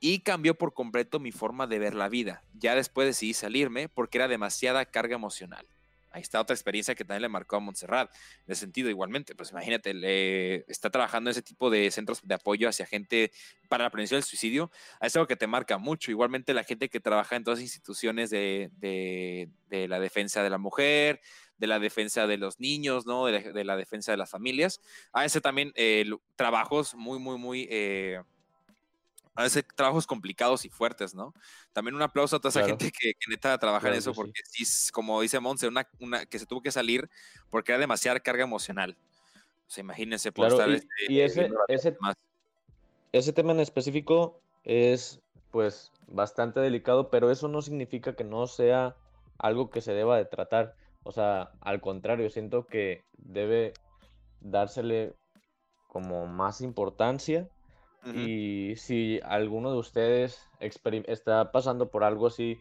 y 0.00 0.20
cambió 0.20 0.56
por 0.56 0.74
completo 0.74 1.20
mi 1.20 1.32
forma 1.32 1.66
de 1.66 1.78
ver 1.78 1.94
la 1.94 2.08
vida. 2.08 2.42
Ya 2.54 2.74
después 2.74 3.06
decidí 3.06 3.34
salirme 3.34 3.88
porque 3.88 4.18
era 4.18 4.28
demasiada 4.28 4.84
carga 4.84 5.14
emocional. 5.14 5.66
Ahí 6.16 6.22
está 6.22 6.40
otra 6.40 6.54
experiencia 6.54 6.94
que 6.94 7.04
también 7.04 7.20
le 7.20 7.28
marcó 7.28 7.56
a 7.56 7.60
Montserrat. 7.60 8.10
En 8.46 8.52
ese 8.52 8.60
sentido, 8.60 8.88
igualmente, 8.88 9.34
pues 9.34 9.50
imagínate, 9.50 10.64
está 10.66 10.88
trabajando 10.88 11.28
en 11.28 11.32
ese 11.32 11.42
tipo 11.42 11.68
de 11.68 11.90
centros 11.90 12.22
de 12.22 12.34
apoyo 12.34 12.70
hacia 12.70 12.86
gente 12.86 13.32
para 13.68 13.84
la 13.84 13.90
prevención 13.90 14.16
del 14.16 14.24
suicidio. 14.24 14.70
Es 15.02 15.14
algo 15.14 15.26
que 15.26 15.36
te 15.36 15.46
marca 15.46 15.76
mucho. 15.76 16.10
Igualmente, 16.10 16.54
la 16.54 16.64
gente 16.64 16.88
que 16.88 17.00
trabaja 17.00 17.36
en 17.36 17.44
todas 17.44 17.58
las 17.58 17.64
instituciones 17.64 18.30
de, 18.30 18.70
de 18.80 19.88
la 19.88 20.00
defensa 20.00 20.42
de 20.42 20.48
la 20.48 20.56
mujer, 20.56 21.20
de 21.58 21.66
la 21.66 21.78
defensa 21.78 22.26
de 22.26 22.38
los 22.38 22.60
niños, 22.60 23.04
¿no? 23.04 23.26
De 23.26 23.64
la, 23.64 23.76
defensa 23.76 24.10
de 24.10 24.18
las 24.18 24.30
familias. 24.30 24.80
A 25.12 25.20
veces 25.20 25.42
también 25.42 25.72
eh, 25.74 26.08
trabajos 26.34 26.94
muy, 26.94 27.18
muy, 27.18 27.38
muy... 27.38 27.68
Eh, 27.70 28.22
a 29.36 29.42
veces 29.42 29.64
trabajos 29.74 30.06
complicados 30.06 30.64
y 30.64 30.70
fuertes, 30.70 31.14
¿no? 31.14 31.34
También 31.72 31.94
un 31.94 32.02
aplauso 32.02 32.36
a 32.36 32.40
toda 32.40 32.50
esa 32.50 32.66
gente 32.66 32.90
que, 32.90 33.12
que 33.14 33.30
neta 33.30 33.56
trabaja 33.58 33.88
en 33.88 33.94
eso, 33.94 34.12
porque 34.14 34.40
sí. 34.44 34.64
como 34.92 35.20
dice 35.20 35.38
Monse, 35.40 35.68
una, 35.68 35.88
una, 36.00 36.26
que 36.26 36.38
se 36.38 36.46
tuvo 36.46 36.62
que 36.62 36.72
salir 36.72 37.08
porque 37.50 37.72
era 37.72 37.78
demasiada 37.78 38.18
carga 38.20 38.44
emocional. 38.44 38.96
O 39.66 39.70
sea, 39.70 39.82
imagínense 39.82 40.32
por 40.32 40.48
estar 40.48 40.68
y, 40.68 40.74
este, 40.74 40.88
y 41.08 41.20
ese, 41.20 41.50
ese, 41.68 41.96
ese 43.12 43.32
tema 43.32 43.52
en 43.52 43.60
específico 43.60 44.40
es 44.64 45.20
pues 45.50 45.92
bastante 46.06 46.60
delicado, 46.60 47.10
pero 47.10 47.30
eso 47.30 47.48
no 47.48 47.62
significa 47.62 48.14
que 48.14 48.24
no 48.24 48.46
sea 48.46 48.96
algo 49.38 49.70
que 49.70 49.80
se 49.80 49.92
deba 49.92 50.16
de 50.16 50.24
tratar. 50.24 50.74
O 51.02 51.12
sea, 51.12 51.52
al 51.60 51.80
contrario, 51.80 52.30
siento 52.30 52.66
que 52.66 53.04
debe 53.16 53.74
dársele 54.40 55.14
como 55.88 56.26
más 56.26 56.60
importancia. 56.60 57.48
Y 58.14 58.74
si 58.76 59.20
alguno 59.24 59.72
de 59.72 59.78
ustedes 59.78 60.48
está 60.60 61.50
pasando 61.50 61.90
por 61.90 62.04
algo 62.04 62.26
así 62.28 62.58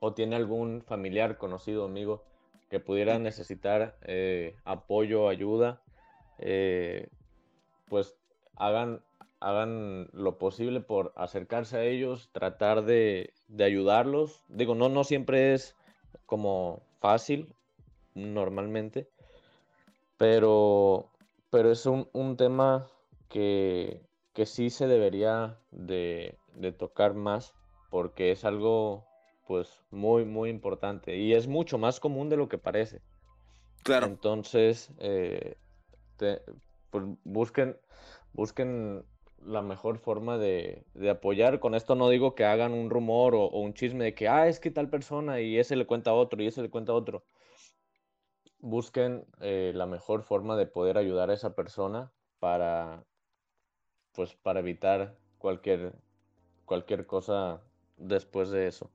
o 0.00 0.14
tiene 0.14 0.36
algún 0.36 0.82
familiar, 0.82 1.38
conocido, 1.38 1.84
amigo 1.84 2.24
que 2.70 2.80
pudiera 2.80 3.18
necesitar 3.18 3.96
eh, 4.02 4.54
apoyo, 4.64 5.28
ayuda, 5.28 5.80
eh, 6.38 7.08
pues 7.88 8.16
hagan, 8.56 9.02
hagan 9.40 10.08
lo 10.12 10.38
posible 10.38 10.80
por 10.80 11.12
acercarse 11.16 11.78
a 11.78 11.84
ellos, 11.84 12.28
tratar 12.32 12.84
de, 12.84 13.32
de 13.48 13.64
ayudarlos. 13.64 14.42
Digo, 14.48 14.74
no, 14.74 14.88
no 14.88 15.04
siempre 15.04 15.54
es 15.54 15.76
como 16.26 16.82
fácil 17.00 17.54
normalmente, 18.14 19.08
Pero, 20.16 21.08
pero 21.50 21.70
es 21.70 21.86
un, 21.86 22.08
un 22.12 22.36
tema 22.36 22.86
que, 23.28 24.02
que, 24.38 24.46
sí 24.46 24.70
se 24.70 24.86
debería 24.86 25.58
de, 25.72 26.38
de, 26.54 26.72
tocar 26.72 27.14
más 27.14 27.54
porque 27.90 28.30
es 28.30 28.44
algo 28.44 29.04
pues 29.46 29.82
muy, 29.90 30.24
muy 30.24 30.48
importante 30.48 31.16
y 31.16 31.34
es 31.34 31.48
mucho 31.48 31.76
más 31.76 31.98
común 31.98 32.28
de 32.28 32.36
lo 32.36 32.48
que 32.48 32.58
parece. 32.58 33.02
Claro. 33.82 34.06
Entonces, 34.06 34.92
eh, 34.98 35.56
te, 36.16 36.40
pues 36.90 37.04
busquen, 37.24 37.76
busquen 38.32 39.04
la 39.44 39.62
mejor 39.62 39.98
forma 39.98 40.38
de, 40.38 40.84
de, 40.94 41.10
apoyar. 41.10 41.58
Con 41.58 41.74
esto 41.74 41.96
no 41.96 42.08
digo 42.08 42.34
que 42.34 42.44
hagan 42.44 42.74
un 42.74 42.90
rumor 42.90 43.34
o, 43.34 43.44
o, 43.44 43.60
un 43.60 43.74
chisme 43.74 44.04
de 44.04 44.14
que, 44.14 44.28
ah, 44.28 44.46
es 44.46 44.60
que 44.60 44.70
tal 44.70 44.88
persona 44.88 45.40
y 45.40 45.58
ese 45.58 45.74
le 45.74 45.86
cuenta 45.86 46.10
a 46.10 46.14
otro 46.14 46.42
y 46.42 46.46
ese 46.46 46.62
le 46.62 46.70
cuenta 46.70 46.92
a 46.92 46.96
otro. 46.96 47.24
Busquen 48.60 49.24
eh, 49.40 49.72
la 49.74 49.86
mejor 49.86 50.22
forma 50.22 50.56
de 50.56 50.66
poder 50.66 50.98
ayudar 50.98 51.30
a 51.30 51.34
esa 51.34 51.54
persona 51.54 52.12
para, 52.38 53.04
pues, 54.18 54.34
para 54.34 54.58
evitar 54.58 55.14
cualquier, 55.38 55.92
cualquier 56.64 57.06
cosa 57.06 57.60
después 57.96 58.50
de 58.50 58.66
eso. 58.66 58.90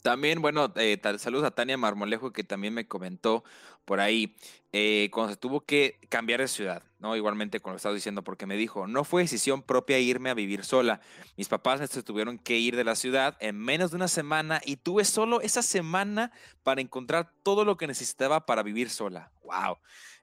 También, 0.00 0.40
bueno, 0.40 0.72
eh, 0.76 0.96
saludos 1.18 1.44
a 1.44 1.50
Tania 1.50 1.76
Marmolejo 1.76 2.32
que 2.32 2.44
también 2.44 2.72
me 2.72 2.86
comentó 2.86 3.42
por 3.84 3.98
ahí 3.98 4.36
eh, 4.72 5.10
cuando 5.12 5.32
se 5.32 5.40
tuvo 5.40 5.62
que 5.62 5.98
cambiar 6.08 6.38
de 6.38 6.46
ciudad, 6.46 6.84
¿no? 7.00 7.16
Igualmente 7.16 7.58
con 7.58 7.72
lo 7.72 7.74
que 7.74 7.78
estaba 7.78 7.96
diciendo, 7.96 8.22
porque 8.22 8.46
me 8.46 8.56
dijo, 8.56 8.86
no 8.86 9.02
fue 9.02 9.22
decisión 9.22 9.62
propia 9.62 9.98
irme 9.98 10.30
a 10.30 10.34
vivir 10.34 10.64
sola. 10.64 11.00
Mis 11.36 11.48
papás 11.48 11.90
se 11.90 12.02
tuvieron 12.04 12.38
que 12.38 12.58
ir 12.58 12.76
de 12.76 12.84
la 12.84 12.94
ciudad 12.94 13.36
en 13.40 13.58
menos 13.58 13.90
de 13.90 13.96
una 13.96 14.06
semana 14.06 14.60
y 14.64 14.76
tuve 14.76 15.04
solo 15.04 15.40
esa 15.40 15.62
semana 15.62 16.30
para 16.62 16.80
encontrar 16.80 17.32
todo 17.42 17.64
lo 17.64 17.76
que 17.76 17.88
necesitaba 17.88 18.46
para 18.46 18.62
vivir 18.62 18.88
sola. 18.88 19.32
¡Wow! 19.42 19.78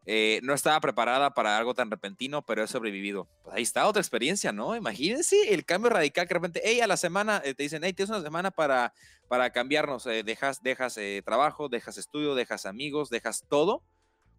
Eh, 0.06 0.42
no 0.44 0.54
estaba 0.54 0.80
preparada 0.82 1.34
para 1.34 1.58
algo 1.58 1.74
tan 1.74 1.90
repentino, 1.90 2.42
pero 2.42 2.64
he 2.64 2.68
sobrevivido. 2.68 3.28
Pues 3.44 3.56
ahí 3.56 3.64
está 3.64 3.88
otra 3.88 4.02
experiencia, 4.02 4.52
¿no? 4.52 4.76
Imagínense 4.76 5.54
el 5.54 5.66
cambio 5.66 5.90
radical 5.90 6.28
que 6.28 6.34
de 6.34 6.40
repente, 6.40 6.62
hey, 6.64 6.82
a 6.82 6.88
la 6.88 6.98
semana 6.98 7.42
eh, 7.46 7.54
te 7.54 7.64
dicen, 7.64 7.84
hey, 7.84 7.94
tienes 7.94 8.10
una 8.10 8.22
semana 8.22 8.52
para, 8.52 8.94
para 9.28 9.50
cambiarnos, 9.52 10.06
eh, 10.06 10.24
dejas, 10.24 10.62
dejas 10.62 10.98
eh, 10.98 11.22
trabajo, 11.26 11.70
dejas 11.70 11.98
estudio, 11.98 12.36
dejas 12.36 12.66
amigos, 12.66 13.10
dejas 13.10 13.46
todo, 13.50 13.82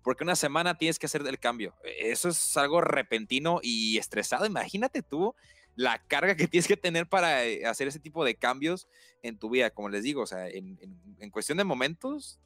porque 0.03 0.22
una 0.22 0.37
semana 0.37 0.77
tienes 0.77 0.98
que 0.98 1.07
hacer 1.07 1.27
el 1.27 1.38
cambio. 1.38 1.74
E, 1.83 2.12
eso 2.12 2.29
es 2.29 2.57
algo 2.57 2.81
repentino 2.81 3.61
y 3.62 3.98
estresado. 3.98 4.46
Imagínate 4.46 5.03
tú 5.03 5.35
la 5.77 5.98
carga 6.07 6.37
que 6.37 6.46
tienes 6.46 6.68
que 6.68 6.77
tener 6.77 7.09
para 7.09 7.44
eh, 7.44 7.66
hacer 7.66 7.88
ese 7.88 7.98
tipo 7.98 8.24
de 8.24 8.37
cambios 8.37 8.87
en 9.22 9.38
tu 9.38 9.50
vida, 9.50 9.70
como 9.70 9.88
les 9.88 10.05
digo, 10.05 10.22
o 10.22 10.27
sea, 10.27 10.48
en, 10.48 10.79
cuestión 11.33 11.59
de 11.59 11.64
momentos 11.64 12.38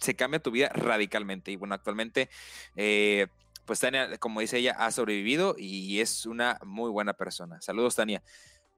se 0.00 0.14
cambia 0.14 0.40
tu 0.40 0.50
vida 0.50 0.68
radicalmente. 0.70 1.50
Y 1.50 1.56
bueno, 1.56 1.74
actualmente, 1.74 2.28
eh, 2.76 3.26
pues 3.64 3.80
Tania, 3.80 4.16
como 4.18 4.40
dice 4.40 4.58
ella, 4.58 4.76
ha 4.78 4.90
sobrevivido 4.90 5.54
y 5.58 6.00
es 6.00 6.26
una 6.26 6.58
muy 6.64 6.90
buena 6.90 7.14
persona. 7.14 7.60
Saludos, 7.60 7.96
Tania. 7.96 8.22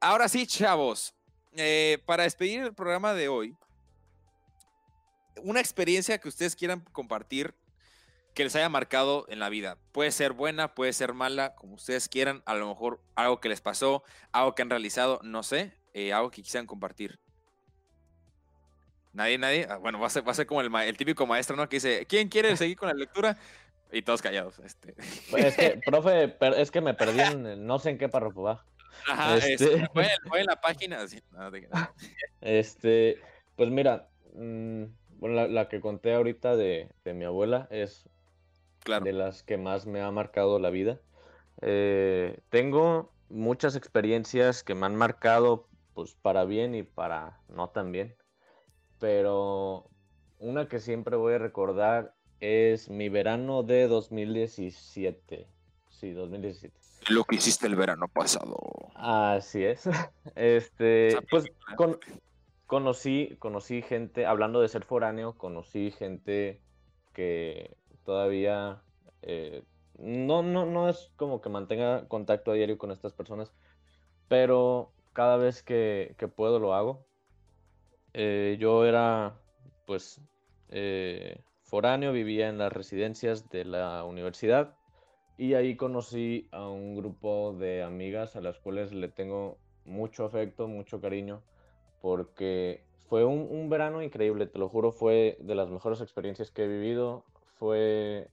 Ahora 0.00 0.28
sí, 0.28 0.46
chavos, 0.46 1.14
eh, 1.57 1.98
para 2.07 2.22
despedir 2.22 2.61
el 2.61 2.74
programa 2.74 3.14
de 3.14 3.28
hoy, 3.28 3.57
una 5.42 5.61
experiencia 5.61 6.18
que 6.18 6.28
ustedes 6.28 6.57
quieran 6.57 6.81
compartir 6.92 7.54
que 8.35 8.44
les 8.44 8.54
haya 8.54 8.68
marcado 8.68 9.26
en 9.28 9.40
la 9.40 9.48
vida. 9.48 9.78
Puede 9.92 10.12
ser 10.12 10.33
buena, 10.33 10.74
puede 10.74 10.92
ser 10.92 11.12
mala, 11.12 11.57
como 11.57 11.74
ustedes 11.74 12.09
quieran. 12.09 12.42
A 12.46 12.54
lo 12.54 12.68
mejor 12.68 13.02
algo 13.16 13.40
que 13.40 13.48
les 13.48 13.61
pasó, 13.61 14.04
algo 14.31 14.54
que 14.54 14.62
han 14.62 14.70
realizado, 14.70 15.20
no 15.24 15.42
sé, 15.42 15.76
eh, 15.92 16.12
algo 16.12 16.31
que 16.31 16.42
quisieran 16.42 16.66
compartir. 16.66 17.18
Nadie, 19.18 19.37
nadie. 19.37 19.66
Ah, 19.68 19.78
bueno, 19.78 19.98
va 19.98 20.07
a 20.07 20.11
ser, 20.11 20.24
va 20.24 20.31
a 20.31 20.35
ser 20.35 20.46
como 20.46 20.61
el, 20.61 20.72
el, 20.72 20.96
típico 20.96 21.26
maestro, 21.26 21.57
¿no? 21.57 21.68
Que 21.68 21.76
dice, 21.78 22.07
¿quién 22.07 22.28
quiere 22.28 22.57
seguir 22.57 22.76
con 22.76 22.87
la 22.87 22.94
lectura? 22.94 23.37
Y 23.90 24.02
todos 24.02 24.22
callados. 24.22 24.61
Este. 24.61 24.94
Pues 25.28 25.44
es 25.44 25.57
que, 25.57 25.81
profe, 25.85 26.37
es 26.57 26.70
que 26.70 26.81
me 26.81 26.94
perdí 26.94 27.18
en, 27.18 27.66
no 27.66 27.81
sé 27.81 27.90
en 27.90 27.98
qué 27.98 28.09
párrafo 28.09 28.42
va. 28.42 28.64
Ajá, 29.09 29.37
este... 29.38 29.54
Este, 29.54 29.88
fue, 29.92 30.07
fue, 30.28 30.40
en 30.40 30.46
la 30.46 30.61
página. 30.61 30.98
No. 31.33 31.50
Este, 32.40 33.20
pues 33.57 33.70
mira, 33.70 34.09
mmm, 34.35 34.85
bueno, 35.18 35.35
la, 35.35 35.48
la, 35.48 35.68
que 35.68 35.81
conté 35.81 36.14
ahorita 36.14 36.54
de, 36.54 36.88
de 37.02 37.12
mi 37.12 37.24
abuela 37.24 37.66
es 37.72 38.09
claro. 38.85 39.04
de 39.04 39.14
las 39.14 39.42
que 39.42 39.57
más 39.57 39.85
me 39.87 40.00
ha 40.00 40.12
marcado 40.12 40.61
la 40.61 40.70
vida. 40.70 41.00
Eh, 41.61 42.38
tengo 42.50 43.11
muchas 43.31 43.74
experiencias 43.74 44.62
que 44.62 44.76
me 44.76 44.87
han 44.87 44.94
marcado 44.94 45.66
pues 45.94 46.14
para 46.14 46.44
bien 46.44 46.76
y 46.76 46.85
para 46.85 47.40
no 47.48 47.70
tan 47.70 47.90
bien 47.90 48.14
pero 48.99 49.89
una 50.39 50.69
que 50.69 50.81
siempre 50.81 51.17
voy 51.17 51.35
a 51.35 51.39
recordar 51.39 52.15
es 52.41 52.89
mi 52.89 53.09
verano 53.09 53.63
de 53.63 53.89
2017. 53.89 55.47
Sí, 55.89 56.13
2017. 56.13 56.77
Lo 57.11 57.25
que 57.25 57.37
hiciste 57.37 57.67
el 57.67 57.75
verano 57.75 58.07
pasado. 58.09 58.57
Así 58.95 59.65
es. 59.65 59.85
Este, 60.35 61.17
pues 61.31 61.47
con, 61.77 61.99
conocí, 62.67 63.37
conocí 63.39 63.83
gente, 63.83 64.27
hablando 64.27 64.61
de 64.61 64.69
ser 64.69 64.85
foráneo, 64.85 65.37
conocí 65.37 65.91
gente 65.91 66.61
que 67.15 67.77
todavía 68.05 68.83
eh, 69.23 69.65
no, 69.99 70.43
no, 70.43 70.67
no 70.67 70.89
es 70.89 71.11
como 71.17 71.41
que 71.41 71.49
mantenga 71.49 72.07
contacto 72.07 72.53
a 72.53 72.55
diario 72.55 72.79
con 72.79 72.93
estas 72.93 73.13
personas, 73.13 73.53
pero 74.29 74.93
cada 75.13 75.37
vez 75.37 75.63
que, 75.63 76.15
que 76.19 76.29
puedo 76.29 76.61
lo 76.61 76.75
hago 76.75 77.08
eh, 78.14 78.57
yo 78.59 78.85
era, 78.85 79.40
pues, 79.87 80.21
eh, 80.71 81.40
foráneo, 81.62 82.12
vivía 82.12 82.49
en 82.49 82.59
las 82.59 82.73
residencias 82.73 83.49
de 83.51 83.64
la 83.64 84.05
universidad 84.05 84.77
y 85.37 85.55
ahí 85.55 85.77
conocí 85.77 86.49
a 86.53 86.68
un 86.68 86.97
grupo 86.97 87.55
de 87.59 87.83
amigas 87.83 88.37
a 88.37 88.40
las 88.40 88.59
cuales 88.59 88.92
le 88.92 89.09
tengo 89.09 89.59
mucho 89.85 90.25
afecto, 90.25 90.68
mucho 90.68 91.01
cariño, 91.01 91.42
porque 92.01 92.85
fue 93.09 93.25
un, 93.25 93.47
un 93.51 93.68
verano 93.71 94.03
increíble, 94.03 94.47
te 94.47 94.59
lo 94.59 94.68
juro, 94.68 94.92
fue 94.92 95.38
de 95.40 95.55
las 95.55 95.71
mejores 95.71 96.01
experiencias 96.01 96.51
que 96.51 96.64
he 96.64 96.68
vivido, 96.68 97.25
fue 97.59 98.29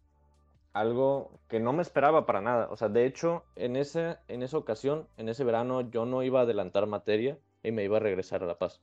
algo 0.74 1.40
que 1.48 1.60
no 1.60 1.74
me 1.74 1.82
esperaba 1.82 2.26
para 2.26 2.42
nada. 2.42 2.68
O 2.72 2.76
sea, 2.76 2.90
de 2.90 3.06
hecho, 3.06 3.44
en, 3.56 3.76
ese, 3.76 4.18
en 4.28 4.44
esa 4.44 4.58
ocasión, 4.58 5.08
en 5.18 5.30
ese 5.30 5.44
verano, 5.44 5.82
yo 5.90 6.06
no 6.06 6.24
iba 6.24 6.40
a 6.42 6.44
adelantar 6.44 6.88
materia 6.88 7.38
y 7.64 7.72
me 7.72 7.84
iba 7.84 7.98
a 7.98 8.02
regresar 8.02 8.44
a 8.44 8.48
La 8.48 8.58
Paz 8.58 8.82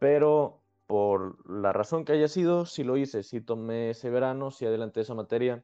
pero 0.00 0.64
por 0.88 1.48
la 1.48 1.72
razón 1.72 2.04
que 2.04 2.14
haya 2.14 2.26
sido, 2.26 2.66
sí 2.66 2.82
lo 2.82 2.96
hice, 2.96 3.22
sí 3.22 3.40
tomé 3.40 3.90
ese 3.90 4.10
verano, 4.10 4.50
sí 4.50 4.66
adelanté 4.66 5.02
esa 5.02 5.14
materia 5.14 5.62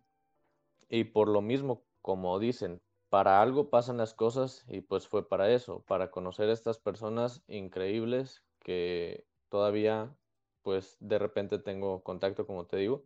y 0.89 1.05
por 1.05 1.27
lo 1.27 1.41
mismo, 1.41 1.83
como 2.03 2.39
dicen, 2.39 2.81
para 3.09 3.43
algo 3.43 3.71
pasan 3.71 3.97
las 3.97 4.15
cosas 4.15 4.65
y 4.69 4.83
pues 4.83 5.09
fue 5.09 5.29
para 5.29 5.51
eso, 5.51 5.83
para 5.89 6.11
conocer 6.11 6.49
a 6.51 6.53
estas 6.53 6.79
personas 6.79 7.43
increíbles 7.49 8.45
que 8.61 9.25
todavía 9.49 10.15
pues 10.63 10.97
de 11.01 11.19
repente 11.19 11.59
tengo 11.59 12.03
contacto, 12.03 12.47
como 12.47 12.67
te 12.67 12.77
digo, 12.77 13.05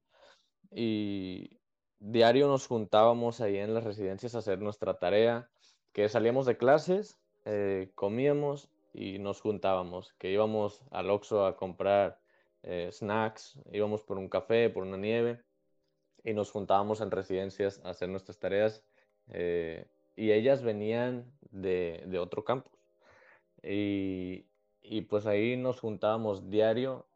y 0.70 1.60
diario 2.00 2.48
nos 2.48 2.66
juntábamos 2.66 3.40
ahí 3.40 3.58
en 3.58 3.72
las 3.72 3.84
residencias 3.84 4.34
a 4.34 4.38
hacer 4.38 4.58
nuestra 4.58 4.98
tarea, 4.98 5.48
que 5.92 6.08
salíamos 6.08 6.46
de 6.46 6.56
clases, 6.56 7.20
eh, 7.44 7.92
comíamos 7.94 8.68
y 8.92 9.18
nos 9.18 9.40
juntábamos, 9.40 10.12
que 10.18 10.30
íbamos 10.30 10.82
al 10.90 11.10
Oxxo 11.10 11.46
a 11.46 11.56
comprar 11.56 12.20
eh, 12.62 12.90
snacks, 12.92 13.58
íbamos 13.72 14.02
por 14.02 14.18
un 14.18 14.28
café, 14.28 14.70
por 14.70 14.82
una 14.82 14.96
nieve 14.96 15.42
y 16.24 16.32
nos 16.32 16.50
juntábamos 16.50 17.00
en 17.00 17.10
residencias 17.10 17.80
a 17.84 17.90
hacer 17.90 18.08
nuestras 18.08 18.38
tareas 18.38 18.84
eh, 19.28 19.86
y 20.16 20.32
ellas 20.32 20.62
venían 20.62 21.32
de, 21.50 22.04
de 22.06 22.18
otro 22.18 22.44
campus. 22.44 22.78
Y, 23.62 24.46
y, 24.82 25.02
pues 25.02 25.26
ahí 25.26 25.56
nos 25.56 25.80
juntábamos 25.80 26.50
diario, 26.50 27.06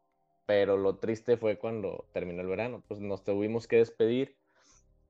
pero 0.47 0.77
lo 0.77 0.97
triste 0.97 1.37
fue 1.37 1.59
cuando 1.59 2.07
terminó 2.13 2.43
el 2.43 2.49
verano, 2.49 2.83
pues 2.87 3.01
nos 3.01 3.25
tuvimos 3.25 3.67
que 3.67 3.77
despedir 3.77 4.37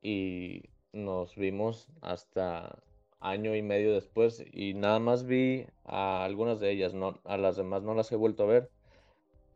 y 0.01 0.71
nos 0.93 1.35
vimos 1.35 1.89
hasta 2.03 2.83
año 3.25 3.57
y 3.57 3.63
medio 3.63 3.95
después 3.95 4.45
y 4.53 4.75
nada 4.75 4.99
más 4.99 5.25
vi 5.25 5.67
a 5.85 6.25
algunas 6.25 6.61
de 6.61 6.71
ellas, 6.71 6.93
no, 6.93 7.19
a 7.25 7.37
las 7.39 7.57
demás 7.57 7.83
no 7.83 7.95
las 7.95 8.13
he 8.13 8.17
vuelto 8.17 8.45
a 8.45 8.47
ver, 8.47 8.71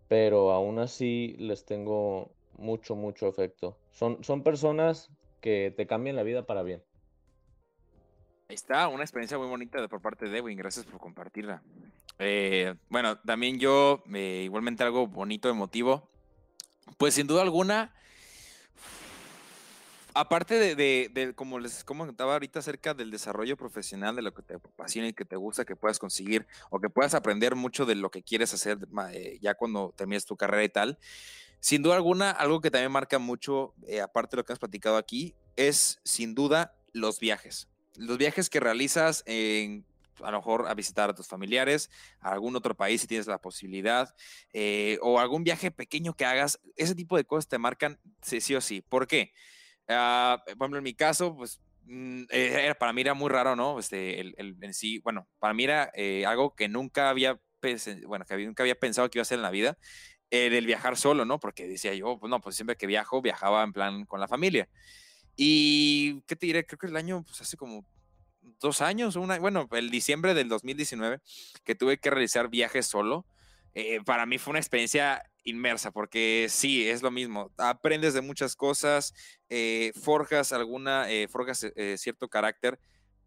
pero 0.09 0.53
aún 0.53 0.79
así 0.79 1.37
les 1.39 1.64
tengo 1.66 2.31
mucho, 2.57 2.97
mucho 2.97 3.27
afecto. 3.29 3.77
Son, 3.93 4.25
son 4.25 4.43
personas 4.43 5.11
que 5.41 5.73
te 5.77 5.87
cambian 5.87 6.16
la 6.16 6.23
vida 6.23 6.47
para 6.47 6.62
bien. 6.62 6.83
Está, 8.49 8.89
una 8.89 9.03
experiencia 9.03 9.37
muy 9.37 9.47
bonita 9.47 9.87
por 9.89 10.01
parte 10.01 10.27
de 10.27 10.39
Edwin, 10.39 10.57
gracias 10.57 10.87
por 10.87 10.99
compartirla. 10.99 11.62
Eh, 12.19 12.75
bueno, 12.89 13.19
también 13.19 13.59
yo, 13.59 14.03
eh, 14.14 14.43
igualmente 14.45 14.83
algo 14.83 15.07
bonito, 15.07 15.51
emotivo, 15.51 16.09
pues 16.97 17.14
sin 17.14 17.27
duda 17.27 17.43
alguna, 17.43 17.95
aparte 20.19 20.75
de, 20.75 21.33
como 21.37 21.59
les 21.61 21.85
comentaba 21.85 22.33
ahorita 22.33 22.59
acerca 22.59 22.93
del 22.93 23.11
desarrollo 23.11 23.57
profesional, 23.57 24.16
de 24.16 24.23
lo 24.23 24.35
que 24.35 24.43
te 24.43 24.55
apasiona 24.55 25.09
y 25.09 25.12
que 25.12 25.25
te 25.25 25.37
gusta, 25.37 25.64
que 25.64 25.77
puedas 25.77 25.99
conseguir 25.99 26.47
o 26.71 26.81
que 26.81 26.91
puedas 26.91 27.14
aprender 27.14 27.55
mucho 27.55 27.87
de 27.87 27.95
lo 27.95 28.11
que 28.11 28.23
quieres 28.23 28.53
hacer 28.53 28.79
eh, 29.12 29.39
ya 29.41 29.55
cuando 29.55 29.95
termines 29.97 30.25
tu 30.25 30.37
carrera 30.37 30.64
y 30.64 30.69
tal, 30.69 30.99
Sin 31.61 31.83
duda 31.83 31.97
alguna, 31.97 32.31
algo 32.31 32.61
que 32.61 32.71
también 32.71 32.91
marca 32.91 33.19
mucho, 33.19 33.75
eh, 33.87 34.01
aparte 34.01 34.35
de 34.37 34.41
lo 34.41 34.45
que 34.45 34.53
has 34.53 34.59
platicado 34.59 34.97
aquí, 34.97 35.35
es 35.57 36.01
sin 36.05 36.35
duda 36.35 36.75
los 36.93 37.21
viajes. 37.21 37.69
Los 37.97 38.19
viajes 38.19 38.51
que 38.51 38.61
realizas 38.61 39.23
en, 39.27 39.85
a 40.23 40.31
lo 40.33 40.39
mejor 40.39 40.69
a 40.69 40.75
visitar 40.75 41.11
a 41.11 41.14
tus 41.14 41.29
familiares, 41.29 41.91
a 42.21 42.31
algún 42.31 42.57
otro 42.57 42.77
país 42.77 43.01
si 43.01 43.07
tienes 43.07 43.27
la 43.29 43.41
posibilidad, 43.41 44.14
eh, 44.53 44.99
o 45.01 45.21
algún 45.21 45.45
viaje 45.45 45.71
pequeño 45.71 46.14
que 46.14 46.25
hagas, 46.25 46.61
ese 46.77 46.95
tipo 46.95 47.16
de 47.16 47.25
cosas 47.25 47.49
te 47.49 47.59
marcan 47.59 47.99
sí, 48.23 48.41
sí 48.41 48.55
o 48.55 48.61
sí. 48.61 48.81
¿Por 48.81 49.07
qué? 49.07 49.33
Ah, 49.89 50.43
por 50.45 50.53
ejemplo, 50.53 50.78
en 50.78 50.84
mi 50.84 50.95
caso, 50.95 51.34
pues 51.36 51.61
mm, 51.84 52.24
era, 52.30 52.74
para 52.74 52.93
mí 52.93 53.01
era 53.01 53.14
muy 53.14 53.30
raro, 53.30 53.57
¿no? 53.57 53.78
Este, 53.78 54.20
el, 54.20 54.34
el, 54.39 54.57
en 54.61 54.74
sí, 54.74 54.99
bueno, 55.01 55.28
para 55.39 55.55
mí 55.55 55.64
era 55.64 55.91
eh, 55.95 56.26
algo 56.26 56.55
que 56.55 56.68
nunca 56.68 57.09
había, 57.11 57.41
bueno, 58.07 58.24
que 58.26 58.36
nunca 58.47 58.62
había 58.62 58.74
pensado 58.78 59.09
que 59.11 59.18
iba 59.18 59.22
a 59.22 59.24
hacer 59.24 59.39
en 59.39 59.43
la 59.43 59.51
vida, 59.51 59.78
el 60.30 60.66
viajar 60.66 60.97
solo, 60.97 61.24
¿no? 61.24 61.41
Porque 61.41 61.66
decía 61.66 61.95
yo, 61.95 62.18
pues 62.18 62.30
no, 62.30 62.41
pues 62.41 62.57
siempre 62.57 62.76
que 62.76 62.86
viajo, 62.86 63.22
viajaba 63.22 63.64
en 63.64 63.72
plan 63.72 64.05
con 64.05 64.20
la 64.20 64.28
familia. 64.28 64.68
Y, 65.36 66.20
¿qué 66.26 66.36
te 66.36 66.47
diré? 66.47 66.66
Creo 66.66 66.78
que 66.78 66.89
el 66.89 66.97
año, 66.97 67.22
pues 67.24 67.41
hace 67.41 67.57
como 67.57 67.86
dos 68.61 68.80
años, 68.82 69.16
una, 69.16 69.39
bueno, 69.39 69.68
el 69.72 69.91
diciembre 69.91 70.34
del 70.34 70.49
2019, 70.49 71.20
que 71.64 71.74
tuve 71.74 71.99
que 71.99 72.11
realizar 72.11 72.49
viajes 72.49 72.86
solo, 72.86 73.26
eh, 73.74 74.01
para 74.05 74.26
mí 74.26 74.39
fue 74.39 74.51
una 74.51 74.59
experiencia 74.61 75.22
inmersa, 75.49 75.90
porque 75.90 76.46
sí, 76.49 76.88
es 76.88 77.03
lo 77.03 77.11
mismo, 77.11 77.51
aprendes 77.57 78.14
de 78.14 78.20
muchas 78.20 78.57
cosas, 78.57 79.14
eh, 79.49 79.92
forjas 80.01 80.53
alguna, 80.53 81.11
eh, 81.11 81.28
forjas 81.28 81.66
cierto 81.96 82.28
carácter, 82.28 82.78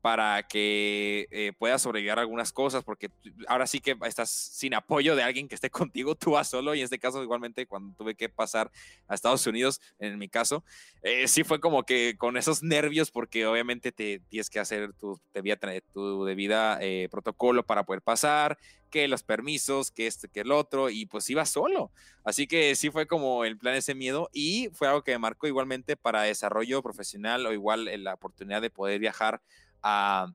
para 0.02 0.41
que 0.47 1.28
eh, 1.30 1.54
puedas 1.58 1.84
sobrevivir 1.84 2.12
algunas 2.18 2.52
cosas, 2.52 2.84
porque 2.84 3.12
ahora 3.47 3.68
sí 3.68 3.80
que 3.80 3.95
estás 4.06 4.30
sin 4.32 4.74
apoyo 4.74 5.16
de 5.16 5.22
alguien 5.22 5.47
que 5.47 5.56
esté 5.56 5.70
contigo, 5.70 6.16
tú 6.16 6.32
vas 6.32 6.49
solo, 6.49 6.74
y 6.74 6.80
en 6.80 6.86
este 6.86 6.99
caso 6.99 7.22
igualmente 7.22 7.68
cuando 7.68 7.95
tuve 7.95 8.16
que 8.16 8.28
pasar 8.28 8.72
a 9.08 9.14
Estados 9.14 9.45
Unidos, 9.45 9.80
en 9.99 10.18
mi 10.18 10.28
caso, 10.28 10.64
eh, 11.04 11.28
sí 11.28 11.43
fue 11.43 11.60
como 11.60 11.84
que 11.84 12.16
con 12.18 12.36
esos 12.36 12.64
nervios, 12.64 13.12
porque 13.12 13.45
obviamente 13.45 13.91
te 13.91 14.20
tienes 14.28 14.49
que 14.49 14.60
hacer 14.60 14.91
tu, 14.93 15.20
debida, 15.34 16.80
eh, 16.82 17.08
protocolo 17.12 17.64
para 17.64 17.84
poder 17.84 18.02
pasar, 18.02 18.58
que 18.89 19.08
los 19.08 19.24
permisos, 19.24 19.91
que 19.91 20.08
este, 20.08 20.28
que 20.28 20.41
el 20.41 20.52
otro, 20.52 20.89
y 20.89 21.06
pues 21.06 21.30
iba 21.30 21.45
solo. 21.45 21.91
Así 22.24 22.45
que 22.45 22.76
sí 22.76 22.89
fue 22.89 23.08
como 23.08 23.45
el 23.45 23.58
plan 23.58 23.76
ese 23.76 23.95
miedo 23.95 24.30
y 24.34 24.70
fue 24.74 24.88
algo 24.88 25.04
que 25.04 25.14
me 25.14 25.20
marcó 25.20 25.47
igualmente 25.47 25.95
para 25.95 26.24
desarrollo 26.24 26.84
profesional 26.84 27.45
o 27.45 27.54
igual 27.54 27.89
la 28.04 28.16
oportunidad 28.16 28.62
de 28.62 28.70
poder 28.70 28.99
viajar 28.99 29.41
a, 29.82 30.34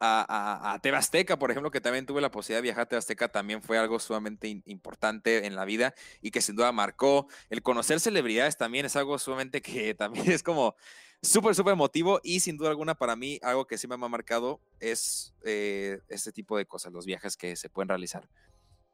a, 0.00 0.74
a, 0.74 1.38
por 1.38 1.50
ejemplo, 1.50 1.70
que 1.70 1.80
también 1.80 2.06
tuve 2.06 2.20
la 2.20 2.30
posibilidad 2.30 2.58
de 2.58 2.62
viajar 2.62 2.82
a 2.82 2.88
Tebasteca, 2.88 3.28
también 3.28 3.62
fue 3.62 3.78
algo 3.78 3.98
sumamente 3.98 4.62
importante 4.66 5.46
en 5.46 5.56
la 5.56 5.64
vida 5.64 5.94
y 6.20 6.30
que 6.30 6.40
sin 6.40 6.56
duda 6.56 6.72
marcó. 6.72 7.26
El 7.50 7.62
conocer 7.62 8.00
celebridades 8.00 8.56
también 8.56 8.86
es 8.86 8.96
algo 8.96 9.18
sumamente 9.18 9.60
que 9.60 9.94
también 9.94 10.30
es 10.30 10.42
como 10.42 10.76
súper, 11.22 11.54
súper 11.54 11.72
emotivo 11.72 12.20
y 12.22 12.40
sin 12.40 12.56
duda 12.56 12.70
alguna 12.70 12.94
para 12.94 13.16
mí 13.16 13.40
algo 13.42 13.66
que 13.66 13.78
sí 13.78 13.88
me 13.88 13.94
ha 13.94 13.98
marcado 13.98 14.60
es 14.78 15.34
eh, 15.42 16.00
este 16.08 16.32
tipo 16.32 16.56
de 16.56 16.66
cosas, 16.66 16.92
los 16.92 17.06
viajes 17.06 17.36
que 17.36 17.56
se 17.56 17.68
pueden 17.68 17.88
realizar. 17.88 18.28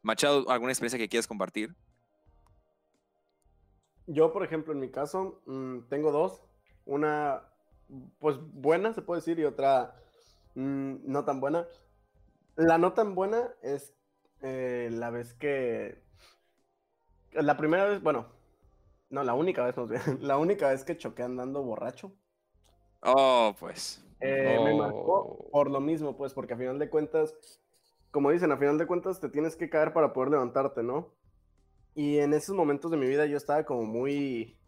Machado, 0.03 0.51
¿alguna 0.51 0.73
experiencia 0.73 0.99
que 0.99 1.09
quieras 1.09 1.27
compartir? 1.27 1.75
Yo, 4.07 4.33
por 4.33 4.45
ejemplo, 4.45 4.75
en 4.75 4.81
mi 4.81 4.91
caso, 4.91 5.43
mmm, 5.47 5.81
tengo 5.89 6.13
dos. 6.13 6.43
Una 6.85 7.43
pues 8.19 8.39
buena, 8.53 8.93
se 8.93 9.03
puede 9.03 9.21
decir, 9.21 9.39
y 9.39 9.45
otra 9.45 9.95
mmm, 10.55 10.97
no 11.05 11.25
tan 11.25 11.41
buena. 11.41 11.67
La 12.57 12.79
no 12.79 12.93
tan 12.93 13.15
buena 13.15 13.51
es 13.63 13.95
eh, 14.43 14.89
la 14.93 15.11
vez 15.11 15.35
que... 15.35 16.03
La 17.33 17.57
primera 17.57 17.85
vez, 17.85 18.01
bueno, 18.01 18.29
no, 19.11 19.23
la 19.25 19.35
única 19.35 19.65
vez, 19.65 19.75
la 20.21 20.39
única 20.39 20.71
vez 20.71 20.85
que 20.85 20.97
choqué 20.97 21.23
andando 21.23 21.63
borracho. 21.63 22.13
Oh, 23.03 23.55
pues. 23.59 24.05
Eh, 24.21 24.57
oh. 24.59 24.65
Me 24.65 24.75
marcó 24.75 25.49
por 25.51 25.71
lo 25.71 25.81
mismo, 25.81 26.17
pues, 26.17 26.33
porque 26.33 26.55
a 26.55 26.57
final 26.57 26.79
de 26.79 26.89
cuentas, 26.89 27.35
como 28.11 28.31
dicen, 28.31 28.53
a 28.53 28.57
final 28.57 28.79
de 28.79 28.87
cuentas 28.87 29.21
te 29.21 29.29
tienes 29.29 29.57
que 29.57 29.69
caer 29.69 29.93
para 29.93 30.13
poder 30.13 30.31
levantarte, 30.31 30.83
¿no? 30.83 31.13
Y 31.95 32.19
en 32.19 32.35
esos 32.35 32.57
momentos 32.57 32.91
de 32.91 32.97
mi 32.97 33.07
vida 33.07 33.27
yo 33.27 33.37
estaba 33.37 33.65
como 33.65 33.85
muy, 33.85 34.59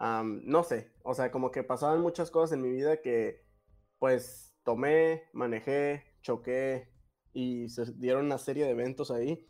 Um, 0.00 0.40
no 0.44 0.64
sé, 0.64 0.94
o 1.02 1.12
sea, 1.14 1.30
como 1.30 1.50
que 1.50 1.62
pasaban 1.62 2.00
muchas 2.00 2.30
cosas 2.30 2.56
en 2.56 2.62
mi 2.62 2.70
vida 2.70 3.02
que 3.02 3.44
pues 3.98 4.56
tomé, 4.64 5.24
manejé, 5.34 6.04
choqué 6.22 6.88
y 7.34 7.68
se 7.68 7.92
dieron 7.96 8.24
una 8.24 8.38
serie 8.38 8.64
de 8.64 8.70
eventos 8.70 9.10
ahí 9.10 9.46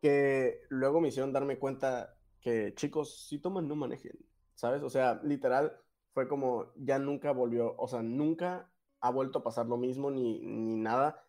que 0.00 0.60
luego 0.68 1.00
me 1.00 1.08
hicieron 1.08 1.32
darme 1.32 1.58
cuenta 1.58 2.16
que 2.40 2.74
chicos, 2.74 3.26
si 3.26 3.40
toman, 3.40 3.66
no 3.66 3.74
manejen, 3.74 4.12
¿sabes? 4.54 4.82
O 4.82 4.90
sea, 4.90 5.20
literal, 5.24 5.80
fue 6.12 6.28
como 6.28 6.72
ya 6.76 6.98
nunca 6.98 7.32
volvió, 7.32 7.74
o 7.76 7.88
sea, 7.88 8.02
nunca 8.02 8.70
ha 9.00 9.10
vuelto 9.10 9.40
a 9.40 9.42
pasar 9.42 9.66
lo 9.66 9.76
mismo 9.76 10.10
ni, 10.10 10.40
ni 10.40 10.76
nada, 10.76 11.24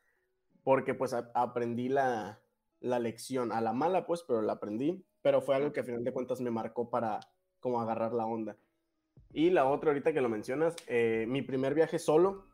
porque 0.63 0.93
pues 0.93 1.13
a, 1.13 1.31
aprendí 1.33 1.89
la, 1.89 2.41
la 2.79 2.99
lección, 2.99 3.51
a 3.51 3.61
la 3.61 3.73
mala 3.73 4.05
pues, 4.05 4.23
pero 4.23 4.41
la 4.41 4.53
aprendí, 4.53 5.07
pero 5.21 5.41
fue 5.41 5.55
algo 5.55 5.71
que 5.73 5.79
a 5.79 5.83
final 5.83 6.03
de 6.03 6.13
cuentas 6.13 6.41
me 6.41 6.51
marcó 6.51 6.89
para 6.89 7.21
como 7.65 7.81
agarrar 7.81 8.13
la 8.13 8.27
onda. 8.27 8.55
Y 9.33 9.49
la 9.49 9.67
otra, 9.67 9.89
ahorita 9.89 10.13
que 10.13 10.21
lo 10.21 10.29
mencionas, 10.29 10.75
eh, 10.85 11.25
mi 11.27 11.41
primer 11.41 11.73
viaje 11.73 11.97
solo, 11.97 12.45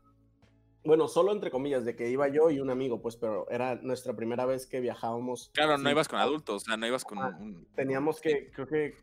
bueno, 0.85 1.09
solo 1.09 1.33
entre 1.33 1.51
comillas, 1.51 1.83
de 1.83 1.97
que 1.97 2.09
iba 2.09 2.29
yo 2.29 2.49
y 2.49 2.61
un 2.61 2.69
amigo, 2.69 3.01
pues, 3.01 3.17
pero 3.17 3.45
era 3.49 3.75
nuestra 3.75 4.15
primera 4.15 4.45
vez 4.45 4.65
que 4.67 4.79
viajábamos. 4.79 5.51
Claro, 5.53 5.77
no 5.77 5.91
ibas 5.91 6.07
con 6.07 6.19
adultos, 6.19 6.63
o 6.63 6.65
sea, 6.65 6.77
no 6.77 6.87
ibas 6.87 7.03
con... 7.03 7.19
Ah, 7.19 7.37
un... 7.37 7.67
Teníamos 7.75 8.21
que, 8.21 8.51
creo 8.51 8.67
que 8.67 8.95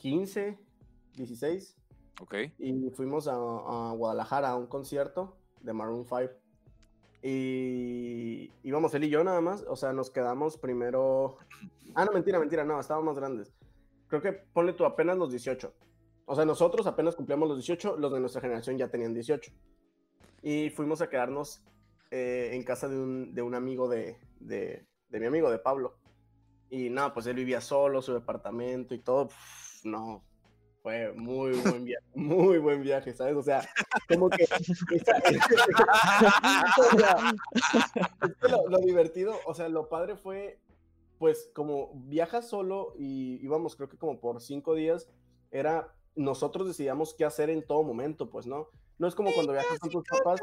15, 0.00 0.58
16. 1.14 1.76
Ok. 2.20 2.34
Y 2.58 2.90
fuimos 2.90 3.28
a, 3.28 3.34
a 3.34 3.92
Guadalajara 3.92 4.50
a 4.50 4.56
un 4.56 4.66
concierto 4.66 5.36
de 5.60 5.72
Maroon 5.72 6.04
5. 6.04 6.32
Y 7.22 8.50
íbamos 8.64 8.92
él 8.94 9.04
y 9.04 9.10
yo 9.10 9.22
nada 9.22 9.40
más, 9.40 9.64
o 9.68 9.76
sea, 9.76 9.92
nos 9.92 10.10
quedamos 10.10 10.58
primero... 10.58 11.38
Ah, 11.94 12.06
no, 12.06 12.12
mentira, 12.12 12.38
mentira, 12.38 12.64
no, 12.64 12.80
estábamos 12.80 13.16
grandes 13.16 13.52
creo 14.12 14.20
que 14.20 14.32
ponle 14.52 14.74
tú 14.74 14.84
apenas 14.84 15.16
los 15.16 15.30
18. 15.30 15.72
O 16.26 16.36
sea, 16.36 16.44
nosotros 16.44 16.86
apenas 16.86 17.16
cumplíamos 17.16 17.48
los 17.48 17.56
18, 17.56 17.96
los 17.96 18.12
de 18.12 18.20
nuestra 18.20 18.42
generación 18.42 18.76
ya 18.76 18.90
tenían 18.90 19.14
18. 19.14 19.50
Y 20.42 20.68
fuimos 20.68 21.00
a 21.00 21.08
quedarnos 21.08 21.64
eh, 22.10 22.50
en 22.52 22.62
casa 22.62 22.88
de 22.88 22.98
un, 22.98 23.34
de 23.34 23.40
un 23.40 23.54
amigo 23.54 23.88
de, 23.88 24.18
de, 24.38 24.84
de, 25.08 25.20
mi 25.20 25.24
amigo, 25.24 25.50
de 25.50 25.58
Pablo. 25.58 25.96
Y 26.68 26.90
nada, 26.90 27.14
pues 27.14 27.26
él 27.26 27.36
vivía 27.36 27.62
solo, 27.62 28.02
su 28.02 28.12
departamento 28.12 28.94
y 28.94 28.98
todo. 28.98 29.28
Pff, 29.28 29.86
no, 29.86 30.22
fue 30.82 31.10
muy 31.12 31.52
buen 31.52 31.84
viaje, 31.86 32.06
muy 32.14 32.58
buen 32.58 32.82
viaje, 32.82 33.14
¿sabes? 33.14 33.34
O 33.34 33.42
sea, 33.42 33.66
como 34.08 34.28
que... 34.28 34.44
o 36.78 36.98
sea, 36.98 37.32
lo, 38.42 38.68
lo 38.68 38.78
divertido, 38.80 39.38
o 39.46 39.54
sea, 39.54 39.70
lo 39.70 39.88
padre 39.88 40.16
fue 40.16 40.60
pues 41.22 41.52
como 41.54 41.92
viajas 41.94 42.48
solo 42.48 42.94
y 42.98 43.38
íbamos 43.44 43.76
creo 43.76 43.88
que 43.88 43.96
como 43.96 44.18
por 44.18 44.40
cinco 44.40 44.74
días, 44.74 45.08
era 45.52 45.94
nosotros 46.16 46.66
decidíamos 46.66 47.14
qué 47.14 47.24
hacer 47.24 47.48
en 47.48 47.64
todo 47.64 47.84
momento, 47.84 48.28
pues, 48.28 48.44
¿no? 48.44 48.70
No 48.98 49.06
es 49.06 49.14
como 49.14 49.30
cuando 49.32 49.52
viajas 49.52 49.78
con 49.78 49.88
tus 49.90 50.02
papás. 50.02 50.40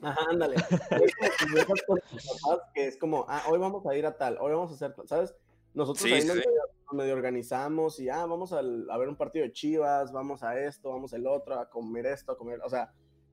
Ajá, 0.00 0.20
ándale. 0.30 0.54
es 0.54 1.36
como 1.40 1.54
viajas 1.56 1.82
con 1.88 1.98
tus 2.08 2.40
papás, 2.40 2.60
que 2.72 2.86
es 2.86 2.96
como, 2.98 3.24
ah, 3.28 3.42
hoy 3.50 3.58
vamos 3.58 3.84
a 3.84 3.96
ir 3.96 4.06
a 4.06 4.16
tal, 4.16 4.38
hoy 4.40 4.52
vamos 4.52 4.70
a 4.70 4.74
hacer 4.74 4.94
tal, 4.94 5.08
¿sabes? 5.08 5.34
Nosotros 5.74 6.04
Sí, 6.04 6.12
ahí 6.12 6.20
sí. 6.22 6.28
nos 6.28 6.36
medio, 6.36 6.50
nos 6.84 6.94
medio 6.94 7.14
organizamos 7.14 7.98
y, 7.98 8.08
ah, 8.10 8.26
vamos 8.26 8.52
al- 8.52 8.88
a 8.92 8.96
ver 8.96 9.08
un 9.08 9.16
partido 9.16 9.44
de 9.44 9.50
chivas, 9.52 10.12
vamos 10.12 10.44
a 10.44 10.56
esto, 10.60 10.90
vamos 10.90 11.12
al 11.14 11.26
otro, 11.26 11.58
a 11.58 11.68
comer 11.68 12.06
esto, 12.06 12.30
a 12.30 12.38
comer, 12.38 12.60
o 12.64 12.68
sea, 12.70 12.92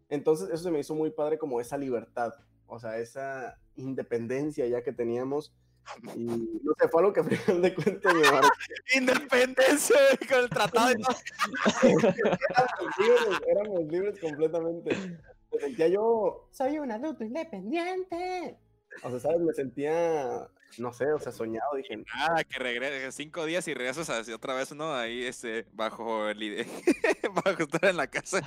entonces 0.10 0.50
eso 0.50 0.64
se 0.64 0.72
me 0.72 0.80
hizo 0.80 0.96
muy 0.96 1.12
padre 1.12 1.38
como 1.38 1.62
esa 1.62 1.78
libertad, 1.78 2.34
o 2.66 2.80
sea, 2.80 2.98
esa 2.98 3.60
independencia 3.76 4.66
ya 4.66 4.82
que 4.82 4.92
teníamos. 4.92 5.54
Y 6.16 6.26
no 6.26 6.74
sé, 6.80 6.88
fue 6.90 7.02
algo 7.02 7.14
que 7.14 7.20
a 7.22 7.24
final 7.24 7.62
de 7.62 7.76
cuentas 7.76 8.14
marcó. 8.14 8.48
Independencia 8.96 9.96
con 10.30 10.40
el 10.40 10.50
tratado 10.50 10.88
de 10.90 10.96
éramos 11.84 12.98
libres, 12.98 13.42
éramos 13.48 13.84
libres 13.92 14.20
completamente. 14.20 14.96
Me 15.52 15.60
sentía 15.60 15.88
yo, 15.88 16.50
soy 16.52 16.80
un 16.80 16.92
adulto 16.92 17.24
independiente. 17.24 18.58
O 19.04 19.10
sea, 19.12 19.20
¿sabes? 19.20 19.40
Me 19.40 19.54
sentía, 19.54 20.48
no 20.78 20.92
sé, 20.94 21.12
o 21.12 21.20
sea, 21.20 21.32
soñado. 21.32 21.76
Dije, 21.76 21.98
Nada, 21.98 22.44
que 22.44 22.60
regreses 22.60 23.16
cinco 23.16 23.46
días 23.46 23.68
y 23.68 23.74
regresas 23.74 24.10
así 24.10 24.34
otra 24.34 24.56
vez, 24.56 24.74
¿no? 24.74 24.94
Ahí, 24.94 25.24
este, 25.26 25.66
bajo 25.74 26.28
el 26.30 26.42
ide- 26.42 26.66
bajo 27.46 27.64
estar 27.64 27.86
en 27.86 27.98
la 27.98 28.08
casa. 28.08 28.42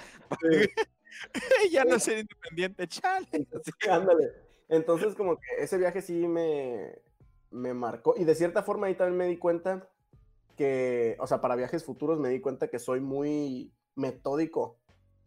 ya 1.71 1.85
no 1.85 1.99
ser 1.99 2.19
independiente, 2.21 2.87
chale. 2.89 3.27
Sí, 3.33 3.89
ándale. 3.89 4.29
Entonces, 4.69 5.15
como 5.15 5.37
que 5.37 5.47
ese 5.65 5.79
viaje 5.79 6.01
sí 6.03 6.27
me, 6.29 6.93
me 7.51 7.75
marcó. 7.75 8.15
Y 8.17 8.25
de 8.25 8.35
cierta 8.35 8.63
forma 8.63 8.87
ahí 8.87 8.95
también 8.95 9.19
me 9.19 9.27
di 9.27 9.37
cuenta 9.37 9.89
que, 10.57 11.17
o 11.21 11.27
sea, 11.27 11.41
para 11.41 11.57
viajes 11.57 11.85
futuros 11.85 12.19
me 12.19 12.29
di 12.29 12.41
cuenta 12.41 12.69
que 12.69 12.79
soy 12.79 13.01
muy 13.01 13.73
metódico 13.95 14.77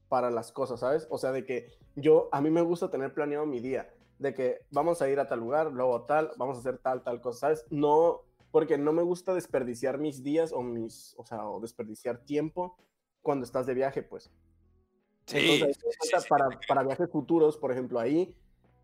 para 0.07 0.29
las 0.29 0.51
cosas, 0.51 0.79
¿sabes? 0.79 1.07
O 1.09 1.17
sea, 1.17 1.31
de 1.31 1.45
que 1.45 1.69
yo, 1.95 2.29
a 2.31 2.41
mí 2.41 2.49
me 2.49 2.61
gusta 2.61 2.91
tener 2.91 3.13
planeado 3.13 3.45
mi 3.45 3.59
día, 3.59 3.91
de 4.19 4.33
que 4.33 4.59
vamos 4.71 5.01
a 5.01 5.09
ir 5.09 5.19
a 5.19 5.27
tal 5.27 5.39
lugar, 5.39 5.71
luego 5.71 6.03
tal, 6.03 6.31
vamos 6.37 6.57
a 6.57 6.59
hacer 6.59 6.77
tal, 6.77 7.03
tal 7.03 7.19
cosa, 7.19 7.39
¿sabes? 7.39 7.65
No, 7.69 8.21
porque 8.51 8.77
no 8.77 8.93
me 8.93 9.01
gusta 9.01 9.33
desperdiciar 9.33 9.97
mis 9.97 10.23
días 10.23 10.53
o 10.53 10.61
mis, 10.61 11.15
o 11.17 11.25
sea, 11.25 11.47
o 11.49 11.59
desperdiciar 11.59 12.19
tiempo 12.19 12.77
cuando 13.21 13.45
estás 13.45 13.65
de 13.65 13.73
viaje, 13.73 14.03
pues. 14.03 14.31
Sí, 15.25 15.37
Entonces, 15.39 15.77
sí, 15.81 15.89
sí, 15.99 16.09
sí, 16.19 16.25
para, 16.29 16.49
para 16.67 16.83
viajes 16.83 17.09
futuros, 17.09 17.57
por 17.57 17.71
ejemplo, 17.71 17.99
ahí 17.99 18.35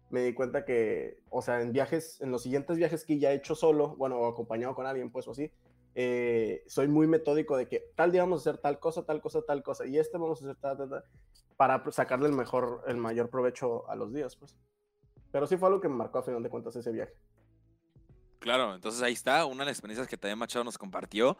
me 0.09 0.21
di 0.21 0.33
cuenta 0.33 0.65
que, 0.65 1.19
o 1.29 1.41
sea, 1.41 1.61
en 1.61 1.71
viajes, 1.71 2.21
en 2.21 2.31
los 2.31 2.43
siguientes 2.43 2.77
viajes 2.77 3.05
que 3.05 3.19
ya 3.19 3.31
he 3.31 3.35
hecho 3.35 3.55
solo, 3.55 3.95
bueno, 3.95 4.25
acompañado 4.25 4.75
con 4.75 4.85
alguien, 4.85 5.11
pues, 5.11 5.27
o 5.27 5.31
así, 5.31 5.51
eh, 5.95 6.63
soy 6.67 6.87
muy 6.87 7.07
metódico 7.07 7.57
de 7.57 7.67
que 7.67 7.91
tal 7.95 8.11
día 8.11 8.23
vamos 8.23 8.45
a 8.45 8.49
hacer 8.49 8.61
tal 8.61 8.79
cosa, 8.79 9.05
tal 9.05 9.21
cosa, 9.21 9.41
tal 9.41 9.63
cosa, 9.63 9.85
y 9.85 9.97
este 9.97 10.17
vamos 10.17 10.41
a 10.41 10.45
hacer 10.45 10.55
tal, 10.57 10.77
tal, 10.77 10.89
tal, 10.89 11.03
para 11.57 11.91
sacarle 11.91 12.27
el 12.27 12.33
mejor, 12.33 12.83
el 12.87 12.97
mayor 12.97 13.29
provecho 13.29 13.89
a 13.89 13.95
los 13.95 14.13
días, 14.13 14.35
pues. 14.35 14.55
Pero 15.31 15.45
sí 15.45 15.57
fue 15.57 15.67
algo 15.67 15.81
que 15.81 15.89
me 15.89 15.95
marcó 15.95 16.19
a 16.19 16.23
final 16.23 16.41
de 16.41 16.49
cuentas 16.49 16.75
ese 16.75 16.91
viaje. 16.91 17.13
Claro, 18.39 18.73
entonces 18.73 19.01
ahí 19.01 19.13
está, 19.13 19.45
una 19.45 19.63
de 19.63 19.71
las 19.71 19.77
experiencias 19.77 20.07
que 20.07 20.17
también 20.17 20.39
Machado 20.39 20.63
nos 20.63 20.77
compartió. 20.77 21.37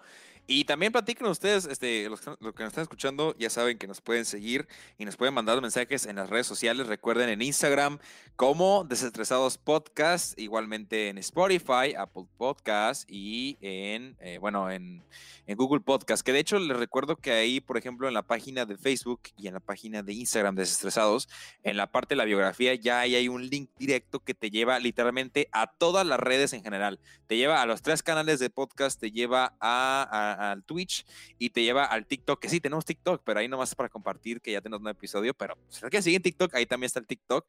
Y 0.52 0.66
también 0.66 0.92
platiquen 0.92 1.28
ustedes, 1.28 1.66
este, 1.66 2.10
los, 2.10 2.22
los 2.26 2.56
que 2.56 2.64
nos 2.64 2.72
están 2.72 2.82
escuchando, 2.82 3.36
ya 3.38 3.52
saben 3.52 3.78
que 3.78 3.86
nos 3.86 4.02
pueden 4.02 4.26
seguir 4.26 4.68
y 4.98 5.06
nos 5.06 5.16
pueden 5.16 5.36
mandar 5.36 5.62
mensajes 5.62 6.08
en 6.08 6.16
las 6.16 6.28
redes 6.28 6.48
sociales. 6.48 6.88
Recuerden 6.88 7.30
en 7.30 7.44
Instagram 7.44 8.00
como 8.36 8.84
Desestresados 8.84 9.60
Podcast, 9.60 10.40
igualmente 10.40 11.10
en 11.10 11.20
Spotify, 11.20 11.94
Apple 11.96 12.26
Podcast 12.36 13.04
y 13.08 13.60
en, 13.62 14.18
eh, 14.22 14.40
bueno, 14.40 14.72
en, 14.72 15.04
en 15.46 15.56
Google 15.56 15.82
Podcast. 15.82 16.26
Que 16.26 16.34
de 16.34 16.40
hecho 16.40 16.58
les 16.58 16.76
recuerdo 16.78 17.16
que 17.18 17.32
ahí, 17.32 17.60
por 17.60 17.78
ejemplo, 17.78 18.08
en 18.08 18.16
la 18.16 18.24
página 18.24 18.66
de 18.66 18.76
Facebook 18.76 19.22
y 19.38 19.50
en 19.50 19.54
la 19.54 19.60
página 19.60 20.02
de 20.02 20.14
Instagram 20.14 20.56
Desestresados, 20.56 21.30
en 21.62 21.78
la 21.78 21.92
parte 21.92 22.16
de 22.16 22.18
la 22.18 22.26
biografía 22.26 22.74
ya 22.74 23.02
ahí 23.02 23.14
hay 23.14 23.28
un 23.28 23.48
link 23.48 23.70
directo 23.78 24.20
que 24.22 24.34
te 24.34 24.50
lleva 24.50 24.80
literalmente 24.80 25.48
a 25.52 25.68
todas 25.68 26.08
las 26.08 26.20
redes 26.20 26.54
en 26.54 26.64
general. 26.64 27.00
Te 27.28 27.38
lleva 27.38 27.62
a 27.62 27.68
los 27.68 27.84
tres 27.84 28.02
canales 28.02 28.40
de 28.40 28.50
podcast, 28.50 29.00
te 29.00 29.12
lleva 29.12 29.54
a, 29.60 30.08
a- 30.10 30.39
al 30.40 30.64
Twitch 30.64 31.06
y 31.38 31.50
te 31.50 31.64
lleva 31.64 31.86
al 31.86 32.06
TikTok, 32.06 32.40
que 32.40 32.50
sí, 32.50 32.60
tenemos 32.60 32.86
TikTok, 32.86 33.22
pero 33.26 33.40
ahí 33.40 33.48
nomás 33.48 33.76
para 33.76 33.90
compartir 33.90 34.42
que 34.42 34.52
ya 34.52 34.62
tenemos 34.62 34.82
un 34.82 34.88
episodio, 34.88 35.34
pero 35.34 35.58
si 35.68 35.82
no 35.82 35.90
quieren 35.90 36.04
seguir 36.04 36.18
en 36.18 36.24
TikTok, 36.24 36.56
ahí 36.56 36.66
también 36.66 36.88
está 36.88 37.00
el 37.00 37.08
TikTok. 37.08 37.46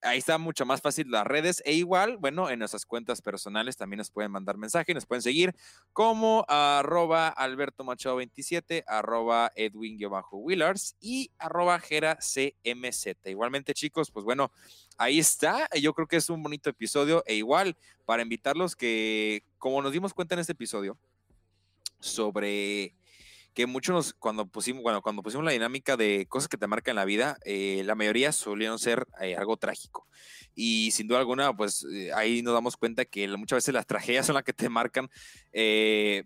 Ahí 0.00 0.18
está 0.18 0.38
mucho 0.38 0.64
más 0.64 0.80
fácil 0.80 1.10
las 1.10 1.26
redes 1.26 1.60
e 1.64 1.72
igual, 1.72 2.18
bueno, 2.18 2.50
en 2.50 2.60
nuestras 2.60 2.86
cuentas 2.86 3.20
personales 3.20 3.76
también 3.76 3.98
nos 3.98 4.12
pueden 4.12 4.30
mandar 4.30 4.56
mensaje, 4.56 4.94
nos 4.94 5.06
pueden 5.06 5.22
seguir 5.22 5.56
como 5.92 6.44
arroba 6.46 7.28
Alberto 7.28 7.82
Machado 7.82 8.14
27, 8.14 8.84
arroba 8.86 9.50
Edwin-Willars 9.56 10.94
y 11.00 11.32
arroba 11.38 11.80
Gera 11.80 12.16
CMZ. 12.16 13.26
Igualmente, 13.26 13.74
chicos, 13.74 14.12
pues 14.12 14.24
bueno, 14.24 14.52
ahí 14.98 15.18
está. 15.18 15.68
Yo 15.80 15.92
creo 15.94 16.06
que 16.06 16.16
es 16.16 16.30
un 16.30 16.44
bonito 16.44 16.70
episodio 16.70 17.24
e 17.26 17.34
igual 17.34 17.76
para 18.04 18.22
invitarlos 18.22 18.76
que, 18.76 19.42
como 19.58 19.82
nos 19.82 19.92
dimos 19.92 20.14
cuenta 20.14 20.36
en 20.36 20.40
este 20.40 20.52
episodio, 20.52 20.96
sobre 22.00 22.94
que 23.54 23.66
muchos 23.66 24.14
cuando 24.14 24.46
pusimos, 24.46 24.82
bueno, 24.84 25.02
cuando 25.02 25.20
pusimos 25.22 25.44
la 25.44 25.50
dinámica 25.50 25.96
de 25.96 26.26
cosas 26.28 26.48
que 26.48 26.56
te 26.56 26.68
marcan 26.68 26.94
la 26.94 27.04
vida, 27.04 27.38
eh, 27.44 27.82
la 27.84 27.96
mayoría 27.96 28.30
solían 28.30 28.78
ser 28.78 29.04
eh, 29.20 29.34
algo 29.34 29.56
trágico. 29.56 30.06
Y 30.54 30.92
sin 30.92 31.08
duda 31.08 31.18
alguna, 31.18 31.52
pues 31.56 31.84
eh, 31.92 32.12
ahí 32.14 32.40
nos 32.42 32.54
damos 32.54 32.76
cuenta 32.76 33.04
que 33.04 33.26
muchas 33.36 33.56
veces 33.56 33.74
las 33.74 33.86
tragedias 33.86 34.26
son 34.26 34.34
las 34.34 34.44
que 34.44 34.52
te 34.52 34.68
marcan 34.68 35.08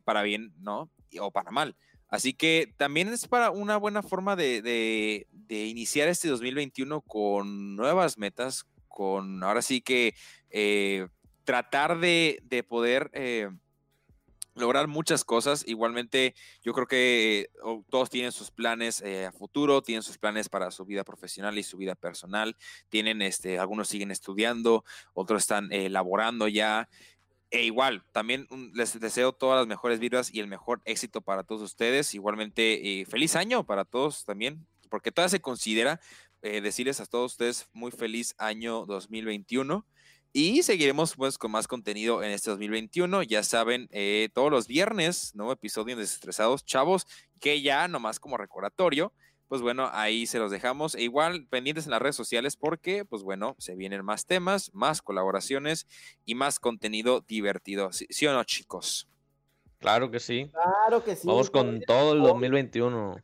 para 0.05 0.23
bien, 0.23 0.53
¿no? 0.59 0.91
O 1.21 1.31
para 1.31 1.51
mal. 1.51 1.75
Así 2.09 2.35
que 2.35 2.75
también 2.77 3.09
es 3.09 3.27
para 3.27 3.51
una 3.51 3.79
buena 3.79 4.03
forma 4.03 4.37
de, 4.37 4.61
de- 4.61 5.27
de 5.31 5.65
iniciar 5.67 6.09
este 6.09 6.29
2021 6.29 7.01
con 7.01 7.77
nuevas 7.77 8.19
metas, 8.19 8.67
con 8.89 9.43
ahora 9.43 9.63
sí 9.63 9.81
que 9.81 10.15
tratar 11.45 11.99
de, 11.99 12.41
de 12.43 12.63
poder 12.63 13.11
lograr 14.55 14.87
muchas 14.89 15.25
cosas. 15.25 15.65
Igualmente, 15.67 16.35
yo 16.63 16.73
creo 16.73 16.87
que 16.87 17.51
todos 17.91 18.11
tienen 18.11 18.33
sus 18.33 18.51
planes 18.51 19.01
eh, 19.03 19.27
a 19.27 19.33
futuro, 19.33 19.83
tienen 19.83 20.03
sus 20.03 20.19
planes 20.19 20.49
para 20.49 20.71
su 20.71 20.85
vida 20.85 21.05
profesional 21.05 21.59
y 21.59 21.63
su 21.63 21.77
vida 21.79 21.95
personal. 21.95 22.57
Tienen, 22.89 23.23
este, 23.23 23.59
algunos 23.59 23.89
siguen 23.89 24.11
estudiando, 24.11 24.85
otros 25.15 25.43
están 25.43 25.73
eh, 25.73 25.89
laborando 25.91 26.49
ya. 26.49 26.89
E 27.51 27.65
igual, 27.65 28.05
también 28.13 28.47
un- 28.51 28.73
les 28.75 28.99
deseo 28.99 29.33
todas 29.33 29.59
las 29.59 29.67
mejores 29.67 29.99
vidas 30.01 30.33
y 30.33 30.41
el 30.41 30.47
mejor 30.49 30.81
éxito 30.87 31.21
para 31.21 31.45
todos 31.45 31.63
ustedes. 31.63 32.15
Igualmente, 32.15 33.01
eh, 33.03 33.07
feliz 33.07 33.37
año 33.37 33.65
para 33.67 33.85
todos 33.85 34.25
también, 34.25 34.67
porque 34.89 35.13
todavía 35.13 35.31
se 35.31 35.41
considera 35.41 36.01
eh, 36.45 36.61
decirles 36.61 37.01
a 37.01 37.07
todos 37.07 37.33
ustedes 37.33 37.69
muy 37.73 37.91
feliz 37.93 38.35
año 38.39 38.85
2021. 38.87 39.87
Y 40.33 40.63
seguiremos 40.63 41.15
pues 41.15 41.37
con 41.37 41.51
más 41.51 41.69
contenido 41.69 42.23
en 42.23 42.31
este 42.31 42.51
2021. 42.51 43.23
Ya 43.25 43.43
saben, 43.43 43.89
eh, 43.91 44.31
todos 44.33 44.51
los 44.51 44.67
viernes, 44.67 45.35
nuevo 45.35 45.53
episodio 45.53 45.95
de 45.95 46.03
Desestresados 46.03 46.65
Chavos, 46.65 47.07
que 47.39 47.61
ya 47.61 47.87
nomás 47.87 48.19
como 48.19 48.39
recordatorio, 48.39 49.13
pues 49.49 49.61
bueno, 49.61 49.91
ahí 49.93 50.27
se 50.27 50.39
los 50.39 50.51
dejamos. 50.51 50.95
E 50.95 51.03
igual 51.03 51.47
pendientes 51.49 51.85
en 51.85 51.91
las 51.91 52.01
redes 52.01 52.17
sociales 52.17 52.57
porque, 52.57 53.05
pues 53.05 53.23
bueno, 53.23 53.55
se 53.59 53.75
vienen 53.75 54.03
más 54.03 54.25
temas, 54.25 54.71
más 54.73 55.03
colaboraciones 55.03 55.87
y 56.25 56.35
más 56.35 56.59
contenido 56.59 57.21
divertido. 57.21 57.93
¿Sí, 57.93 58.07
sí 58.09 58.27
o 58.27 58.33
no, 58.33 58.43
chicos? 58.45 59.11
Claro 59.79 60.11
que 60.11 60.21
sí. 60.21 60.51
Claro 60.51 61.05
que 61.05 61.15
sí. 61.15 61.27
Vamos 61.27 61.51
con 61.51 61.83
todo 61.83 62.15
el 62.15 62.23
2021. 62.23 63.17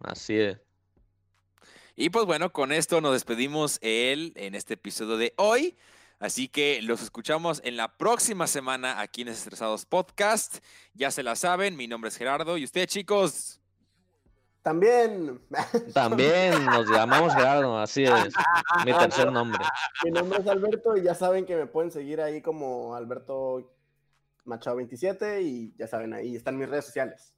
Así 0.00 0.36
es. 0.36 0.58
Y 1.94 2.10
pues 2.10 2.24
bueno, 2.24 2.50
con 2.50 2.72
esto 2.72 3.00
nos 3.00 3.12
despedimos 3.12 3.78
el, 3.82 4.32
en 4.34 4.56
este 4.56 4.74
episodio 4.74 5.18
de 5.18 5.34
hoy. 5.36 5.76
Así 6.20 6.48
que 6.48 6.82
los 6.82 7.02
escuchamos 7.02 7.62
en 7.64 7.78
la 7.78 7.96
próxima 7.96 8.46
semana 8.46 9.00
aquí 9.00 9.22
en 9.22 9.28
Estresados 9.28 9.86
Podcast. 9.86 10.58
Ya 10.92 11.10
se 11.10 11.22
la 11.22 11.34
saben, 11.34 11.76
mi 11.76 11.88
nombre 11.88 12.08
es 12.08 12.16
Gerardo 12.18 12.58
y 12.58 12.64
ustedes 12.64 12.88
chicos. 12.88 13.58
También. 14.60 15.40
También 15.94 16.66
nos 16.66 16.90
llamamos 16.90 17.34
Gerardo, 17.34 17.78
así 17.78 18.04
es. 18.04 18.34
Mi 18.84 18.92
tercer 18.92 19.32
nombre. 19.32 19.64
Mi 20.04 20.10
nombre 20.10 20.40
es 20.40 20.46
Alberto 20.46 20.94
y 20.94 21.02
ya 21.04 21.14
saben 21.14 21.46
que 21.46 21.56
me 21.56 21.66
pueden 21.66 21.90
seguir 21.90 22.20
ahí 22.20 22.42
como 22.42 22.94
Alberto 22.94 23.72
Machado 24.44 24.76
27 24.76 25.40
y 25.40 25.74
ya 25.78 25.86
saben, 25.86 26.12
ahí 26.12 26.36
están 26.36 26.58
mis 26.58 26.68
redes 26.68 26.84
sociales. 26.84 27.32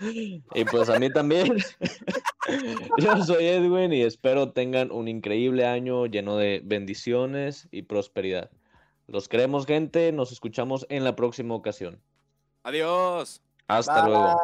Y 0.00 0.64
pues 0.70 0.88
a 0.88 0.98
mí 0.98 1.10
también. 1.10 1.56
Yo 2.98 3.24
soy 3.24 3.46
Edwin 3.46 3.92
y 3.92 4.02
espero 4.02 4.50
tengan 4.50 4.90
un 4.90 5.08
increíble 5.08 5.66
año 5.66 6.06
lleno 6.06 6.36
de 6.36 6.60
bendiciones 6.64 7.68
y 7.70 7.82
prosperidad. 7.82 8.50
Los 9.06 9.28
queremos, 9.28 9.66
gente. 9.66 10.12
Nos 10.12 10.32
escuchamos 10.32 10.86
en 10.88 11.04
la 11.04 11.14
próxima 11.14 11.54
ocasión. 11.54 12.00
Adiós. 12.64 13.42
Hasta 13.68 14.02
Bye. 14.02 14.10
luego. 14.10 14.40